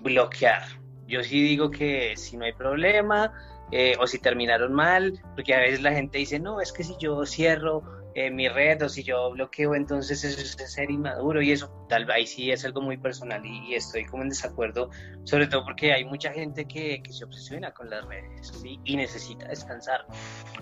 Bloquear. 0.00 0.62
Yo 1.06 1.22
sí 1.22 1.40
digo 1.40 1.70
que 1.70 2.16
si 2.16 2.36
no 2.36 2.44
hay 2.44 2.54
problema, 2.54 3.32
eh, 3.70 3.94
o 4.00 4.08
si 4.08 4.18
terminaron 4.18 4.72
mal, 4.72 5.22
porque 5.36 5.54
a 5.54 5.60
veces 5.60 5.80
la 5.80 5.92
gente 5.92 6.18
dice, 6.18 6.40
no, 6.40 6.60
es 6.60 6.72
que 6.72 6.82
si 6.82 6.96
yo 6.98 7.24
cierro 7.24 7.82
eh, 8.14 8.30
mi 8.30 8.48
red 8.48 8.82
o 8.82 8.88
si 8.88 9.02
yo 9.02 9.30
bloqueo, 9.30 9.74
entonces 9.74 10.24
eso 10.24 10.40
es 10.40 10.72
ser 10.72 10.90
inmaduro 10.90 11.42
y 11.42 11.52
eso 11.52 11.70
tal 11.88 12.04
vez 12.04 12.30
sí 12.30 12.50
es 12.50 12.64
algo 12.64 12.80
muy 12.80 12.96
personal 12.96 13.44
y, 13.44 13.74
estoy 13.74 14.04
como 14.06 14.22
en 14.22 14.30
desacuerdo, 14.30 14.90
sobre 15.24 15.46
todo 15.46 15.64
porque 15.64 15.92
hay 15.92 16.04
mucha 16.04 16.32
gente 16.32 16.66
que, 16.66 17.02
que 17.02 17.12
se 17.12 17.24
obsesiona 17.24 17.72
con 17.72 17.90
las 17.90 18.04
redes 18.06 18.52
y 18.84 18.96
necesita 18.96 19.46
descansar. 19.48 20.06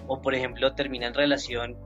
O 0.07 0.21
por 0.21 0.35
ejemplo 0.35 0.75
termina 0.75 1.07
en 1.07 1.15
relación 1.15 1.77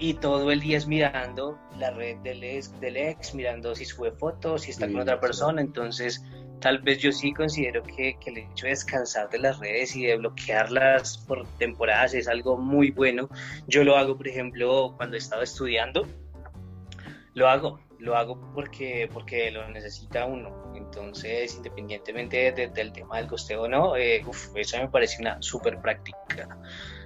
y 0.00 0.14
todo 0.14 0.50
el 0.50 0.60
día 0.60 0.78
es 0.78 0.86
mirando 0.86 1.58
la 1.78 1.90
red 1.90 2.16
del 2.18 2.42
ex, 2.42 2.80
del 2.80 2.96
ex 2.96 3.34
mirando 3.34 3.74
si 3.74 3.84
sube 3.84 4.12
fotos, 4.12 4.62
si 4.62 4.70
está 4.70 4.86
con 4.86 5.00
otra 5.00 5.20
persona, 5.20 5.60
entonces 5.60 6.24
tal 6.60 6.78
vez 6.78 6.98
yo 6.98 7.12
sí 7.12 7.32
considero 7.32 7.82
que, 7.82 8.16
que, 8.20 8.30
el 8.30 8.38
hecho 8.38 8.66
de 8.66 8.70
descansar 8.70 9.28
de 9.30 9.38
las 9.38 9.58
redes 9.58 9.96
y 9.96 10.04
de 10.04 10.16
bloquearlas 10.16 11.18
por 11.26 11.46
temporadas 11.58 12.14
es 12.14 12.28
algo 12.28 12.56
muy 12.56 12.90
bueno. 12.90 13.28
Yo 13.66 13.82
lo 13.84 13.96
hago, 13.96 14.16
por 14.16 14.28
ejemplo, 14.28 14.94
cuando 14.96 15.16
he 15.16 15.18
estado 15.18 15.42
estudiando, 15.42 16.06
lo 17.34 17.48
hago, 17.48 17.80
lo 17.98 18.16
hago 18.16 18.52
porque, 18.54 19.08
porque 19.12 19.50
lo 19.50 19.68
necesita 19.68 20.26
uno. 20.26 20.72
Entonces, 20.74 21.54
independientemente 21.56 22.52
del 22.52 22.92
tema 22.92 23.18
del 23.18 23.26
costeo 23.26 23.62
o 23.62 23.68
no, 23.68 23.96
eh, 23.96 24.24
eso 24.54 24.78
me 24.78 24.88
parece 24.88 25.20
una 25.20 25.40
súper 25.42 25.80
práctica, 25.80 26.58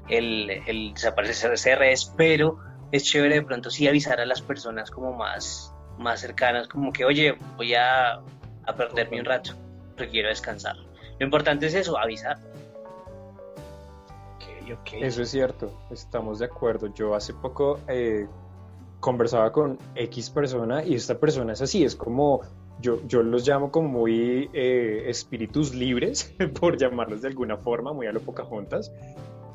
el, 0.09 0.51
el 0.67 0.95
desaparecer 0.95 1.59
de 1.59 1.77
redes, 1.77 2.13
pero 2.17 2.59
es 2.93 3.05
chévere 3.05 3.37
de 3.37 3.43
pronto 3.43 3.71
sí 3.71 3.89
avisar 3.89 4.21
a 4.21 4.27
las 4.27 4.41
personas 4.41 4.91
como 4.91 5.13
más, 5.13 5.75
más 5.99 6.21
cercanas, 6.21 6.69
como 6.69 6.93
que, 6.93 7.05
oye, 7.05 7.37
voy 7.57 7.75
a 7.75 8.21
a 8.67 8.75
perderme 8.75 9.21
un 9.21 9.25
rato, 9.25 9.53
porque 9.97 10.11
quiero 10.11 10.29
descansar. 10.29 10.77
Lo 11.19 11.25
importante 11.25 11.67
es 11.67 11.75
eso, 11.75 11.99
avisar. 11.99 12.39
Eso 15.01 15.23
es 15.23 15.31
cierto, 15.31 15.71
estamos 15.91 16.39
de 16.39 16.47
acuerdo. 16.47 16.93
Yo 16.95 17.15
hace 17.15 17.35
poco 17.35 17.81
eh, 17.89 18.27
conversaba 19.01 19.53
con 19.53 19.79
X 19.95 20.31
persona 20.31 20.83
y 20.85 20.95
esta 20.95 21.19
persona 21.19 21.53
es 21.53 21.61
así, 21.61 21.85
es 21.85 21.95
como, 21.95 22.41
yo, 22.81 23.01
yo 23.07 23.23
los 23.23 23.47
llamo 23.47 23.71
como 23.71 23.89
muy 23.89 24.49
eh, 24.55 25.05
espíritus 25.07 25.75
libres, 25.75 26.35
por 26.61 26.79
llamarlos 26.79 27.23
de 27.23 27.29
alguna 27.29 27.59
forma, 27.59 27.93
muy 27.93 28.07
a 28.07 28.13
lo 28.13 28.21
juntas 28.21 28.91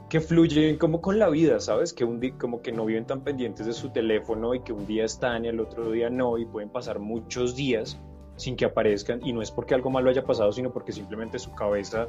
que 0.10 0.22
fluyen 0.22 0.78
como 0.78 1.01
con 1.01 1.20
la 1.20 1.30
vida, 1.30 1.60
¿sabes? 1.60 1.93
Que 1.93 2.03
un 2.03 2.20
día, 2.20 2.34
como 2.38 2.64
que 2.64 2.72
no 2.72 2.86
viven 2.86 3.05
tan 3.05 3.22
pendientes 3.22 3.68
de 3.68 3.74
su 3.74 3.91
teléfono 3.91 4.55
y 4.55 4.62
que 4.62 4.74
un 4.74 4.88
día 4.88 5.05
están 5.05 5.45
y 5.45 5.49
el 5.49 5.60
otro 5.60 5.91
día 5.91 6.10
no 6.10 6.39
y 6.39 6.45
pueden 6.45 6.70
pasar 6.70 6.97
muchos 6.97 7.55
días 7.55 7.99
sin 8.40 8.56
que 8.56 8.66
aparezcan 8.66 9.20
y 9.24 9.34
no 9.34 9.42
es 9.42 9.52
porque 9.52 9.76
algo 9.76 9.90
malo 9.90 10.10
haya 10.10 10.24
pasado, 10.24 10.52
sino 10.52 10.72
porque 10.72 10.92
simplemente 10.92 11.38
su 11.40 11.54
cabeza 11.54 12.08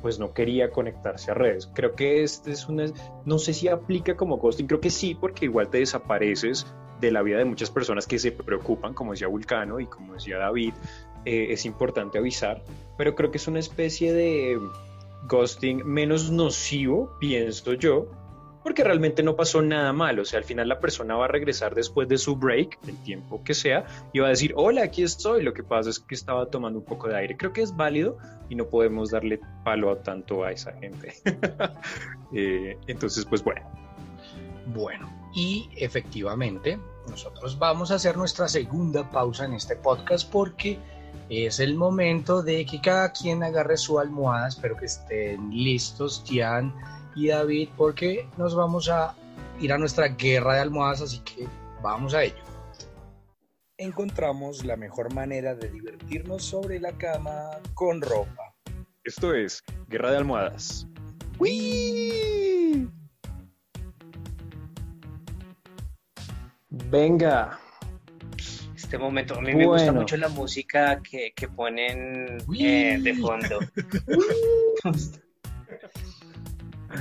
pues 0.00 0.18
no 0.18 0.32
quería 0.32 0.70
conectarse 0.70 1.30
a 1.30 1.34
redes. 1.34 1.68
Creo 1.74 1.94
que 1.94 2.22
este 2.22 2.52
es 2.52 2.68
una, 2.68 2.86
no 3.24 3.38
sé 3.38 3.52
si 3.52 3.68
aplica 3.68 4.16
como 4.16 4.38
ghosting, 4.38 4.66
creo 4.66 4.80
que 4.80 4.90
sí, 4.90 5.14
porque 5.14 5.46
igual 5.46 5.68
te 5.68 5.78
desapareces 5.78 6.66
de 7.00 7.10
la 7.10 7.22
vida 7.22 7.38
de 7.38 7.44
muchas 7.44 7.70
personas 7.70 8.06
que 8.06 8.18
se 8.18 8.32
preocupan, 8.32 8.94
como 8.94 9.12
decía 9.12 9.26
Vulcano 9.26 9.80
y 9.80 9.86
como 9.86 10.14
decía 10.14 10.38
David, 10.38 10.72
eh, 11.24 11.48
es 11.50 11.64
importante 11.66 12.18
avisar, 12.18 12.62
pero 12.96 13.14
creo 13.14 13.30
que 13.30 13.38
es 13.38 13.48
una 13.48 13.58
especie 13.58 14.12
de 14.12 14.58
ghosting 15.28 15.84
menos 15.84 16.30
nocivo, 16.30 17.16
pienso 17.20 17.74
yo, 17.74 18.06
porque 18.62 18.84
realmente 18.84 19.22
no 19.22 19.36
pasó 19.36 19.62
nada 19.62 19.92
mal. 19.92 20.18
O 20.18 20.24
sea, 20.24 20.38
al 20.38 20.44
final 20.44 20.68
la 20.68 20.80
persona 20.80 21.16
va 21.16 21.26
a 21.26 21.28
regresar 21.28 21.74
después 21.74 22.08
de 22.08 22.18
su 22.18 22.36
break, 22.36 22.78
el 22.86 22.96
tiempo 23.02 23.42
que 23.42 23.54
sea, 23.54 23.86
y 24.12 24.20
va 24.20 24.26
a 24.26 24.30
decir, 24.30 24.52
hola, 24.56 24.84
aquí 24.84 25.02
estoy. 25.02 25.42
Lo 25.42 25.52
que 25.52 25.62
pasa 25.62 25.90
es 25.90 25.98
que 25.98 26.14
estaba 26.14 26.46
tomando 26.46 26.78
un 26.78 26.84
poco 26.84 27.08
de 27.08 27.16
aire. 27.16 27.36
Creo 27.36 27.52
que 27.52 27.62
es 27.62 27.76
válido 27.76 28.18
y 28.48 28.54
no 28.54 28.66
podemos 28.66 29.10
darle 29.10 29.40
palo 29.64 29.90
a 29.90 30.02
tanto 30.02 30.44
a 30.44 30.52
esa 30.52 30.72
gente. 30.74 31.14
Eh, 32.34 32.78
entonces, 32.86 33.26
pues 33.26 33.44
bueno. 33.44 33.60
Bueno, 34.68 35.12
y 35.34 35.68
efectivamente, 35.76 36.78
nosotros 37.10 37.58
vamos 37.58 37.90
a 37.90 37.96
hacer 37.96 38.16
nuestra 38.16 38.48
segunda 38.48 39.10
pausa 39.10 39.44
en 39.44 39.52
este 39.52 39.76
podcast 39.76 40.30
porque 40.32 40.78
es 41.28 41.60
el 41.60 41.74
momento 41.74 42.42
de 42.42 42.64
que 42.64 42.80
cada 42.80 43.12
quien 43.12 43.42
agarre 43.42 43.76
su 43.76 43.98
almohada. 43.98 44.48
Espero 44.48 44.78
que 44.78 44.86
estén 44.86 45.50
listos, 45.50 46.24
Tian 46.24 46.72
y 47.14 47.28
David, 47.28 47.68
porque 47.76 48.28
nos 48.36 48.54
vamos 48.54 48.88
a 48.88 49.14
ir 49.60 49.72
a 49.72 49.78
nuestra 49.78 50.08
guerra 50.08 50.54
de 50.54 50.60
almohadas, 50.60 51.02
así 51.02 51.20
que 51.20 51.46
vamos 51.82 52.14
a 52.14 52.24
ello. 52.24 52.42
Encontramos 53.76 54.64
la 54.64 54.76
mejor 54.76 55.12
manera 55.12 55.54
de 55.54 55.68
divertirnos 55.68 56.44
sobre 56.44 56.78
la 56.78 56.92
cama 56.92 57.58
con 57.74 58.00
ropa. 58.00 58.54
Esto 59.04 59.34
es 59.34 59.62
Guerra 59.88 60.12
de 60.12 60.18
Almohadas. 60.18 60.86
¡Wii! 61.38 62.88
Venga. 66.70 67.58
Este 68.76 68.98
momento, 68.98 69.34
a 69.34 69.40
mí 69.40 69.54
me 69.54 69.66
gusta 69.66 69.90
mucho 69.90 70.16
la 70.16 70.28
música 70.28 71.00
que, 71.02 71.32
que 71.34 71.48
ponen 71.48 72.38
eh, 72.58 72.98
de 73.00 73.14
fondo. 73.14 73.58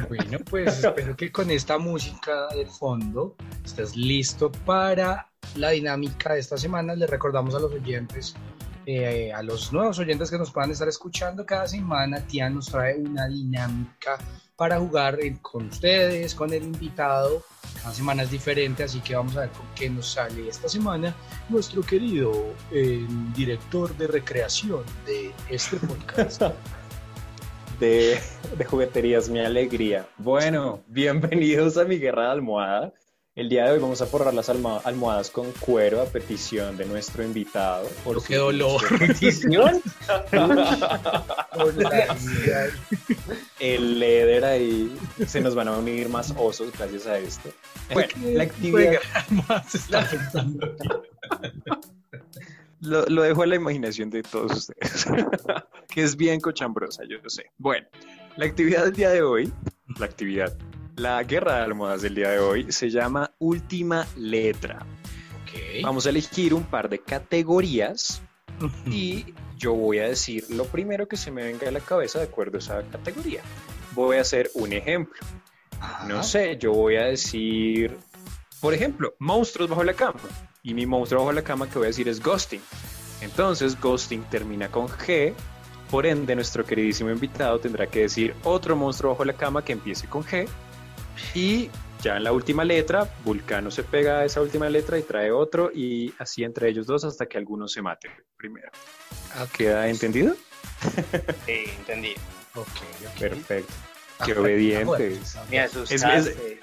Bueno, 0.08 0.40
pues 0.50 0.84
espero 0.84 1.16
que 1.16 1.32
con 1.32 1.52
esta 1.52 1.78
música 1.78 2.48
de 2.56 2.66
fondo 2.66 3.36
estés 3.64 3.96
listo 3.96 4.52
para 4.66 5.30
la 5.56 5.72
dinámica 5.72 6.34
de 6.34 6.40
esta 6.40 6.58
semana. 6.58 6.96
Les 6.96 7.10
recordamos 7.10 7.56
a 7.56 7.60
los 7.60 7.72
oyentes, 7.72 8.36
eh, 8.86 9.32
a 9.34 9.42
los 9.44 9.74
nuevos 9.74 10.00
oyentes 10.00 10.30
que 10.30 10.38
nos 10.38 10.52
puedan 10.52 10.72
estar 10.72 10.88
escuchando 10.88 11.46
cada 11.46 11.68
semana, 11.68 12.26
Tian 12.26 12.56
nos 12.56 12.68
trae 12.68 12.98
una 13.00 13.28
dinámica 13.28 14.18
para 14.56 14.80
jugar 14.80 15.18
con 15.42 15.68
ustedes, 15.68 16.36
con 16.36 16.54
el 16.54 16.64
invitado. 16.64 17.44
Cada 17.82 17.94
semana 17.94 18.24
es 18.24 18.32
diferente, 18.32 18.84
así 18.84 19.00
que 19.02 19.16
vamos 19.16 19.36
a 19.36 19.42
ver 19.42 19.50
con 19.50 19.66
qué 19.76 19.90
nos 19.90 20.12
sale 20.12 20.48
esta 20.48 20.70
semana 20.70 21.16
nuestro 21.50 21.82
querido 21.82 22.32
eh, 22.72 23.06
director 23.36 23.96
de 23.98 24.08
recreación 24.08 24.84
de 25.06 25.32
este 25.50 25.78
podcast. 25.78 26.44
de, 27.82 28.22
jugueterías, 28.70 29.28
mi 29.28 29.40
alegría. 29.40 30.08
Bueno, 30.18 30.84
bienvenidos 30.88 31.78
a 31.78 31.84
mi 31.84 31.98
guerra 31.98 32.26
de 32.26 32.32
almohada. 32.34 32.94
El 33.34 33.50
día 33.50 33.66
de 33.66 33.72
hoy 33.72 33.80
vamos 33.80 34.00
a 34.04 34.06
forrar 34.06 34.36
las 34.36 34.50
almohadas 34.50 35.32
con 35.32 35.52
cuero 35.54 36.00
a 36.02 36.06
petición 36.06 36.78
de 36.78 36.86
nuestro 36.86 37.24
invitado. 37.24 37.90
Por 38.04 38.24
qué 38.24 38.36
dolor. 38.36 38.82
¿Petición? 39.00 39.82
El 43.60 44.00
leder 44.00 44.46
ahí 44.46 44.96
se 45.26 45.42
nos 45.42 45.56
van 45.56 45.70
a 45.70 45.72
unir 45.72 46.08
más 46.08 46.36
osos 46.38 46.72
gracias 46.78 47.08
a 47.08 47.18
esto. 47.18 47.50
Bueno, 47.92 48.12
la 48.22 48.44
actividad. 48.44 49.02
está 49.74 50.08
pensando 50.08 50.78
lo, 52.82 53.06
lo, 53.06 53.22
dejo 53.22 53.44
a 53.44 53.46
la 53.46 53.56
imaginación 53.56 54.10
de 54.10 54.24
todos 54.24 54.52
ustedes, 54.52 55.06
que 55.88 56.04
es 56.04 56.18
bien 56.18 56.40
cochambrosa, 56.40 57.04
yo 57.08 57.18
lo 57.24 57.30
sé. 57.30 57.52
Bueno, 57.58 57.88
la 58.38 58.46
actividad 58.46 58.86
del 58.86 58.94
día 58.94 59.10
de 59.10 59.22
hoy, 59.22 59.54
la 60.00 60.06
actividad, 60.06 60.58
la 60.96 61.24
guerra 61.24 61.58
de 61.58 61.62
almohadas 61.64 62.02
del 62.02 62.16
día 62.16 62.30
de 62.32 62.40
hoy 62.40 62.72
se 62.72 62.90
llama 62.90 63.32
Última 63.40 64.08
Letra. 64.18 64.86
Okay. 65.44 65.82
Vamos 65.84 66.06
a 66.06 66.10
elegir 66.10 66.54
un 66.54 66.64
par 66.64 66.90
de 66.90 67.00
categorías 67.00 68.22
y 68.86 69.34
yo 69.58 69.74
voy 69.74 70.00
a 70.00 70.08
decir 70.08 70.46
lo 70.50 70.66
primero 70.66 71.08
que 71.08 71.18
se 71.18 71.30
me 71.30 71.44
venga 71.44 71.68
a 71.68 71.72
la 71.72 71.82
cabeza 71.82 72.20
de 72.20 72.26
acuerdo 72.26 72.58
a 72.58 72.60
esa 72.60 72.84
categoría. 72.84 73.42
Voy 73.94 74.18
a 74.18 74.22
hacer 74.22 74.50
un 74.56 74.74
ejemplo. 74.74 75.20
No 76.08 76.24
sé, 76.24 76.58
yo 76.58 76.74
voy 76.74 76.96
a 76.96 77.06
decir, 77.06 77.98
por 78.60 78.74
ejemplo, 78.74 79.16
monstruos 79.20 79.70
bajo 79.70 79.84
la 79.84 79.94
cama 79.94 80.20
y 80.64 80.74
mi 80.74 80.86
monstruo 80.86 81.22
bajo 81.22 81.34
la 81.34 81.44
cama 81.44 81.70
que 81.70 81.78
voy 81.78 81.86
a 81.86 81.88
decir 81.88 82.08
es 82.08 82.22
Ghosting. 82.22 82.62
Entonces, 83.22 83.80
Ghosting 83.80 84.24
termina 84.24 84.70
con 84.70 84.88
G, 84.88 85.34
por 85.92 86.06
ende, 86.06 86.36
nuestro 86.36 86.66
queridísimo 86.66 87.10
invitado 87.10 87.60
tendrá 87.60 87.86
que 87.86 88.04
decir 88.04 88.34
otro 88.46 88.78
monstruo 88.78 89.12
bajo 89.12 89.26
la 89.26 89.34
cama 89.34 89.62
que 89.62 89.74
empiece 89.74 90.08
con 90.08 90.24
G. 90.24 90.48
Y 91.36 91.70
ya 92.02 92.16
en 92.16 92.24
la 92.24 92.32
última 92.32 92.64
letra, 92.64 93.14
Vulcano 93.26 93.70
se 93.72 93.84
pega 93.84 94.20
a 94.20 94.26
esa 94.26 94.40
última 94.42 94.70
letra 94.70 94.98
y 94.98 95.02
trae 95.04 95.32
otro, 95.32 95.70
y 95.74 96.14
así 96.18 96.46
entre 96.46 96.70
ellos 96.70 96.88
dos 96.88 97.04
hasta 97.04 97.26
que 97.26 97.38
alguno 97.38 97.68
se 97.68 97.82
mate 97.82 98.10
primero. 98.38 98.72
¿Queda 99.56 99.88
entendido? 99.90 100.34
Sí, 101.46 101.66
entendí. 101.78 102.14
Ok, 102.56 103.20
Perfecto. 103.20 103.74
Qué 104.26 104.34
obedientes. 104.34 105.38
Me 105.50 105.60
asustaste. 105.60 106.18
Es, 106.18 106.28
es 106.28 106.60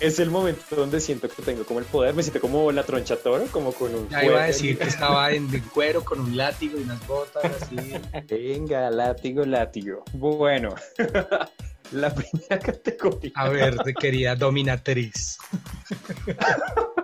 el 0.00 0.30
momento 0.30 0.76
donde 0.76 1.00
siento 1.00 1.28
que 1.28 1.42
tengo 1.42 1.64
como 1.64 1.80
el 1.80 1.86
poder, 1.86 2.14
me 2.14 2.22
siento 2.22 2.40
como 2.40 2.70
la 2.72 2.82
troncha 2.82 3.16
toro, 3.16 3.46
como 3.50 3.72
con 3.72 3.94
un... 3.94 4.08
Ya 4.08 4.24
iba 4.24 4.42
a 4.42 4.46
decir 4.46 4.78
que 4.78 4.84
estaba 4.84 5.32
en 5.32 5.50
de 5.50 5.62
cuero 5.62 6.04
con 6.04 6.20
un 6.20 6.36
látigo 6.36 6.78
y 6.78 6.82
unas 6.82 7.06
botas 7.06 7.62
así. 7.62 7.76
Venga, 8.28 8.90
látigo, 8.90 9.44
látigo. 9.44 10.04
Bueno, 10.12 10.74
la 11.92 12.14
primera 12.14 12.58
categoría. 12.58 13.32
A 13.34 13.48
ver, 13.48 13.76
querida 13.98 14.36
dominatriz. 14.36 15.38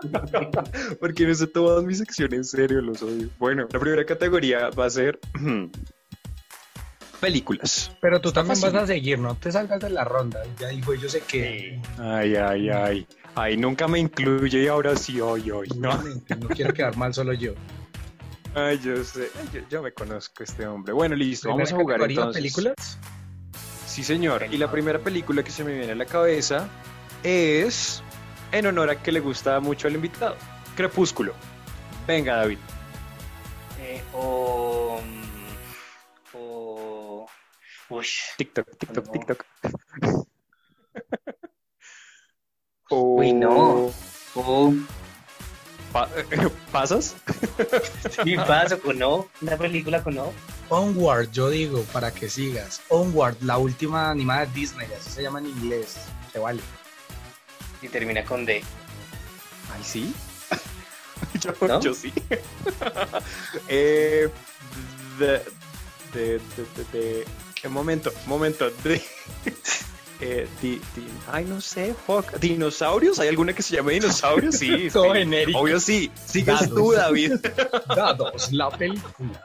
Porque 1.00 1.26
no 1.26 1.34
sé 1.34 1.46
todas 1.46 1.84
mis 1.84 1.98
secciones 1.98 2.36
en 2.36 2.44
serio, 2.44 2.80
los 2.80 3.02
odio. 3.02 3.28
Bueno, 3.38 3.66
la 3.72 3.78
primera 3.78 4.04
categoría 4.04 4.70
va 4.70 4.86
a 4.86 4.90
ser 4.90 5.18
películas. 7.22 7.92
Pero 8.00 8.20
tú 8.20 8.32
también 8.32 8.60
vas 8.60 8.74
a 8.74 8.84
seguir, 8.84 9.16
no 9.16 9.36
te 9.36 9.52
salgas 9.52 9.80
de 9.80 9.90
la 9.90 10.02
ronda. 10.02 10.42
Ya 10.58 10.68
dijo, 10.68 10.92
yo 10.94 11.08
sé 11.08 11.20
que. 11.20 11.80
Ay, 11.96 12.34
ay, 12.34 12.68
ay. 12.68 13.06
Ay, 13.36 13.56
nunca 13.56 13.86
me 13.86 14.00
incluye 14.00 14.64
y 14.64 14.66
ahora 14.66 14.96
sí, 14.96 15.20
hoy, 15.20 15.48
hoy. 15.52 15.68
No. 15.76 16.02
no 16.02 16.48
quiero 16.48 16.74
quedar 16.74 16.96
mal 16.96 17.14
solo 17.14 17.32
yo. 17.32 17.52
Ay, 18.56 18.80
yo 18.80 19.02
sé. 19.04 19.30
Yo, 19.54 19.60
yo 19.70 19.82
me 19.82 19.92
conozco 19.92 20.42
este 20.42 20.66
hombre. 20.66 20.92
Bueno, 20.92 21.14
listo. 21.14 21.48
Vamos 21.48 21.72
a 21.72 21.76
jugar 21.76 22.02
entonces. 22.02 22.42
películas? 22.42 22.98
Sí, 23.86 24.02
señor. 24.02 24.44
Y 24.50 24.58
la 24.58 24.68
primera 24.68 24.98
película 24.98 25.44
que 25.44 25.52
se 25.52 25.62
me 25.62 25.74
viene 25.74 25.92
a 25.92 25.94
la 25.94 26.06
cabeza 26.06 26.68
es 27.22 28.02
en 28.50 28.66
honor 28.66 28.90
a 28.90 29.00
que 29.00 29.12
le 29.12 29.20
gusta 29.20 29.60
mucho 29.60 29.86
al 29.86 29.94
invitado. 29.94 30.36
Crepúsculo. 30.76 31.34
Venga, 32.04 32.36
David. 32.36 32.58
Eh, 33.80 34.02
o. 34.12 34.61
Uy. 37.92 38.06
TikTok, 38.38 38.66
TikTok, 38.78 39.06
No. 39.06 39.12
TikTok. 39.12 39.44
Uy, 42.90 43.32
no. 43.34 43.92
O. 44.34 44.74
Pa- 45.92 46.08
¿Pasas? 46.72 47.14
Sí, 48.24 48.36
paso 48.36 48.80
con 48.80 48.98
no. 48.98 49.28
Una 49.42 49.56
película 49.58 50.02
con 50.02 50.14
no. 50.14 50.32
Onward, 50.70 51.30
yo 51.32 51.50
digo, 51.50 51.82
para 51.92 52.10
que 52.12 52.30
sigas. 52.30 52.80
Onward, 52.88 53.36
la 53.42 53.58
última 53.58 54.10
animada 54.10 54.46
de 54.46 54.52
Disney, 54.54 54.88
así 54.98 55.10
se 55.10 55.22
llama 55.22 55.40
en 55.40 55.46
inglés. 55.48 55.98
Se 56.32 56.38
vale. 56.38 56.62
Y 57.82 57.88
termina 57.88 58.24
con 58.24 58.46
D. 58.46 58.62
Ay, 59.74 59.82
sí. 59.84 60.14
yo, 61.40 61.52
¿No? 61.68 61.80
yo 61.80 61.92
sí. 61.94 62.10
eh, 63.68 64.30
de, 65.18 65.42
de, 66.14 66.38
de, 66.38 66.84
de, 66.92 67.26
¿Qué 67.62 67.68
momento? 67.68 68.12
Momento. 68.26 68.70
Eh, 70.24 70.46
di- 70.62 70.80
di- 70.94 71.08
ay, 71.32 71.44
no 71.46 71.60
sé, 71.60 71.94
fuck. 72.06 72.34
¿Dinosaurios? 72.38 73.18
¿Hay 73.18 73.26
alguna 73.26 73.52
que 73.54 73.62
se 73.64 73.74
llame 73.74 73.94
dinosaurios? 73.94 74.54
Sí, 74.56 74.88
Todo 74.92 75.12
sí. 75.14 75.18
genérico. 75.18 75.58
Obvio 75.58 75.80
sí. 75.80 76.12
Sigues 76.14 76.60
Dados. 76.60 76.74
tú, 76.76 76.92
David. 76.92 77.32
Dados, 77.96 78.52
la 78.52 78.70
película. 78.70 79.44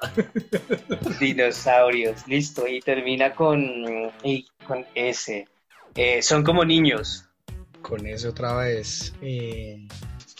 Dinosaurios. 1.20 2.28
Listo. 2.28 2.68
Y 2.68 2.80
termina 2.82 3.34
con. 3.34 3.64
Y 4.24 4.46
con 4.68 4.86
S. 4.94 5.48
Eh, 5.96 6.22
son 6.22 6.44
como 6.44 6.64
niños. 6.64 7.26
Con 7.82 8.06
eso 8.06 8.30
otra 8.30 8.54
vez. 8.58 9.16
Eh, 9.24 9.88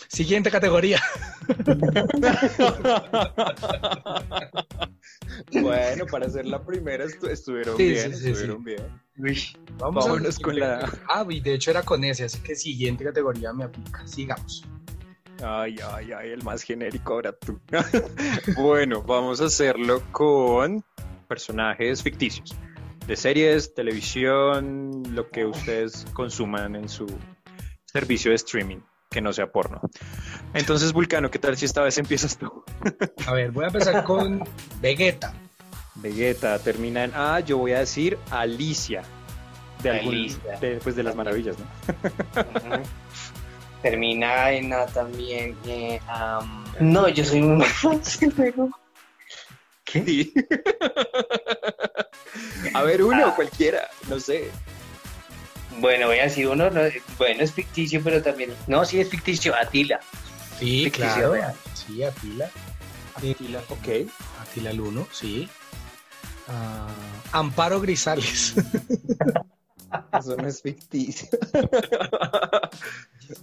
Siguiente 0.08 0.52
categoría. 0.52 1.02
Bueno, 5.62 6.06
para 6.06 6.28
hacer 6.28 6.46
la 6.46 6.64
primera 6.64 7.06
estu- 7.06 7.30
estuvieron 7.30 7.78
Sí, 7.78 7.90
bien, 7.90 8.14
sí, 8.14 8.20
sí, 8.22 8.30
estuvieron 8.30 8.64
bien. 8.64 9.02
Uy. 9.18 9.40
Vamos 9.78 10.06
a 10.06 10.10
Vámonos 10.10 10.40
con 10.40 10.60
la- 10.60 10.92
Ah, 11.10 11.26
y 11.30 11.40
de 11.40 11.54
hecho 11.56 11.72
era 11.72 11.84
con 11.84 12.04
ese, 12.04 12.26
así 12.26 12.40
que 12.40 12.56
siguiente 12.56 13.04
categoría 13.04 13.52
me 13.54 13.64
aplica. 13.66 14.06
Sigamos. 14.08 14.64
Ay, 15.44 15.76
ay, 15.94 16.12
ay, 16.14 16.30
el 16.32 16.44
más 16.44 16.64
genérico 16.64 17.14
ahora 17.14 17.32
tú. 17.34 17.60
bueno, 18.58 19.04
vamos 19.04 19.40
a 19.42 19.46
hacerlo 19.46 20.02
con 20.12 20.84
personajes 21.28 22.02
ficticios. 22.02 22.56
De 23.06 23.16
series, 23.16 23.74
televisión, 23.74 25.04
lo 25.16 25.30
que 25.30 25.46
ustedes 25.46 26.06
consuman 26.14 26.76
en 26.76 26.90
su 26.90 27.06
servicio 27.86 28.32
de 28.32 28.36
streaming, 28.36 28.80
que 29.10 29.22
no 29.22 29.34
sea 29.34 29.48
porno. 29.48 29.82
Entonces, 30.54 30.94
Vulcano, 30.94 31.32
¿qué 31.32 31.40
tal 31.40 31.58
si 31.58 31.66
esta 31.66 31.82
vez 31.82 31.98
empiezas 31.98 32.38
tú? 32.38 32.64
A 33.26 33.34
ver, 33.34 33.52
voy 33.52 33.66
a 33.66 33.68
empezar 33.68 34.04
con 34.04 34.44
Vegeta. 34.82 35.34
Vegeta 35.96 36.60
termina 36.60 37.04
en 37.04 37.14
A, 37.16 37.40
yo 37.40 37.58
voy 37.58 37.74
a 37.74 37.80
decir 37.80 38.18
Alicia. 38.30 39.04
De, 39.82 39.90
algún, 39.92 40.14
Alicia. 40.16 40.60
de, 40.60 40.78
pues 40.78 40.96
de 40.96 41.04
las 41.04 41.16
maravillas, 41.16 41.56
¿no? 41.60 41.66
Termina 43.82 44.52
en 44.52 44.74
A 44.74 44.86
también. 44.88 45.56
eh, 45.66 46.00
am, 46.08 46.66
no, 46.80 47.08
yo 47.10 47.24
soy 47.24 47.42
juego. 48.36 48.70
¿Qué? 49.84 50.04
Sí. 50.04 50.34
a 52.74 52.84
ver, 52.84 53.04
uno, 53.04 53.34
cualquiera, 53.36 53.88
no 54.10 54.20
sé. 54.20 54.50
Bueno, 55.80 56.08
voy 56.08 56.20
a 56.20 56.24
decir 56.24 56.48
uno. 56.48 56.70
no, 56.70 56.82
bueno, 57.18 57.44
es 57.44 57.52
ficticio, 57.54 58.02
pero 58.04 58.22
también. 58.22 58.54
No, 58.68 58.84
sí 58.86 59.00
es 59.00 59.10
ficticio. 59.10 59.56
Atila. 59.56 60.00
Sí, 60.60 60.86
Ficticio 60.86 61.14
claro. 61.14 61.34
real. 61.34 61.54
Sí, 61.74 62.04
Atila. 62.04 62.50
Atila, 63.16 63.60
ok. 63.70 63.88
Atila 64.42 64.70
el 64.72 64.82
1, 64.82 65.08
sí. 65.12 65.48
Ah, 66.48 66.88
Amparo 67.32 67.80
Grisales. 67.82 68.56
Eso 70.20 70.36
no 70.36 70.48
es 70.48 70.62
ficticio. 70.62 71.28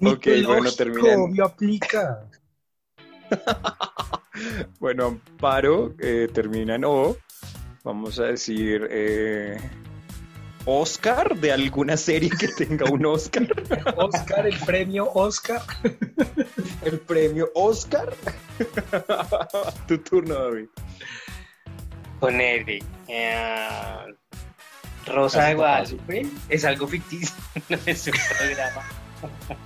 ok, 0.03 0.27
bueno, 0.47 0.73
termina 0.73 1.13
en- 1.15 1.21
obvio 1.21 1.45
aplica. 1.47 2.27
Bueno, 4.81 5.07
Amparo 5.07 5.95
eh, 6.01 6.29
termina 6.35 6.75
en 6.75 6.85
O. 6.85 7.17
Vamos 7.85 8.19
a 8.19 8.25
decir 8.25 8.87
eh, 8.91 9.57
Oscar 10.67 11.37
de 11.37 11.53
alguna 11.53 11.97
serie 11.97 12.31
que 12.31 12.49
tenga 12.49 12.91
un 12.91 13.05
Oscar. 13.07 13.47
Oscar, 13.97 14.47
el 14.47 14.59
premio 14.61 15.11
Oscar. 15.13 15.63
El 16.85 16.99
premio 17.01 17.51
Oscar. 17.55 18.15
tu 19.89 19.99
turno, 19.99 20.35
David. 20.35 20.67
Ponerle. 22.21 22.83
eh, 23.09 23.69
Rosa 25.07 25.45
de 25.47 25.55
Guadalupe. 25.55 26.27
Es 26.49 26.65
algo 26.65 26.87
ficticio. 26.87 27.35
No 27.69 27.79
es 27.87 28.07
un 28.07 28.15
programa. 28.39 28.83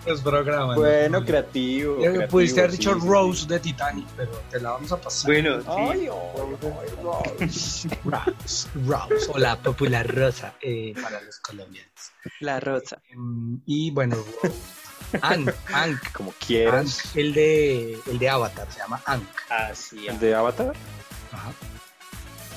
Los 0.07 0.21
programas. 0.23 0.77
Bueno, 0.77 1.25
creativo. 1.25 1.97
Eh, 1.99 2.01
creativo, 2.03 2.29
Pudiste 2.29 2.61
haber 2.61 2.73
dicho 2.73 2.95
sí, 2.95 3.01
sí. 3.01 3.07
Rose 3.09 3.47
de 3.47 3.61
Titanic, 3.61 4.07
pero 4.17 4.31
te 4.51 4.61
la 4.61 4.71
vamos 4.73 4.93
a 4.93 5.01
pasar. 5.01 5.31
Bueno, 5.31 5.61
sí. 5.61 5.67
Ay, 5.69 6.09
ay, 6.09 6.09
ay, 6.09 6.89
Rose. 7.03 7.89
Rose, 8.05 8.69
Rose, 8.87 9.31
o 9.33 9.39
la 9.39 9.57
popular 9.57 10.07
rosa 10.15 10.55
eh, 10.61 10.95
para 11.03 11.21
los 11.21 11.39
colombianos. 11.41 11.93
La 12.41 12.61
rosa. 12.61 13.01
Em, 13.11 13.61
y 13.67 13.91
bueno, 13.91 14.17
Ank, 15.23 15.51
Ank, 15.73 16.13
Como 16.13 16.33
quieras. 16.45 17.01
Ank, 17.07 17.17
el 17.17 17.33
de, 17.35 17.99
el 18.07 18.19
de 18.19 18.29
Avatar, 18.29 18.71
se 18.71 18.79
llama 18.81 19.01
Ank. 19.07 19.25
¿El 20.09 20.19
de 20.21 20.35
Avatar? 20.35 20.75
Ajá. 21.33 21.53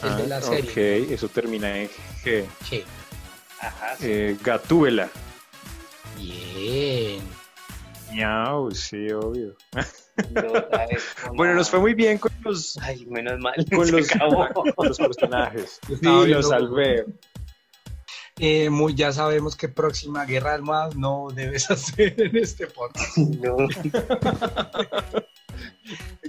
El 0.03 0.17
de 0.17 0.27
la 0.27 0.37
Ah, 0.37 0.41
serie. 0.41 0.71
Ok, 1.03 1.11
eso 1.11 1.29
termina 1.29 1.77
en 1.77 1.87
G. 2.23 2.45
Che, 2.67 2.83
Ajá. 3.59 3.95
sí. 3.97 4.05
Eh, 4.07 4.37
Gatúbela. 4.41 5.09
Bien. 6.17 7.21
Miau, 8.13 8.71
sí, 8.71 9.07
obvio. 9.11 9.55
Bueno, 11.33 11.53
nos 11.55 11.69
fue 11.69 11.79
muy 11.79 11.93
bien 11.93 12.17
con 12.17 12.31
los, 12.43 12.77
Ay, 12.81 13.05
menos 13.05 13.39
mal. 13.39 13.53
con 13.73 13.85
se 13.85 13.91
los, 13.93 14.13
acabó. 14.15 14.47
con 14.75 14.87
los 14.87 14.97
personajes. 14.97 15.79
Sí, 15.87 15.95
lo 16.01 16.23
viendo- 16.25 16.43
salvé. 16.47 17.05
Eh, 18.39 18.69
muy, 18.69 18.95
ya 18.95 19.11
sabemos 19.11 19.55
que 19.55 19.67
próxima 19.69 20.25
guerra 20.25 20.49
de 20.51 20.55
almohadas 20.55 20.95
no 20.95 21.27
debes 21.33 21.69
hacer 21.71 22.19
en 22.19 22.35
este 22.37 22.67
podcast. 22.67 23.17
No. 23.17 23.55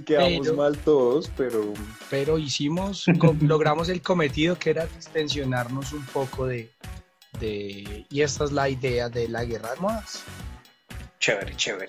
Quedamos 0.05 0.39
Pero- 0.47 0.55
mal 0.55 0.77
todos, 0.79 1.31
pero 1.37 1.73
Pero 2.09 2.37
hicimos, 2.37 3.05
logramos 3.41 3.89
el 3.89 4.01
cometido 4.01 4.57
que 4.59 4.69
era 4.71 4.83
extensionarnos 4.83 5.93
un 5.93 6.05
poco 6.07 6.45
de, 6.45 6.71
de... 7.39 8.05
Y 8.09 8.21
esta 8.21 8.43
es 8.45 8.51
la 8.51 8.69
idea 8.69 9.09
de 9.09 9.27
la 9.27 9.43
guerra 9.45 9.69
de 9.69 9.73
almohadas. 9.75 10.23
Chévere, 11.19 11.55
chévere. 11.55 11.87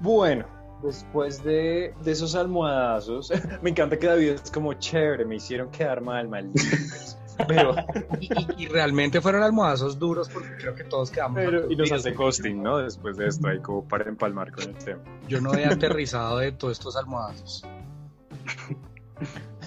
bueno. 0.00 0.46
Después 0.82 1.42
de, 1.42 1.92
de 2.04 2.12
esos 2.12 2.36
almohadazos, 2.36 3.32
me 3.62 3.70
encanta 3.70 3.98
que 3.98 4.06
David 4.06 4.28
es 4.30 4.48
como 4.52 4.74
chévere, 4.74 5.24
me 5.24 5.34
hicieron 5.34 5.70
quedar 5.72 6.00
mal, 6.00 6.28
malditos. 6.28 7.18
Pero, 7.48 7.74
Y, 8.20 8.26
y- 8.26 8.64
y 8.64 8.66
realmente 8.68 9.20
fueron 9.20 9.42
almohazos 9.42 9.98
duros 9.98 10.28
porque 10.28 10.54
creo 10.56 10.74
que 10.76 10.84
todos 10.84 11.10
quedamos... 11.10 11.36
pero 11.36 11.70
y 11.70 11.74
nos 11.76 11.90
hace 11.92 12.10
ghosting, 12.12 12.62
¿no? 12.62 12.78
Después 12.78 13.16
de 13.16 13.26
esto, 13.28 13.46
ahí 13.48 13.58
como 13.60 13.86
para 13.88 14.08
empalmar 14.08 14.50
con 14.52 14.64
el 14.64 14.74
tema. 14.76 15.00
Yo 15.28 15.40
no 15.40 15.52
he 15.54 15.64
aterrizado 15.64 16.38
de 16.38 16.50
todos 16.52 16.78
estos 16.78 16.96
almohazos. 16.96 17.64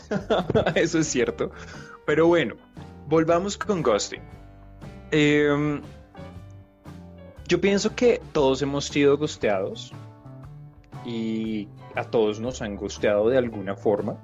Eso 0.76 1.00
es 1.00 1.08
cierto. 1.08 1.52
Pero 2.06 2.28
bueno, 2.28 2.56
volvamos 3.08 3.58
con 3.58 3.82
Ghosting. 3.82 4.22
Em, 5.12 5.82
yo 7.48 7.60
pienso 7.62 7.96
que 7.96 8.22
todos 8.32 8.62
hemos 8.62 8.86
sido 8.86 9.18
gusteados 9.18 9.92
y 11.06 11.68
a 11.96 12.04
todos 12.06 12.40
nos 12.40 12.62
han 12.62 12.76
gusteado 12.76 13.30
de 13.30 13.38
alguna 13.38 13.76
forma. 13.76 14.18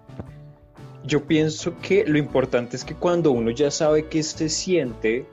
Yo 1.03 1.25
pienso 1.25 1.77
que 1.81 2.05
lo 2.05 2.17
importante 2.17 2.75
es 2.75 2.83
que 2.85 2.93
cuando 2.95 3.31
uno 3.31 3.51
ya 3.51 3.71
sabe 3.71 4.07
qué 4.07 4.23
se 4.23 4.49
siente, 4.49 5.25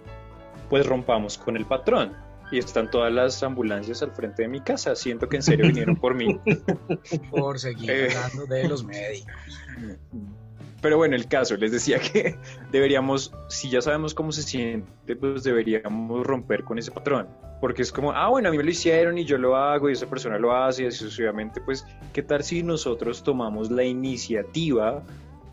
pues 0.70 0.86
rompamos 0.86 1.38
con 1.38 1.56
el 1.56 1.66
patrón. 1.66 2.12
Y 2.52 2.58
están 2.58 2.90
todas 2.90 3.12
las 3.12 3.42
ambulancias 3.42 4.02
al 4.02 4.12
frente 4.12 4.42
de 4.42 4.48
mi 4.48 4.60
casa. 4.60 4.94
Siento 4.94 5.28
que 5.28 5.36
en 5.36 5.42
serio 5.42 5.66
vinieron 5.66 5.96
por 5.96 6.14
mí. 6.14 6.38
Por 7.30 7.58
seguir 7.58 7.90
Eh. 7.90 8.08
hablando 8.16 8.46
de 8.54 8.68
los 8.68 8.84
médicos. 8.84 9.32
Pero 10.84 10.98
bueno, 10.98 11.16
el 11.16 11.28
caso, 11.28 11.56
les 11.56 11.72
decía 11.72 11.98
que 11.98 12.36
deberíamos, 12.70 13.32
si 13.48 13.70
ya 13.70 13.80
sabemos 13.80 14.12
cómo 14.12 14.32
se 14.32 14.42
siente, 14.42 15.16
pues 15.16 15.42
deberíamos 15.42 16.26
romper 16.26 16.62
con 16.62 16.78
ese 16.78 16.90
patrón. 16.90 17.26
Porque 17.62 17.80
es 17.80 17.90
como, 17.90 18.12
ah, 18.12 18.28
bueno, 18.28 18.50
a 18.50 18.52
mí 18.52 18.58
me 18.58 18.64
lo 18.64 18.70
hicieron 18.70 19.16
y 19.16 19.24
yo 19.24 19.38
lo 19.38 19.56
hago 19.56 19.88
y 19.88 19.94
esa 19.94 20.06
persona 20.06 20.38
lo 20.38 20.54
hace 20.54 20.82
y 20.82 20.86
así 20.88 20.98
sucesivamente, 20.98 21.62
pues, 21.62 21.86
¿qué 22.12 22.22
tal 22.22 22.44
si 22.44 22.62
nosotros 22.62 23.22
tomamos 23.22 23.70
la 23.70 23.82
iniciativa 23.82 25.02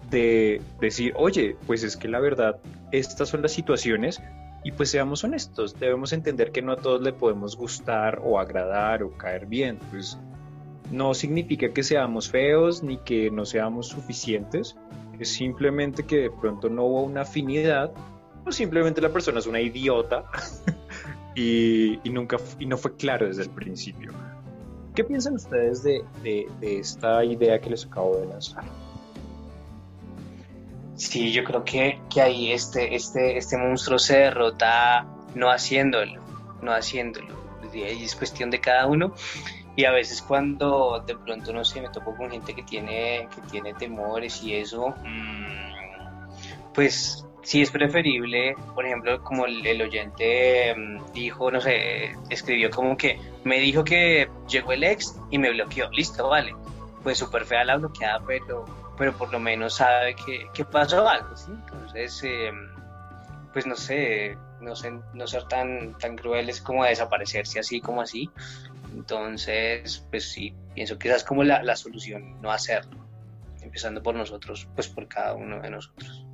de 0.10 0.62
decir, 0.82 1.14
oye, 1.16 1.56
pues 1.66 1.84
es 1.84 1.96
que 1.96 2.10
la 2.10 2.20
verdad, 2.20 2.60
estas 2.92 3.30
son 3.30 3.42
las 3.42 3.54
situaciones 3.54 4.22
y 4.66 4.74
pues 4.74 4.90
seamos 4.90 5.24
honestos, 5.24 5.80
debemos 5.80 6.12
entender 6.12 6.52
que 6.52 6.62
no 6.62 6.74
a 6.74 6.76
todos 6.76 7.02
le 7.02 7.14
podemos 7.14 7.56
gustar 7.56 8.20
o 8.22 8.38
agradar 8.38 9.02
o 9.02 9.12
caer 9.12 9.46
bien, 9.46 9.80
pues 9.92 10.20
no 10.92 11.14
significa 11.14 11.70
que 11.70 11.84
seamos 11.84 12.30
feos 12.30 12.84
ni 12.84 12.98
que 12.98 13.32
no 13.32 13.46
seamos 13.46 13.88
suficientes, 13.88 14.76
simplemente 15.26 16.04
que 16.04 16.18
de 16.18 16.30
pronto 16.32 16.70
no 16.70 16.84
hubo 16.84 17.04
una 17.04 17.22
afinidad 17.22 17.92
o 18.46 18.52
simplemente 18.52 19.02
la 19.02 19.10
persona 19.10 19.40
es 19.40 19.48
una 19.48 19.60
idiota 19.62 20.26
y, 21.36 22.00
y 22.08 22.10
nunca 22.12 22.38
y 22.60 22.66
no 22.66 22.78
fue 22.78 22.96
claro 22.96 23.28
desde 23.28 23.44
el 23.44 23.50
principio. 23.50 24.12
¿Qué 24.96 25.04
piensan 25.04 25.36
ustedes 25.36 25.84
de, 25.84 26.04
de- 26.24 26.48
esta 26.80 27.24
idea 27.24 27.60
que 27.62 27.70
les 27.70 27.86
acabo 27.86 28.18
de 28.18 28.26
lanzar? 28.28 28.64
Sí, 30.96 31.32
yo 31.32 31.44
creo 31.44 31.64
que, 31.64 32.00
que 32.14 32.22
ahí 32.22 32.52
este, 32.52 32.94
este, 32.96 33.38
este 33.38 33.58
monstruo 33.58 33.98
se 33.98 34.18
derrota 34.18 35.06
no 35.34 35.50
haciéndolo, 35.50 36.22
no 36.62 36.72
haciéndolo. 36.74 37.34
Es 37.74 38.16
cuestión 38.16 38.52
de 38.52 38.60
cada 38.60 38.86
uno. 38.88 39.14
Y 39.76 39.86
a 39.86 39.92
veces 39.92 40.22
cuando 40.22 41.04
de 41.06 41.16
pronto, 41.16 41.54
no 41.54 41.64
sé, 41.64 41.82
me 41.82 41.90
topo 41.90 42.16
con 42.16 42.30
gente 42.30 42.54
que 42.54 42.64
tiene, 42.64 43.28
que 43.34 43.42
tiene 43.50 43.74
temores 43.74 44.44
y 44.44 44.56
eso, 44.56 44.90
mm, 44.90 46.74
pues 46.74 47.26
sí 47.44 47.62
es 47.62 47.72
preferible, 47.72 48.56
por 48.76 48.86
ejemplo, 48.86 49.24
como 49.24 49.46
el, 49.46 49.82
oyente 49.82 50.76
mm, 50.76 51.14
dijo, 51.14 51.52
no 51.52 51.62
sé, 51.62 52.16
escribió 52.30 52.70
como 52.70 52.98
que 52.98 53.20
me 53.44 53.60
dijo 53.60 53.84
que 53.84 54.30
llegó 54.48 54.74
el 54.74 54.84
ex 54.84 55.20
y 55.30 55.38
me 55.38 55.52
bloqueó, 55.52 55.90
listo, 55.92 56.28
vale. 56.30 56.56
Pues 57.04 57.18
súper 57.18 57.46
fea 57.46 57.64
la 57.64 57.78
bloqueada, 57.78 58.22
pero, 58.28 58.66
pero 58.98 59.14
por 59.14 59.32
lo 59.32 59.40
menos 59.40 59.76
sabe 59.76 60.16
que, 60.16 60.48
que 60.54 60.66
pasó 60.66 61.08
algo, 61.08 61.36
¿sí? 61.36 61.52
Entonces, 61.52 62.22
eh, 62.24 62.52
pues 63.54 63.66
no 63.66 63.76
sé, 63.76 64.38
no 64.62 64.76
sé, 64.76 64.94
no 65.14 65.28
ser 65.28 65.48
tan, 65.48 65.98
tan 65.98 66.16
crueles 66.16 66.62
como 66.62 66.86
desaparecerse 66.86 67.60
así 67.60 67.82
como 67.82 68.02
así. 68.02 68.30
Entonces, 68.92 70.06
pues 70.10 70.32
sí, 70.32 70.54
pienso 70.74 70.98
que 70.98 71.08
esa 71.08 71.18
es 71.18 71.24
como 71.24 71.44
la, 71.44 71.64
la 71.64 71.76
solución, 71.76 72.40
no 72.42 72.52
hacerlo. 72.52 73.06
Empezando 73.62 74.02
por 74.02 74.16
nosotros, 74.16 74.68
pues 74.76 74.88
por 74.88 75.08
cada 75.08 75.34
uno 75.36 75.62
de 75.62 75.70
nosotros. 75.70 76.26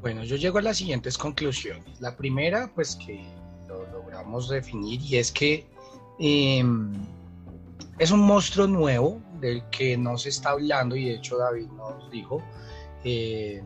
Bueno, 0.00 0.22
yo 0.24 0.36
llego 0.36 0.58
a 0.58 0.62
las 0.62 0.76
siguientes 0.76 1.16
conclusiones. 1.16 2.00
La 2.00 2.14
primera, 2.16 2.70
pues 2.74 2.96
que 2.96 3.24
lo 3.66 3.86
logramos 3.90 4.48
definir 4.50 5.00
y 5.00 5.16
es 5.16 5.32
que 5.32 5.66
em, 6.18 6.92
es 7.98 8.10
un 8.10 8.20
monstruo 8.20 8.66
nuevo 8.66 9.22
del 9.40 9.62
que 9.70 9.96
no 9.96 10.18
se 10.18 10.28
está 10.28 10.50
hablando 10.50 10.94
y 10.96 11.06
de 11.06 11.14
hecho 11.14 11.38
David 11.38 11.68
nos 11.68 12.10
dijo. 12.10 12.42
Eh, 13.04 13.62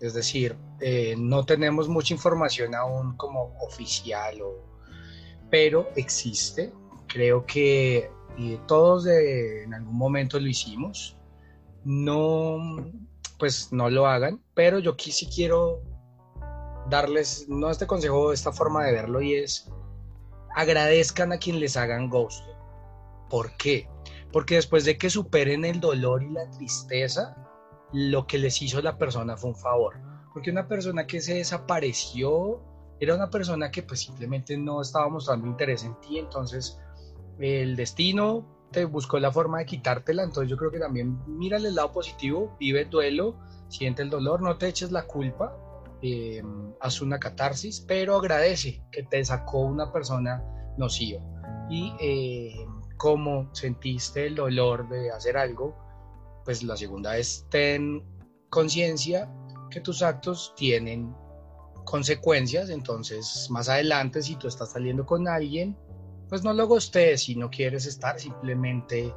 es 0.00 0.14
decir, 0.14 0.56
eh, 0.80 1.16
no 1.18 1.44
tenemos 1.44 1.88
mucha 1.88 2.14
información 2.14 2.74
aún 2.74 3.16
como 3.16 3.56
oficial, 3.60 4.40
o, 4.42 4.64
pero 5.50 5.88
existe. 5.96 6.72
Creo 7.08 7.44
que 7.46 8.10
todos 8.66 9.06
en 9.06 9.74
algún 9.74 9.96
momento 9.96 10.38
lo 10.38 10.46
hicimos. 10.46 11.16
No, 11.84 12.58
pues 13.38 13.72
no 13.72 13.90
lo 13.90 14.06
hagan, 14.06 14.40
pero 14.54 14.78
yo 14.78 14.94
sí 14.98 15.28
quiero 15.34 15.82
darles, 16.90 17.46
no 17.48 17.70
este 17.70 17.86
consejo, 17.86 18.32
esta 18.32 18.52
forma 18.52 18.84
de 18.84 18.92
verlo 18.92 19.20
y 19.20 19.34
es 19.34 19.70
agradezcan 20.54 21.32
a 21.32 21.38
quien 21.38 21.60
les 21.60 21.76
hagan 21.76 22.08
ghost. 22.08 22.44
¿Por 23.30 23.56
qué? 23.56 23.88
Porque 24.32 24.56
después 24.56 24.84
de 24.84 24.98
que 24.98 25.10
superen 25.10 25.64
el 25.64 25.80
dolor 25.80 26.22
y 26.22 26.30
la 26.30 26.50
tristeza, 26.50 27.36
lo 27.92 28.26
que 28.26 28.38
les 28.38 28.60
hizo 28.60 28.80
la 28.82 28.98
persona 28.98 29.36
fue 29.36 29.50
un 29.50 29.56
favor. 29.56 29.96
Porque 30.32 30.50
una 30.50 30.66
persona 30.66 31.06
que 31.06 31.20
se 31.20 31.34
desapareció 31.34 32.60
era 33.00 33.14
una 33.14 33.30
persona 33.30 33.70
que 33.70 33.82
pues 33.82 34.00
simplemente 34.00 34.56
no 34.56 34.82
estaba 34.82 35.08
mostrando 35.08 35.46
interés 35.46 35.84
en 35.84 35.94
ti, 36.00 36.18
entonces 36.18 36.80
el 37.38 37.76
destino 37.76 38.46
te 38.70 38.84
buscó 38.84 39.18
la 39.18 39.32
forma 39.32 39.58
de 39.58 39.66
quitártela, 39.66 40.22
entonces 40.22 40.50
yo 40.50 40.56
creo 40.56 40.70
que 40.70 40.78
también 40.78 41.18
mira 41.26 41.56
el 41.56 41.74
lado 41.74 41.92
positivo, 41.92 42.56
vive 42.60 42.82
el 42.82 42.90
duelo, 42.90 43.38
siente 43.68 44.02
el 44.02 44.10
dolor, 44.10 44.42
no 44.42 44.58
te 44.58 44.68
eches 44.68 44.92
la 44.92 45.06
culpa, 45.06 45.56
eh, 46.02 46.42
haz 46.80 47.00
una 47.00 47.18
catarsis, 47.18 47.80
pero 47.80 48.16
agradece 48.16 48.82
que 48.92 49.02
te 49.04 49.24
sacó 49.24 49.60
una 49.60 49.92
persona 49.92 50.44
nociva. 50.76 51.20
Y 51.70 51.92
eh, 52.00 52.66
como 52.96 53.54
sentiste 53.54 54.26
el 54.26 54.34
dolor 54.34 54.88
de 54.88 55.10
hacer 55.10 55.36
algo, 55.36 55.76
pues 56.44 56.62
la 56.62 56.76
segunda 56.76 57.16
es 57.16 57.46
ten 57.50 58.04
conciencia 58.50 59.30
que 59.70 59.80
tus 59.80 60.02
actos 60.02 60.54
tienen 60.56 61.14
consecuencias, 61.84 62.70
entonces 62.70 63.48
más 63.50 63.68
adelante 63.68 64.22
si 64.22 64.36
tú 64.36 64.48
estás 64.48 64.72
saliendo 64.72 65.06
con 65.06 65.28
alguien, 65.28 65.76
pues 66.28 66.44
no 66.44 66.52
lo 66.52 66.66
gostes 66.66 67.22
si 67.22 67.34
no 67.34 67.50
quieres 67.50 67.86
estar, 67.86 68.18
simplemente 68.18 69.12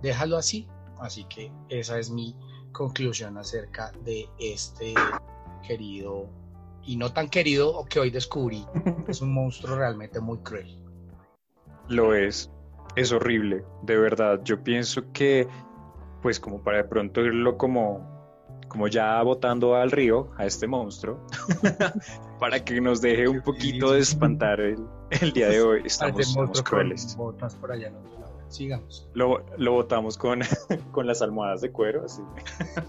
déjalo 0.00 0.36
así. 0.36 0.68
Así 1.00 1.24
que 1.24 1.52
esa 1.68 1.98
es 1.98 2.10
mi 2.10 2.36
conclusión 2.70 3.36
acerca 3.36 3.92
de 4.04 4.28
este 4.38 4.94
querido 5.66 6.28
y 6.84 6.96
no 6.96 7.12
tan 7.12 7.28
querido 7.28 7.76
o 7.76 7.84
que 7.84 8.00
hoy 8.00 8.10
descubrí. 8.10 8.64
Es 9.08 9.20
un 9.20 9.32
monstruo 9.34 9.76
realmente 9.76 10.20
muy 10.20 10.38
cruel. 10.38 10.78
Lo 11.88 12.14
es, 12.14 12.50
es 12.96 13.12
horrible, 13.12 13.64
de 13.82 13.96
verdad. 13.96 14.40
Yo 14.44 14.62
pienso 14.62 15.12
que, 15.12 15.48
pues 16.22 16.38
como 16.38 16.62
para 16.62 16.78
de 16.78 16.84
pronto 16.84 17.20
irlo 17.20 17.58
como, 17.58 18.08
como 18.68 18.86
ya 18.86 19.20
botando 19.22 19.74
al 19.74 19.90
río, 19.90 20.30
a 20.36 20.46
este 20.46 20.68
monstruo, 20.68 21.26
para 22.38 22.64
que 22.64 22.80
nos 22.80 23.00
deje 23.00 23.26
un 23.28 23.42
poquito 23.42 23.92
de 23.92 24.00
espantar 24.00 24.60
el, 24.60 24.78
el 25.20 25.32
día 25.32 25.48
de 25.48 25.62
hoy. 25.62 25.82
Estamos, 25.84 26.62
crueles. 26.62 27.16
Botas 27.16 27.54
por 27.56 27.72
allá, 27.72 27.92
sigamos. 28.48 29.08
Lo, 29.14 29.44
lo 29.56 29.72
botamos 29.72 30.16
con, 30.16 30.40
con 30.92 31.06
las 31.06 31.22
almohadas 31.22 31.60
de 31.60 31.70
cuero, 31.70 32.04
así. 32.04 32.22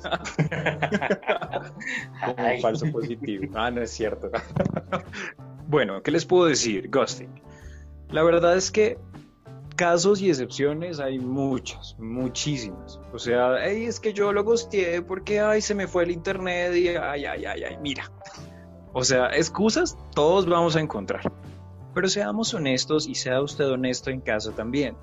Como 2.26 2.54
un 2.54 2.62
falso 2.62 2.92
positivo. 2.92 3.54
Ah, 3.56 3.72
no 3.72 3.82
es 3.82 3.92
cierto. 3.92 4.30
bueno, 5.68 6.02
¿qué 6.02 6.12
les 6.12 6.26
puedo 6.26 6.46
decir? 6.46 6.90
Ghosting. 6.90 7.42
La 8.10 8.24
verdad 8.24 8.56
es 8.56 8.72
que 8.72 8.98
casos 9.76 10.22
y 10.22 10.30
excepciones 10.30 11.00
hay 11.00 11.20
muchas, 11.20 11.96
muchísimas. 12.00 13.00
O 13.12 13.20
sea, 13.20 13.66
es 13.66 14.00
que 14.00 14.14
yo 14.14 14.32
lo 14.32 14.44
ghosteé 14.44 15.02
porque 15.02 15.40
ay, 15.40 15.62
se 15.62 15.74
me 15.74 15.88
fue 15.88 16.04
el 16.04 16.12
internet 16.12 16.76
y 16.76 16.90
ay, 16.90 17.26
ay, 17.26 17.46
ay, 17.46 17.64
ay, 17.64 17.78
mira. 17.82 18.12
O 18.94 19.04
sea, 19.04 19.30
excusas 19.30 19.98
todos 20.14 20.46
vamos 20.46 20.76
a 20.76 20.80
encontrar. 20.80 21.32
Pero 21.94 22.08
seamos 22.08 22.54
honestos 22.54 23.08
y 23.08 23.16
sea 23.16 23.42
usted 23.42 23.70
honesto 23.70 24.10
en 24.10 24.22
casa 24.22 24.52
también 24.52 24.96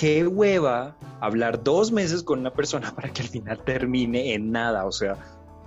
qué 0.00 0.26
hueva 0.26 0.96
hablar 1.20 1.62
dos 1.62 1.92
meses 1.92 2.22
con 2.22 2.40
una 2.40 2.54
persona 2.54 2.90
para 2.96 3.12
que 3.12 3.20
al 3.20 3.28
final 3.28 3.62
termine 3.64 4.32
en 4.32 4.50
nada. 4.50 4.86
O 4.86 4.92
sea, 4.92 5.18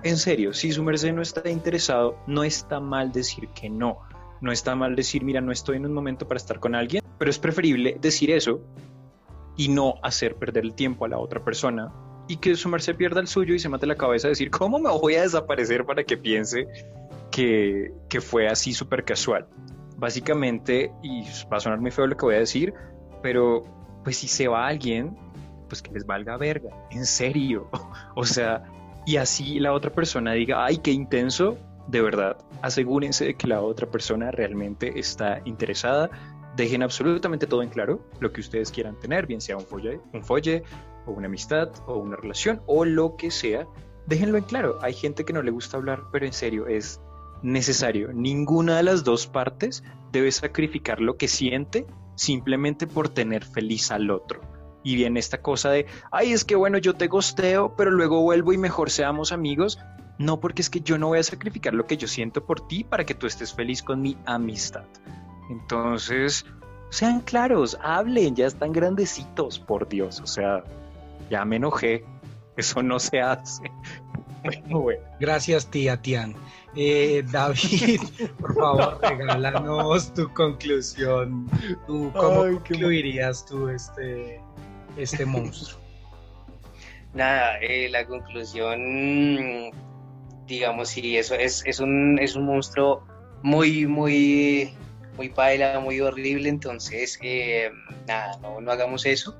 en 0.01 0.17
serio, 0.17 0.53
si 0.53 0.71
su 0.71 0.83
merced 0.83 1.13
no 1.13 1.21
está 1.21 1.47
interesado, 1.49 2.17
no 2.25 2.43
está 2.43 2.79
mal 2.79 3.11
decir 3.11 3.49
que 3.49 3.69
no. 3.69 3.99
No 4.41 4.51
está 4.51 4.75
mal 4.75 4.95
decir, 4.95 5.23
mira, 5.23 5.39
no 5.39 5.51
estoy 5.51 5.77
en 5.77 5.85
un 5.85 5.93
momento 5.93 6.27
para 6.27 6.37
estar 6.39 6.59
con 6.59 6.73
alguien, 6.73 7.03
pero 7.19 7.29
es 7.29 7.37
preferible 7.37 7.97
decir 8.01 8.31
eso 8.31 8.59
y 9.55 9.69
no 9.69 9.95
hacer 10.01 10.35
perder 10.35 10.65
el 10.65 10.73
tiempo 10.73 11.05
a 11.05 11.09
la 11.09 11.19
otra 11.19 11.45
persona 11.45 11.93
y 12.27 12.37
que 12.37 12.55
su 12.55 12.67
merced 12.69 12.95
pierda 12.95 13.21
el 13.21 13.27
suyo 13.27 13.53
y 13.53 13.59
se 13.59 13.69
mate 13.69 13.85
la 13.85 13.95
cabeza 13.95 14.27
a 14.27 14.29
decir, 14.29 14.49
¿cómo 14.49 14.79
me 14.79 14.89
voy 14.89 15.15
a 15.15 15.21
desaparecer 15.21 15.85
para 15.85 16.03
que 16.03 16.17
piense 16.17 16.67
que, 17.29 17.93
que 18.09 18.19
fue 18.19 18.47
así 18.47 18.73
súper 18.73 19.05
casual? 19.05 19.47
Básicamente, 20.03 20.91
y 21.01 21.23
va 21.49 21.55
a 21.55 21.59
sonar 21.61 21.79
muy 21.79 21.89
feo 21.89 22.07
lo 22.07 22.17
que 22.17 22.25
voy 22.25 22.35
a 22.35 22.39
decir, 22.39 22.73
pero 23.21 23.63
pues 24.03 24.17
si 24.17 24.27
se 24.27 24.49
va 24.49 24.67
alguien, 24.67 25.15
pues 25.69 25.81
que 25.81 25.93
les 25.93 26.05
valga 26.05 26.35
verga, 26.35 26.71
en 26.91 27.05
serio. 27.05 27.69
O 28.15 28.25
sea, 28.25 28.65
y 29.05 29.15
así 29.15 29.61
la 29.61 29.71
otra 29.71 29.91
persona 29.91 30.33
diga, 30.33 30.65
ay, 30.65 30.79
qué 30.79 30.91
intenso, 30.91 31.57
de 31.87 32.01
verdad, 32.01 32.35
asegúrense 32.61 33.23
de 33.23 33.35
que 33.35 33.47
la 33.47 33.61
otra 33.61 33.87
persona 33.89 34.29
realmente 34.29 34.99
está 34.99 35.41
interesada. 35.45 36.09
Dejen 36.57 36.83
absolutamente 36.83 37.47
todo 37.47 37.63
en 37.63 37.69
claro, 37.69 38.05
lo 38.19 38.33
que 38.33 38.41
ustedes 38.41 38.71
quieran 38.71 38.99
tener, 38.99 39.25
bien 39.25 39.39
sea 39.39 39.55
un 39.55 39.65
folle, 39.65 40.01
un 40.11 40.25
folle 40.25 40.63
o 41.05 41.11
una 41.11 41.27
amistad 41.27 41.69
o 41.87 41.95
una 41.95 42.17
relación 42.17 42.61
o 42.65 42.83
lo 42.83 43.15
que 43.15 43.31
sea. 43.31 43.65
Déjenlo 44.07 44.37
en 44.37 44.43
claro. 44.43 44.79
Hay 44.81 44.95
gente 44.95 45.23
que 45.23 45.31
no 45.31 45.41
le 45.41 45.51
gusta 45.51 45.77
hablar, 45.77 46.01
pero 46.11 46.25
en 46.25 46.33
serio 46.33 46.67
es 46.67 46.99
necesario. 47.43 48.11
Ninguna 48.13 48.77
de 48.77 48.83
las 48.83 49.03
dos 49.03 49.27
partes 49.27 49.83
debe 50.11 50.31
sacrificar 50.31 50.99
lo 50.99 51.17
que 51.17 51.27
siente 51.27 51.85
simplemente 52.15 52.87
por 52.87 53.09
tener 53.09 53.45
feliz 53.45 53.91
al 53.91 54.09
otro. 54.09 54.41
Y 54.83 54.95
viene 54.95 55.19
esta 55.19 55.41
cosa 55.41 55.69
de, 55.69 55.85
ay, 56.11 56.33
es 56.33 56.43
que 56.43 56.55
bueno, 56.55 56.77
yo 56.77 56.95
te 56.95 57.07
gosteo, 57.07 57.75
pero 57.75 57.91
luego 57.91 58.21
vuelvo 58.21 58.53
y 58.53 58.57
mejor 58.57 58.89
seamos 58.89 59.31
amigos. 59.31 59.79
No, 60.17 60.39
porque 60.39 60.61
es 60.61 60.69
que 60.69 60.81
yo 60.81 60.97
no 60.97 61.07
voy 61.07 61.19
a 61.19 61.23
sacrificar 61.23 61.73
lo 61.73 61.85
que 61.85 61.97
yo 61.97 62.07
siento 62.07 62.45
por 62.45 62.67
ti 62.67 62.83
para 62.83 63.05
que 63.05 63.15
tú 63.15 63.27
estés 63.27 63.53
feliz 63.53 63.81
con 63.81 64.01
mi 64.01 64.17
amistad. 64.25 64.83
Entonces, 65.49 66.45
sean 66.89 67.21
claros, 67.21 67.77
hablen, 67.81 68.35
ya 68.35 68.45
están 68.45 68.71
grandecitos, 68.71 69.57
por 69.59 69.87
Dios. 69.87 70.19
O 70.19 70.27
sea, 70.27 70.63
ya 71.29 71.43
me 71.45 71.55
enojé. 71.55 72.05
Eso 72.55 72.83
no 72.83 72.99
se 72.99 73.21
hace. 73.21 73.71
Gracias, 75.19 75.67
tía 75.67 76.01
Tian. 76.01 76.35
Eh, 76.75 77.23
David, 77.31 78.01
por 78.39 78.55
favor, 78.55 78.99
regálanos 79.01 80.13
tu 80.13 80.31
conclusión. 80.33 81.49
¿Tú, 81.85 82.11
¿Cómo 82.13 82.41
concluirías 82.41 83.45
tú 83.45 83.69
este, 83.69 84.41
este 84.97 85.25
monstruo? 85.25 85.79
Nada, 87.13 87.59
eh, 87.61 87.89
la 87.89 88.05
conclusión, 88.07 89.71
digamos, 90.47 90.89
sí, 90.89 91.15
eso 91.15 91.35
es, 91.35 91.63
es, 91.67 91.79
un, 91.79 92.17
es 92.19 92.35
un 92.35 92.45
monstruo 92.45 93.05
muy, 93.43 93.85
muy, 93.85 94.73
muy 95.15 95.29
paila, 95.29 95.79
muy 95.79 96.01
horrible, 96.01 96.49
entonces, 96.49 97.19
eh, 97.21 97.69
nada, 98.07 98.39
no, 98.41 98.59
no 98.61 98.71
hagamos 98.71 99.05
eso. 99.05 99.37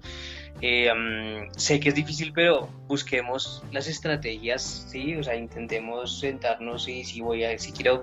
Eh, 0.65 1.49
sé 1.57 1.81
que 1.81 1.89
es 1.89 1.95
difícil, 1.95 2.31
pero 2.31 2.69
busquemos 2.87 3.61
las 3.73 3.89
estrategias, 3.89 4.87
sí, 4.89 5.13
o 5.13 5.21
sea, 5.21 5.35
intentemos 5.35 6.19
sentarnos 6.19 6.87
y 6.87 7.03
si 7.03 7.19
voy 7.19 7.43
a, 7.43 7.59
si 7.59 7.73
quiero 7.73 8.01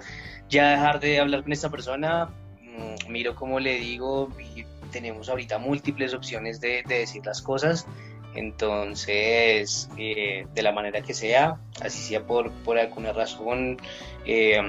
ya 0.50 0.72
dejar 0.72 1.00
de 1.00 1.20
hablar 1.20 1.42
con 1.42 1.52
esta 1.52 1.70
persona, 1.70 2.28
mm, 2.60 3.10
miro 3.10 3.34
cómo 3.34 3.60
le 3.60 3.78
digo 3.78 4.28
y 4.38 4.66
tenemos 4.92 5.30
ahorita 5.30 5.56
múltiples 5.56 6.12
opciones 6.12 6.60
de, 6.60 6.82
decir 6.86 7.24
las 7.24 7.40
cosas, 7.40 7.86
entonces, 8.34 9.88
eh, 9.96 10.46
de 10.54 10.62
la 10.62 10.72
manera 10.72 11.00
que 11.00 11.14
sea, 11.14 11.58
así 11.80 12.02
sea 12.02 12.26
por, 12.26 12.52
por 12.62 12.78
alguna 12.78 13.14
razón, 13.14 13.78
eh, 14.26 14.60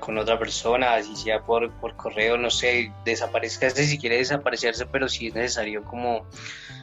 con 0.00 0.18
otra 0.18 0.38
persona, 0.38 0.94
así 0.94 1.16
sea 1.16 1.42
por, 1.42 1.72
por 1.74 1.96
correo, 1.96 2.36
no 2.36 2.50
sé, 2.50 2.92
desaparezca 3.04 3.70
si 3.70 3.98
quiere 3.98 4.18
desaparecerse, 4.18 4.86
pero 4.86 5.08
sí 5.08 5.28
es 5.28 5.34
necesario 5.34 5.82
como, 5.84 6.26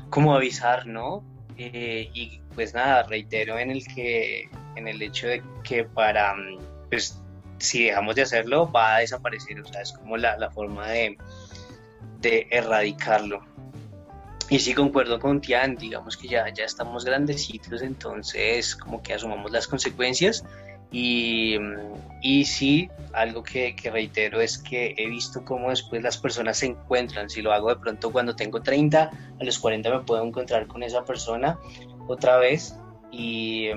como 0.10 0.36
avisar, 0.36 0.86
¿no? 0.86 1.24
Eh, 1.58 2.10
y 2.14 2.42
pues 2.54 2.74
nada, 2.74 3.04
reitero 3.04 3.58
en 3.60 3.72
el 3.72 3.86
que, 3.88 4.50
en 4.76 4.88
el 4.88 5.02
hecho 5.02 5.28
de 5.28 5.44
que 5.64 5.84
para, 5.84 6.36
pues 6.90 7.22
si 7.58 7.86
dejamos 7.86 8.16
de 8.16 8.24
hacerlo, 8.24 8.72
va 8.72 8.96
a 8.96 9.00
desaparecer, 9.00 9.60
o 9.60 9.66
sea, 9.66 9.82
es 9.82 9.94
como 9.94 10.18
la, 10.18 10.38
la 10.38 10.52
forma 10.52 10.90
de, 10.90 11.18
de 12.20 12.48
erradicarlo. 12.52 13.42
Y 14.50 14.60
sí 14.60 14.76
concuerdo 14.76 15.20
con 15.20 15.42
Tian, 15.42 15.76
digamos 15.76 16.18
que 16.18 16.28
ya, 16.28 16.48
ya 16.54 16.66
estamos 16.66 17.04
grandecitos, 17.04 17.82
entonces 17.82 18.76
como 18.76 19.02
que 19.02 19.14
asumamos 19.14 19.52
las 19.52 19.68
consecuencias 19.68 20.44
Y, 20.98 22.46
sí, 22.46 22.90
algo 23.12 23.44
que, 23.44 23.76
reitero 23.92 24.40
es 24.40 24.58
que 24.58 24.96
he 24.98 25.10
visto 25.10 25.44
cómo 25.44 25.70
después 25.70 26.02
las 26.02 26.18
personas 26.18 26.60
se 26.60 26.68
encuentran. 26.68 27.30
Si 27.30 27.42
lo 27.42 27.52
hago 27.52 27.68
de 27.68 27.76
pronto 27.76 28.14
cuando 28.14 28.34
tengo 28.34 28.62
30, 28.62 29.12
a 29.40 29.44
los 29.44 29.60
40 29.60 29.90
me 29.90 30.00
puedo 30.06 30.24
encontrar 30.24 30.68
con 30.68 30.84
esa 30.84 31.04
persona 31.04 31.60
otra 32.08 32.38
vez. 32.38 32.78
Y, 33.12 33.68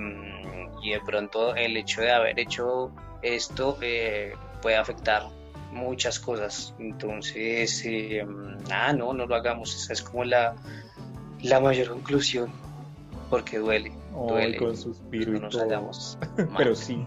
y 0.82 0.90
de 0.90 1.00
pronto 1.04 1.56
el 1.56 1.76
hecho 1.76 2.02
de 2.02 2.12
haber 2.12 2.38
hecho 2.38 2.92
esto 3.22 3.78
eh, 3.80 4.34
puede 4.62 4.76
afectar 4.76 5.26
muchas 5.72 6.20
cosas. 6.20 6.72
Entonces, 6.78 7.84
nada, 8.68 8.92
no, 8.92 9.12
no 9.12 9.26
lo 9.26 9.34
hagamos. 9.34 9.74
Esa 9.74 9.92
es 9.92 10.02
como 10.02 10.22
la, 10.22 10.54
la 11.42 11.58
mayor 11.58 11.88
conclusión, 11.88 12.52
porque 13.28 13.58
duele. 13.58 13.92
duele 14.12 14.56
con 14.56 14.76
suspiro 14.76 15.36
y 15.36 15.40
todo. 15.48 15.90
Pero 16.56 16.74
sí. 16.74 17.06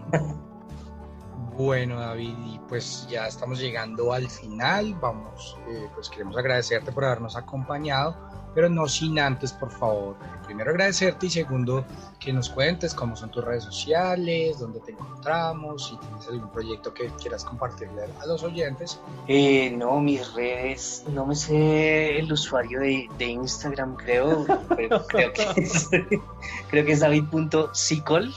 Bueno, 1.56 2.00
David, 2.00 2.34
y 2.46 2.58
pues 2.68 3.06
ya 3.10 3.26
estamos 3.26 3.60
llegando 3.60 4.12
al 4.12 4.28
final. 4.28 4.94
Vamos, 5.00 5.58
eh, 5.68 5.86
pues 5.94 6.08
queremos 6.08 6.36
agradecerte 6.36 6.92
por 6.92 7.04
habernos 7.04 7.36
acompañado 7.36 8.31
pero 8.54 8.68
no 8.68 8.86
sin 8.88 9.18
antes, 9.18 9.52
por 9.52 9.70
favor, 9.70 10.16
primero 10.44 10.70
agradecerte 10.70 11.26
y 11.26 11.30
segundo, 11.30 11.84
que 12.18 12.32
nos 12.32 12.50
cuentes 12.50 12.94
cómo 12.94 13.16
son 13.16 13.30
tus 13.30 13.44
redes 13.44 13.64
sociales, 13.64 14.58
dónde 14.58 14.80
te 14.80 14.92
encontramos, 14.92 15.88
si 15.88 15.96
tienes 15.96 16.28
algún 16.28 16.50
proyecto 16.50 16.92
que 16.92 17.08
quieras 17.20 17.44
compartirle 17.44 18.02
a 18.20 18.26
los 18.26 18.42
oyentes. 18.42 19.00
Eh, 19.28 19.70
no, 19.70 20.00
mis 20.00 20.32
redes, 20.34 21.04
no 21.12 21.26
me 21.26 21.34
sé 21.34 22.18
el 22.18 22.32
usuario 22.32 22.80
de, 22.80 23.08
de 23.18 23.24
Instagram, 23.26 23.96
creo, 23.96 24.46
pero 24.76 25.06
creo 25.08 25.32
que 25.32 25.42
es, 25.56 25.88
creo 26.70 26.84
que 26.84 26.92
es 26.92 27.00
david.sicol, 27.00 28.32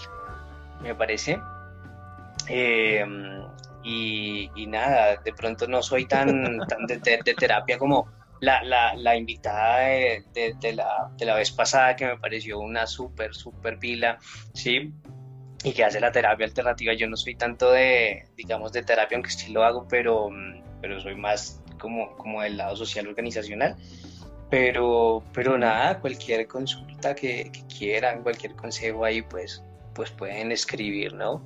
me 0.81 0.95
parece. 0.95 1.39
Eh, 2.47 3.05
y, 3.83 4.49
y, 4.55 4.67
nada, 4.67 5.17
de 5.17 5.33
pronto 5.33 5.67
no 5.67 5.83
soy 5.83 6.05
tan, 6.05 6.59
tan 6.67 6.87
de, 6.87 6.97
de, 6.97 7.19
de 7.23 7.33
terapia 7.35 7.77
como 7.77 8.07
la, 8.45 8.63
la, 8.63 8.93
la 8.95 9.15
invitada 9.15 9.79
de, 9.79 10.23
de, 10.33 10.73
la, 10.73 11.11
de, 11.17 11.25
la, 11.25 11.35
vez 11.35 11.51
pasada 11.51 11.95
que 11.95 12.05
me 12.05 12.17
pareció 12.17 12.59
una 12.59 12.85
súper, 12.85 13.33
súper 13.33 13.79
pila, 13.79 14.19
¿sí? 14.53 14.93
Y 15.63 15.73
que 15.73 15.83
hace 15.83 15.99
la 15.99 16.11
terapia 16.11 16.45
alternativa. 16.45 16.93
Yo 16.93 17.07
no 17.07 17.17
soy 17.17 17.35
tanto 17.35 17.71
de, 17.71 18.27
digamos, 18.37 18.71
de 18.71 18.83
terapia, 18.83 19.17
aunque 19.17 19.31
sí 19.31 19.51
lo 19.51 19.63
hago, 19.63 19.87
pero, 19.87 20.29
pero 20.79 20.99
soy 21.01 21.15
más 21.15 21.61
como, 21.79 22.15
como 22.17 22.43
del 22.43 22.57
lado 22.57 22.75
social 22.75 23.07
organizacional. 23.07 23.75
Pero, 24.51 25.23
pero 25.33 25.57
nada, 25.57 25.99
cualquier 25.99 26.47
consulta 26.47 27.15
que, 27.15 27.51
que 27.51 27.65
quieran, 27.65 28.21
cualquier 28.21 28.55
consejo 28.55 29.03
ahí, 29.03 29.23
pues, 29.23 29.63
pues 29.95 30.11
pueden 30.11 30.51
escribir, 30.51 31.13
¿no? 31.13 31.43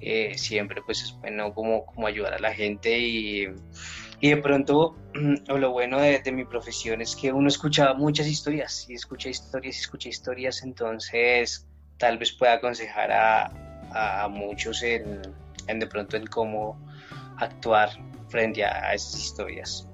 Eh, 0.00 0.36
siempre 0.38 0.80
pues 0.84 1.02
es 1.02 1.14
bueno 1.20 1.52
como, 1.52 1.84
como 1.84 2.06
ayudar 2.06 2.32
a 2.32 2.38
la 2.38 2.54
gente 2.54 2.98
y 2.98 3.48
y 4.20 4.30
de 4.30 4.36
pronto, 4.36 4.96
lo 5.48 5.70
bueno 5.70 5.98
de, 5.98 6.20
mi 6.32 6.44
profesión 6.44 7.00
es 7.00 7.16
que 7.16 7.32
uno 7.32 7.48
escucha 7.48 7.94
muchas 7.94 8.26
historias, 8.26 8.86
y 8.88 8.94
escucha 8.94 9.28
historias, 9.28 9.76
y 9.76 9.80
escucha 9.80 10.08
historias, 10.08 10.62
entonces 10.62 11.66
tal 11.96 12.18
vez 12.18 12.32
pueda 12.32 12.54
aconsejar 12.54 13.10
a, 13.12 13.52
a 13.92 14.28
muchos 14.28 14.82
en, 14.82 15.22
en, 15.66 15.78
de 15.78 15.86
pronto 15.86 16.16
en 16.16 16.26
cómo 16.26 16.78
actuar 17.38 17.90
frente 18.28 18.64
a, 18.64 18.94
esas 18.94 19.16
historias. 19.18 19.88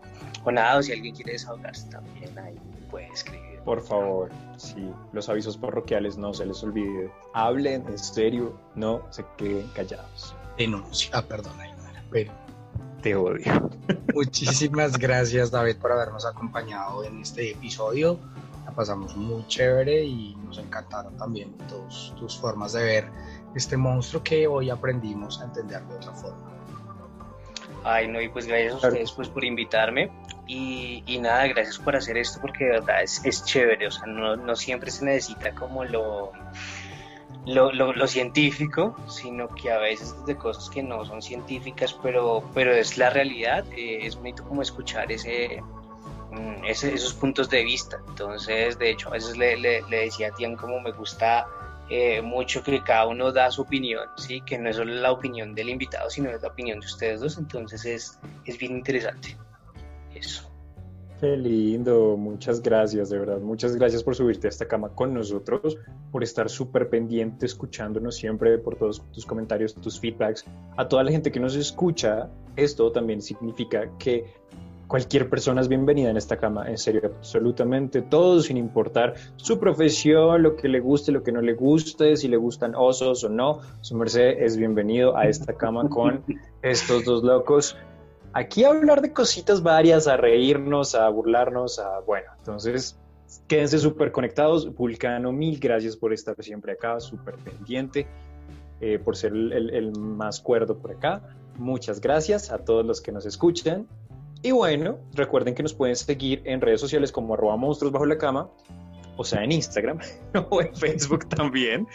O 0.44 0.50
nada, 0.50 0.78
o 0.78 0.82
si 0.82 0.92
alguien 0.92 1.14
quiere 1.14 1.32
desahogarse 1.32 1.88
también, 1.90 2.38
ahí 2.38 2.56
puede 2.90 3.08
escribir. 3.08 3.60
Por 3.64 3.82
favor, 3.82 4.30
sí, 4.56 4.88
los 5.12 5.28
avisos 5.28 5.56
parroquiales 5.56 6.16
no 6.16 6.32
se 6.32 6.46
les 6.46 6.62
olvide. 6.62 7.10
Hablen 7.32 7.84
en 7.88 7.98
serio, 7.98 8.56
no 8.74 9.02
se 9.10 9.24
queden 9.36 9.66
callados. 9.68 10.34
Denuncia, 10.56 11.10
ah, 11.12 11.22
perdón, 11.22 11.60
ahí 11.60 11.72
no 11.76 11.88
era, 11.88 12.04
pero 12.10 12.45
te 13.06 13.14
odio. 13.14 13.70
Muchísimas 14.14 14.98
gracias 14.98 15.52
David 15.52 15.76
por 15.76 15.92
habernos 15.92 16.26
acompañado 16.26 17.04
en 17.04 17.20
este 17.20 17.52
episodio. 17.52 18.18
La 18.64 18.72
pasamos 18.72 19.16
muy 19.16 19.46
chévere 19.46 20.02
y 20.02 20.34
nos 20.44 20.58
encantaron 20.58 21.16
también 21.16 21.56
tus, 21.68 22.12
tus 22.18 22.36
formas 22.36 22.72
de 22.72 22.82
ver 22.82 23.08
este 23.54 23.76
monstruo 23.76 24.24
que 24.24 24.48
hoy 24.48 24.70
aprendimos 24.70 25.40
a 25.40 25.44
entender 25.44 25.84
de 25.84 25.94
otra 25.94 26.12
forma. 26.14 26.52
Ay, 27.84 28.08
no, 28.08 28.20
y 28.20 28.28
pues 28.28 28.48
gracias 28.48 28.72
a 28.72 28.88
ustedes 28.88 29.12
pues, 29.12 29.28
por 29.28 29.44
invitarme 29.44 30.10
y, 30.48 31.04
y, 31.06 31.20
nada, 31.20 31.46
gracias 31.46 31.78
por 31.78 31.94
hacer 31.94 32.16
esto 32.16 32.40
porque 32.40 32.64
de 32.64 32.70
verdad 32.72 33.04
es, 33.04 33.24
es 33.24 33.44
chévere, 33.44 33.86
o 33.86 33.90
sea, 33.92 34.06
no, 34.06 34.34
no 34.34 34.56
siempre 34.56 34.90
se 34.90 35.04
necesita 35.04 35.54
como 35.54 35.84
lo 35.84 36.32
lo, 37.46 37.72
lo, 37.72 37.92
lo, 37.92 38.06
científico, 38.08 38.96
sino 39.08 39.48
que 39.48 39.70
a 39.70 39.78
veces 39.78 40.14
de 40.26 40.36
cosas 40.36 40.68
que 40.68 40.82
no 40.82 41.04
son 41.04 41.22
científicas, 41.22 41.96
pero, 42.02 42.42
pero 42.52 42.74
es 42.74 42.98
la 42.98 43.10
realidad. 43.10 43.64
Eh, 43.76 44.00
es 44.02 44.16
bonito 44.16 44.44
como 44.44 44.62
escuchar 44.62 45.10
ese, 45.12 45.62
mm, 46.32 46.64
ese, 46.64 46.92
esos 46.92 47.14
puntos 47.14 47.48
de 47.48 47.62
vista. 47.62 47.98
Entonces, 48.08 48.78
de 48.78 48.90
hecho, 48.90 49.08
a 49.08 49.12
veces 49.12 49.36
le, 49.36 49.56
le, 49.56 49.82
le 49.82 49.96
decía 50.00 50.28
a 50.28 50.30
Tian 50.32 50.56
como 50.56 50.80
me 50.80 50.90
gusta 50.90 51.46
eh, 51.88 52.20
mucho 52.20 52.64
que 52.64 52.82
cada 52.82 53.06
uno 53.06 53.30
da 53.30 53.48
su 53.52 53.62
opinión, 53.62 54.08
¿sí? 54.16 54.40
que 54.40 54.58
no 54.58 54.68
es 54.68 54.76
solo 54.76 54.92
la 54.92 55.12
opinión 55.12 55.54
del 55.54 55.68
invitado, 55.68 56.10
sino 56.10 56.30
es 56.30 56.42
la 56.42 56.48
opinión 56.48 56.80
de 56.80 56.86
ustedes 56.86 57.20
dos. 57.20 57.38
Entonces, 57.38 57.84
es, 57.84 58.18
es 58.44 58.58
bien 58.58 58.72
interesante. 58.72 59.36
Eso. 60.14 60.45
Qué 61.20 61.34
lindo, 61.34 62.14
muchas 62.18 62.60
gracias, 62.60 63.08
de 63.08 63.18
verdad. 63.18 63.40
Muchas 63.40 63.74
gracias 63.74 64.02
por 64.02 64.14
subirte 64.14 64.48
a 64.48 64.50
esta 64.50 64.68
cama 64.68 64.90
con 64.90 65.14
nosotros, 65.14 65.78
por 66.12 66.22
estar 66.22 66.50
súper 66.50 66.90
pendiente, 66.90 67.46
escuchándonos 67.46 68.16
siempre, 68.16 68.58
por 68.58 68.76
todos 68.76 69.02
tus 69.12 69.24
comentarios, 69.24 69.74
tus 69.74 69.98
feedbacks. 69.98 70.44
A 70.76 70.86
toda 70.86 71.02
la 71.04 71.10
gente 71.10 71.32
que 71.32 71.40
nos 71.40 71.56
escucha, 71.56 72.28
esto 72.54 72.92
también 72.92 73.22
significa 73.22 73.90
que 73.98 74.26
cualquier 74.88 75.30
persona 75.30 75.62
es 75.62 75.68
bienvenida 75.68 76.10
en 76.10 76.18
esta 76.18 76.36
cama, 76.36 76.68
en 76.68 76.76
serio, 76.76 77.00
absolutamente 77.04 78.02
todos, 78.02 78.44
sin 78.44 78.58
importar 78.58 79.14
su 79.36 79.58
profesión, 79.58 80.42
lo 80.42 80.54
que 80.54 80.68
le 80.68 80.80
guste, 80.80 81.12
lo 81.12 81.22
que 81.22 81.32
no 81.32 81.40
le 81.40 81.54
guste, 81.54 82.18
si 82.18 82.28
le 82.28 82.36
gustan 82.36 82.74
osos 82.74 83.24
o 83.24 83.30
no, 83.30 83.60
su 83.80 83.96
merced 83.96 84.42
es 84.42 84.58
bienvenido 84.58 85.16
a 85.16 85.26
esta 85.26 85.54
cama 85.54 85.88
con 85.88 86.22
estos 86.62 87.06
dos 87.06 87.24
locos 87.24 87.74
aquí 88.36 88.64
a 88.64 88.68
hablar 88.68 89.00
de 89.00 89.12
cositas 89.12 89.62
varias, 89.62 90.06
a 90.06 90.16
reírnos, 90.16 90.94
a 90.94 91.08
burlarnos, 91.08 91.78
a 91.78 92.00
bueno, 92.00 92.26
entonces 92.38 92.98
quédense 93.46 93.78
súper 93.78 94.12
conectados. 94.12 94.74
Vulcano, 94.74 95.32
mil 95.32 95.58
gracias 95.58 95.96
por 95.96 96.12
estar 96.12 96.36
siempre 96.42 96.72
acá, 96.72 97.00
súper 97.00 97.36
pendiente, 97.36 98.06
eh, 98.80 98.98
por 98.98 99.16
ser 99.16 99.32
el, 99.32 99.92
más 99.98 100.40
cuerdo 100.40 100.76
por 100.78 100.92
acá. 100.92 101.22
Muchas 101.56 102.00
gracias 102.00 102.52
a 102.52 102.58
todos 102.58 102.84
los 102.84 103.00
que 103.00 103.10
nos 103.10 103.24
escuchan. 103.24 103.86
Y 104.42 104.50
bueno, 104.50 104.98
recuerden 105.14 105.54
que 105.54 105.62
nos 105.62 105.72
pueden 105.72 105.96
seguir 105.96 106.42
en 106.44 106.60
redes 106.60 106.80
sociales 106.80 107.10
como 107.10 107.34
arroba 107.34 107.56
monstruos 107.56 107.90
bajo 107.90 108.04
la 108.04 108.18
cama, 108.18 108.50
o 109.16 109.24
sea, 109.24 109.42
en 109.42 109.52
Instagram 109.52 109.98
o 110.50 110.60
en 110.60 110.76
Facebook 110.76 111.26
también. 111.30 111.88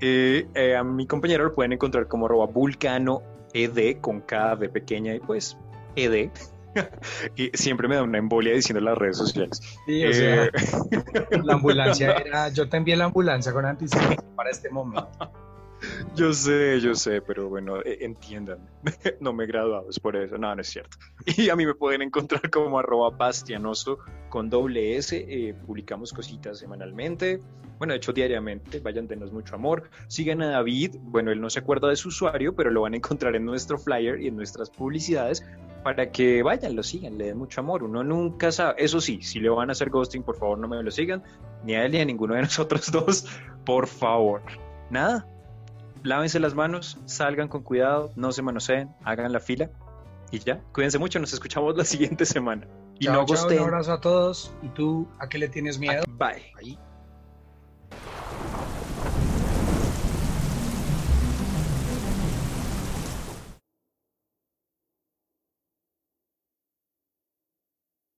Eh, 0.00 0.46
eh, 0.54 0.76
a 0.76 0.84
mi 0.84 1.06
compañero 1.06 1.44
lo 1.44 1.54
pueden 1.54 1.72
encontrar 1.72 2.06
como 2.06 2.26
arroba 2.26 2.46
vulcano 2.46 3.22
ed 3.52 4.00
con 4.00 4.20
K 4.20 4.54
de 4.54 4.68
pequeña 4.68 5.14
y 5.16 5.20
pues 5.20 5.58
ED. 5.96 6.30
y 7.36 7.50
siempre 7.54 7.88
me 7.88 7.96
da 7.96 8.02
una 8.02 8.18
embolia 8.18 8.52
diciendo 8.52 8.80
las 8.80 8.96
redes 8.96 9.16
sociales. 9.16 9.60
Sí, 9.86 10.04
o 10.04 10.12
sea, 10.12 10.44
eh, 10.44 10.50
la 11.42 11.54
ambulancia 11.54 12.12
era, 12.12 12.48
yo 12.48 12.68
te 12.68 12.76
envié 12.76 12.96
la 12.96 13.06
ambulancia 13.06 13.52
con 13.52 13.66
anticipación 13.66 14.24
para 14.36 14.50
este 14.50 14.70
momento. 14.70 15.08
Yo 16.14 16.32
sé, 16.32 16.80
yo 16.80 16.94
sé, 16.94 17.22
pero 17.22 17.48
bueno, 17.48 17.80
eh, 17.80 17.98
entiendan, 18.00 18.58
no 19.20 19.32
me 19.32 19.44
he 19.44 19.46
graduado, 19.46 19.88
es 19.88 19.98
por 19.98 20.16
eso, 20.16 20.38
no, 20.38 20.54
no 20.54 20.60
es 20.60 20.68
cierto. 20.68 20.96
Y 21.36 21.48
a 21.50 21.56
mí 21.56 21.66
me 21.66 21.74
pueden 21.74 22.02
encontrar 22.02 22.50
como 22.50 22.78
arroba 22.78 23.10
bastianoso 23.10 23.98
con 24.28 24.50
doble 24.50 24.96
S, 24.96 25.16
eh, 25.16 25.54
publicamos 25.66 26.12
cositas 26.12 26.58
semanalmente, 26.58 27.40
bueno, 27.80 27.94
de 27.94 27.96
hecho 27.96 28.12
diariamente, 28.12 28.78
vayan, 28.80 29.08
denos 29.08 29.32
mucho 29.32 29.54
amor. 29.54 29.88
Sigan 30.06 30.42
a 30.42 30.50
David, 30.50 30.96
bueno, 31.00 31.32
él 31.32 31.40
no 31.40 31.48
se 31.48 31.60
acuerda 31.60 31.88
de 31.88 31.96
su 31.96 32.08
usuario, 32.08 32.54
pero 32.54 32.70
lo 32.70 32.82
van 32.82 32.92
a 32.92 32.98
encontrar 32.98 33.34
en 33.36 33.46
nuestro 33.46 33.78
flyer 33.78 34.20
y 34.20 34.26
en 34.26 34.36
nuestras 34.36 34.68
publicidades 34.68 35.42
para 35.82 36.10
que 36.10 36.42
vayan, 36.42 36.76
lo 36.76 36.82
sigan, 36.82 37.16
le 37.16 37.28
den 37.28 37.38
mucho 37.38 37.62
amor. 37.62 37.82
Uno 37.82 38.04
nunca 38.04 38.52
sabe, 38.52 38.84
eso 38.84 39.00
sí, 39.00 39.22
si 39.22 39.40
le 39.40 39.48
van 39.48 39.70
a 39.70 39.72
hacer 39.72 39.88
ghosting, 39.88 40.22
por 40.22 40.36
favor 40.36 40.58
no 40.58 40.68
me 40.68 40.82
lo 40.82 40.90
sigan, 40.90 41.22
ni 41.64 41.74
a 41.74 41.86
él 41.86 41.92
ni 41.92 42.00
a 42.00 42.04
ninguno 42.04 42.34
de 42.34 42.42
nosotros 42.42 42.92
dos, 42.92 43.26
por 43.64 43.86
favor. 43.86 44.42
Nada, 44.90 45.26
lávense 46.02 46.40
las 46.40 46.54
manos, 46.54 46.98
salgan 47.06 47.48
con 47.48 47.62
cuidado, 47.62 48.12
no 48.16 48.32
se 48.32 48.42
manoseen, 48.42 48.94
hagan 49.04 49.32
la 49.32 49.40
fila 49.40 49.70
y 50.30 50.38
ya, 50.38 50.60
cuídense 50.72 50.98
mucho, 50.98 51.18
nos 51.18 51.32
escuchamos 51.32 51.76
la 51.76 51.84
siguiente 51.86 52.24
semana. 52.24 52.66
Y 52.98 53.06
chao, 53.06 53.14
no 53.14 53.34
chao, 53.34 53.46
un 53.48 53.58
abrazo 53.58 53.92
a 53.92 54.00
todos. 54.00 54.52
¿Y 54.62 54.68
tú 54.68 55.08
a 55.18 55.28
qué 55.28 55.38
le 55.38 55.48
tienes 55.48 55.78
miedo? 55.78 56.04
Bye. 56.18 56.78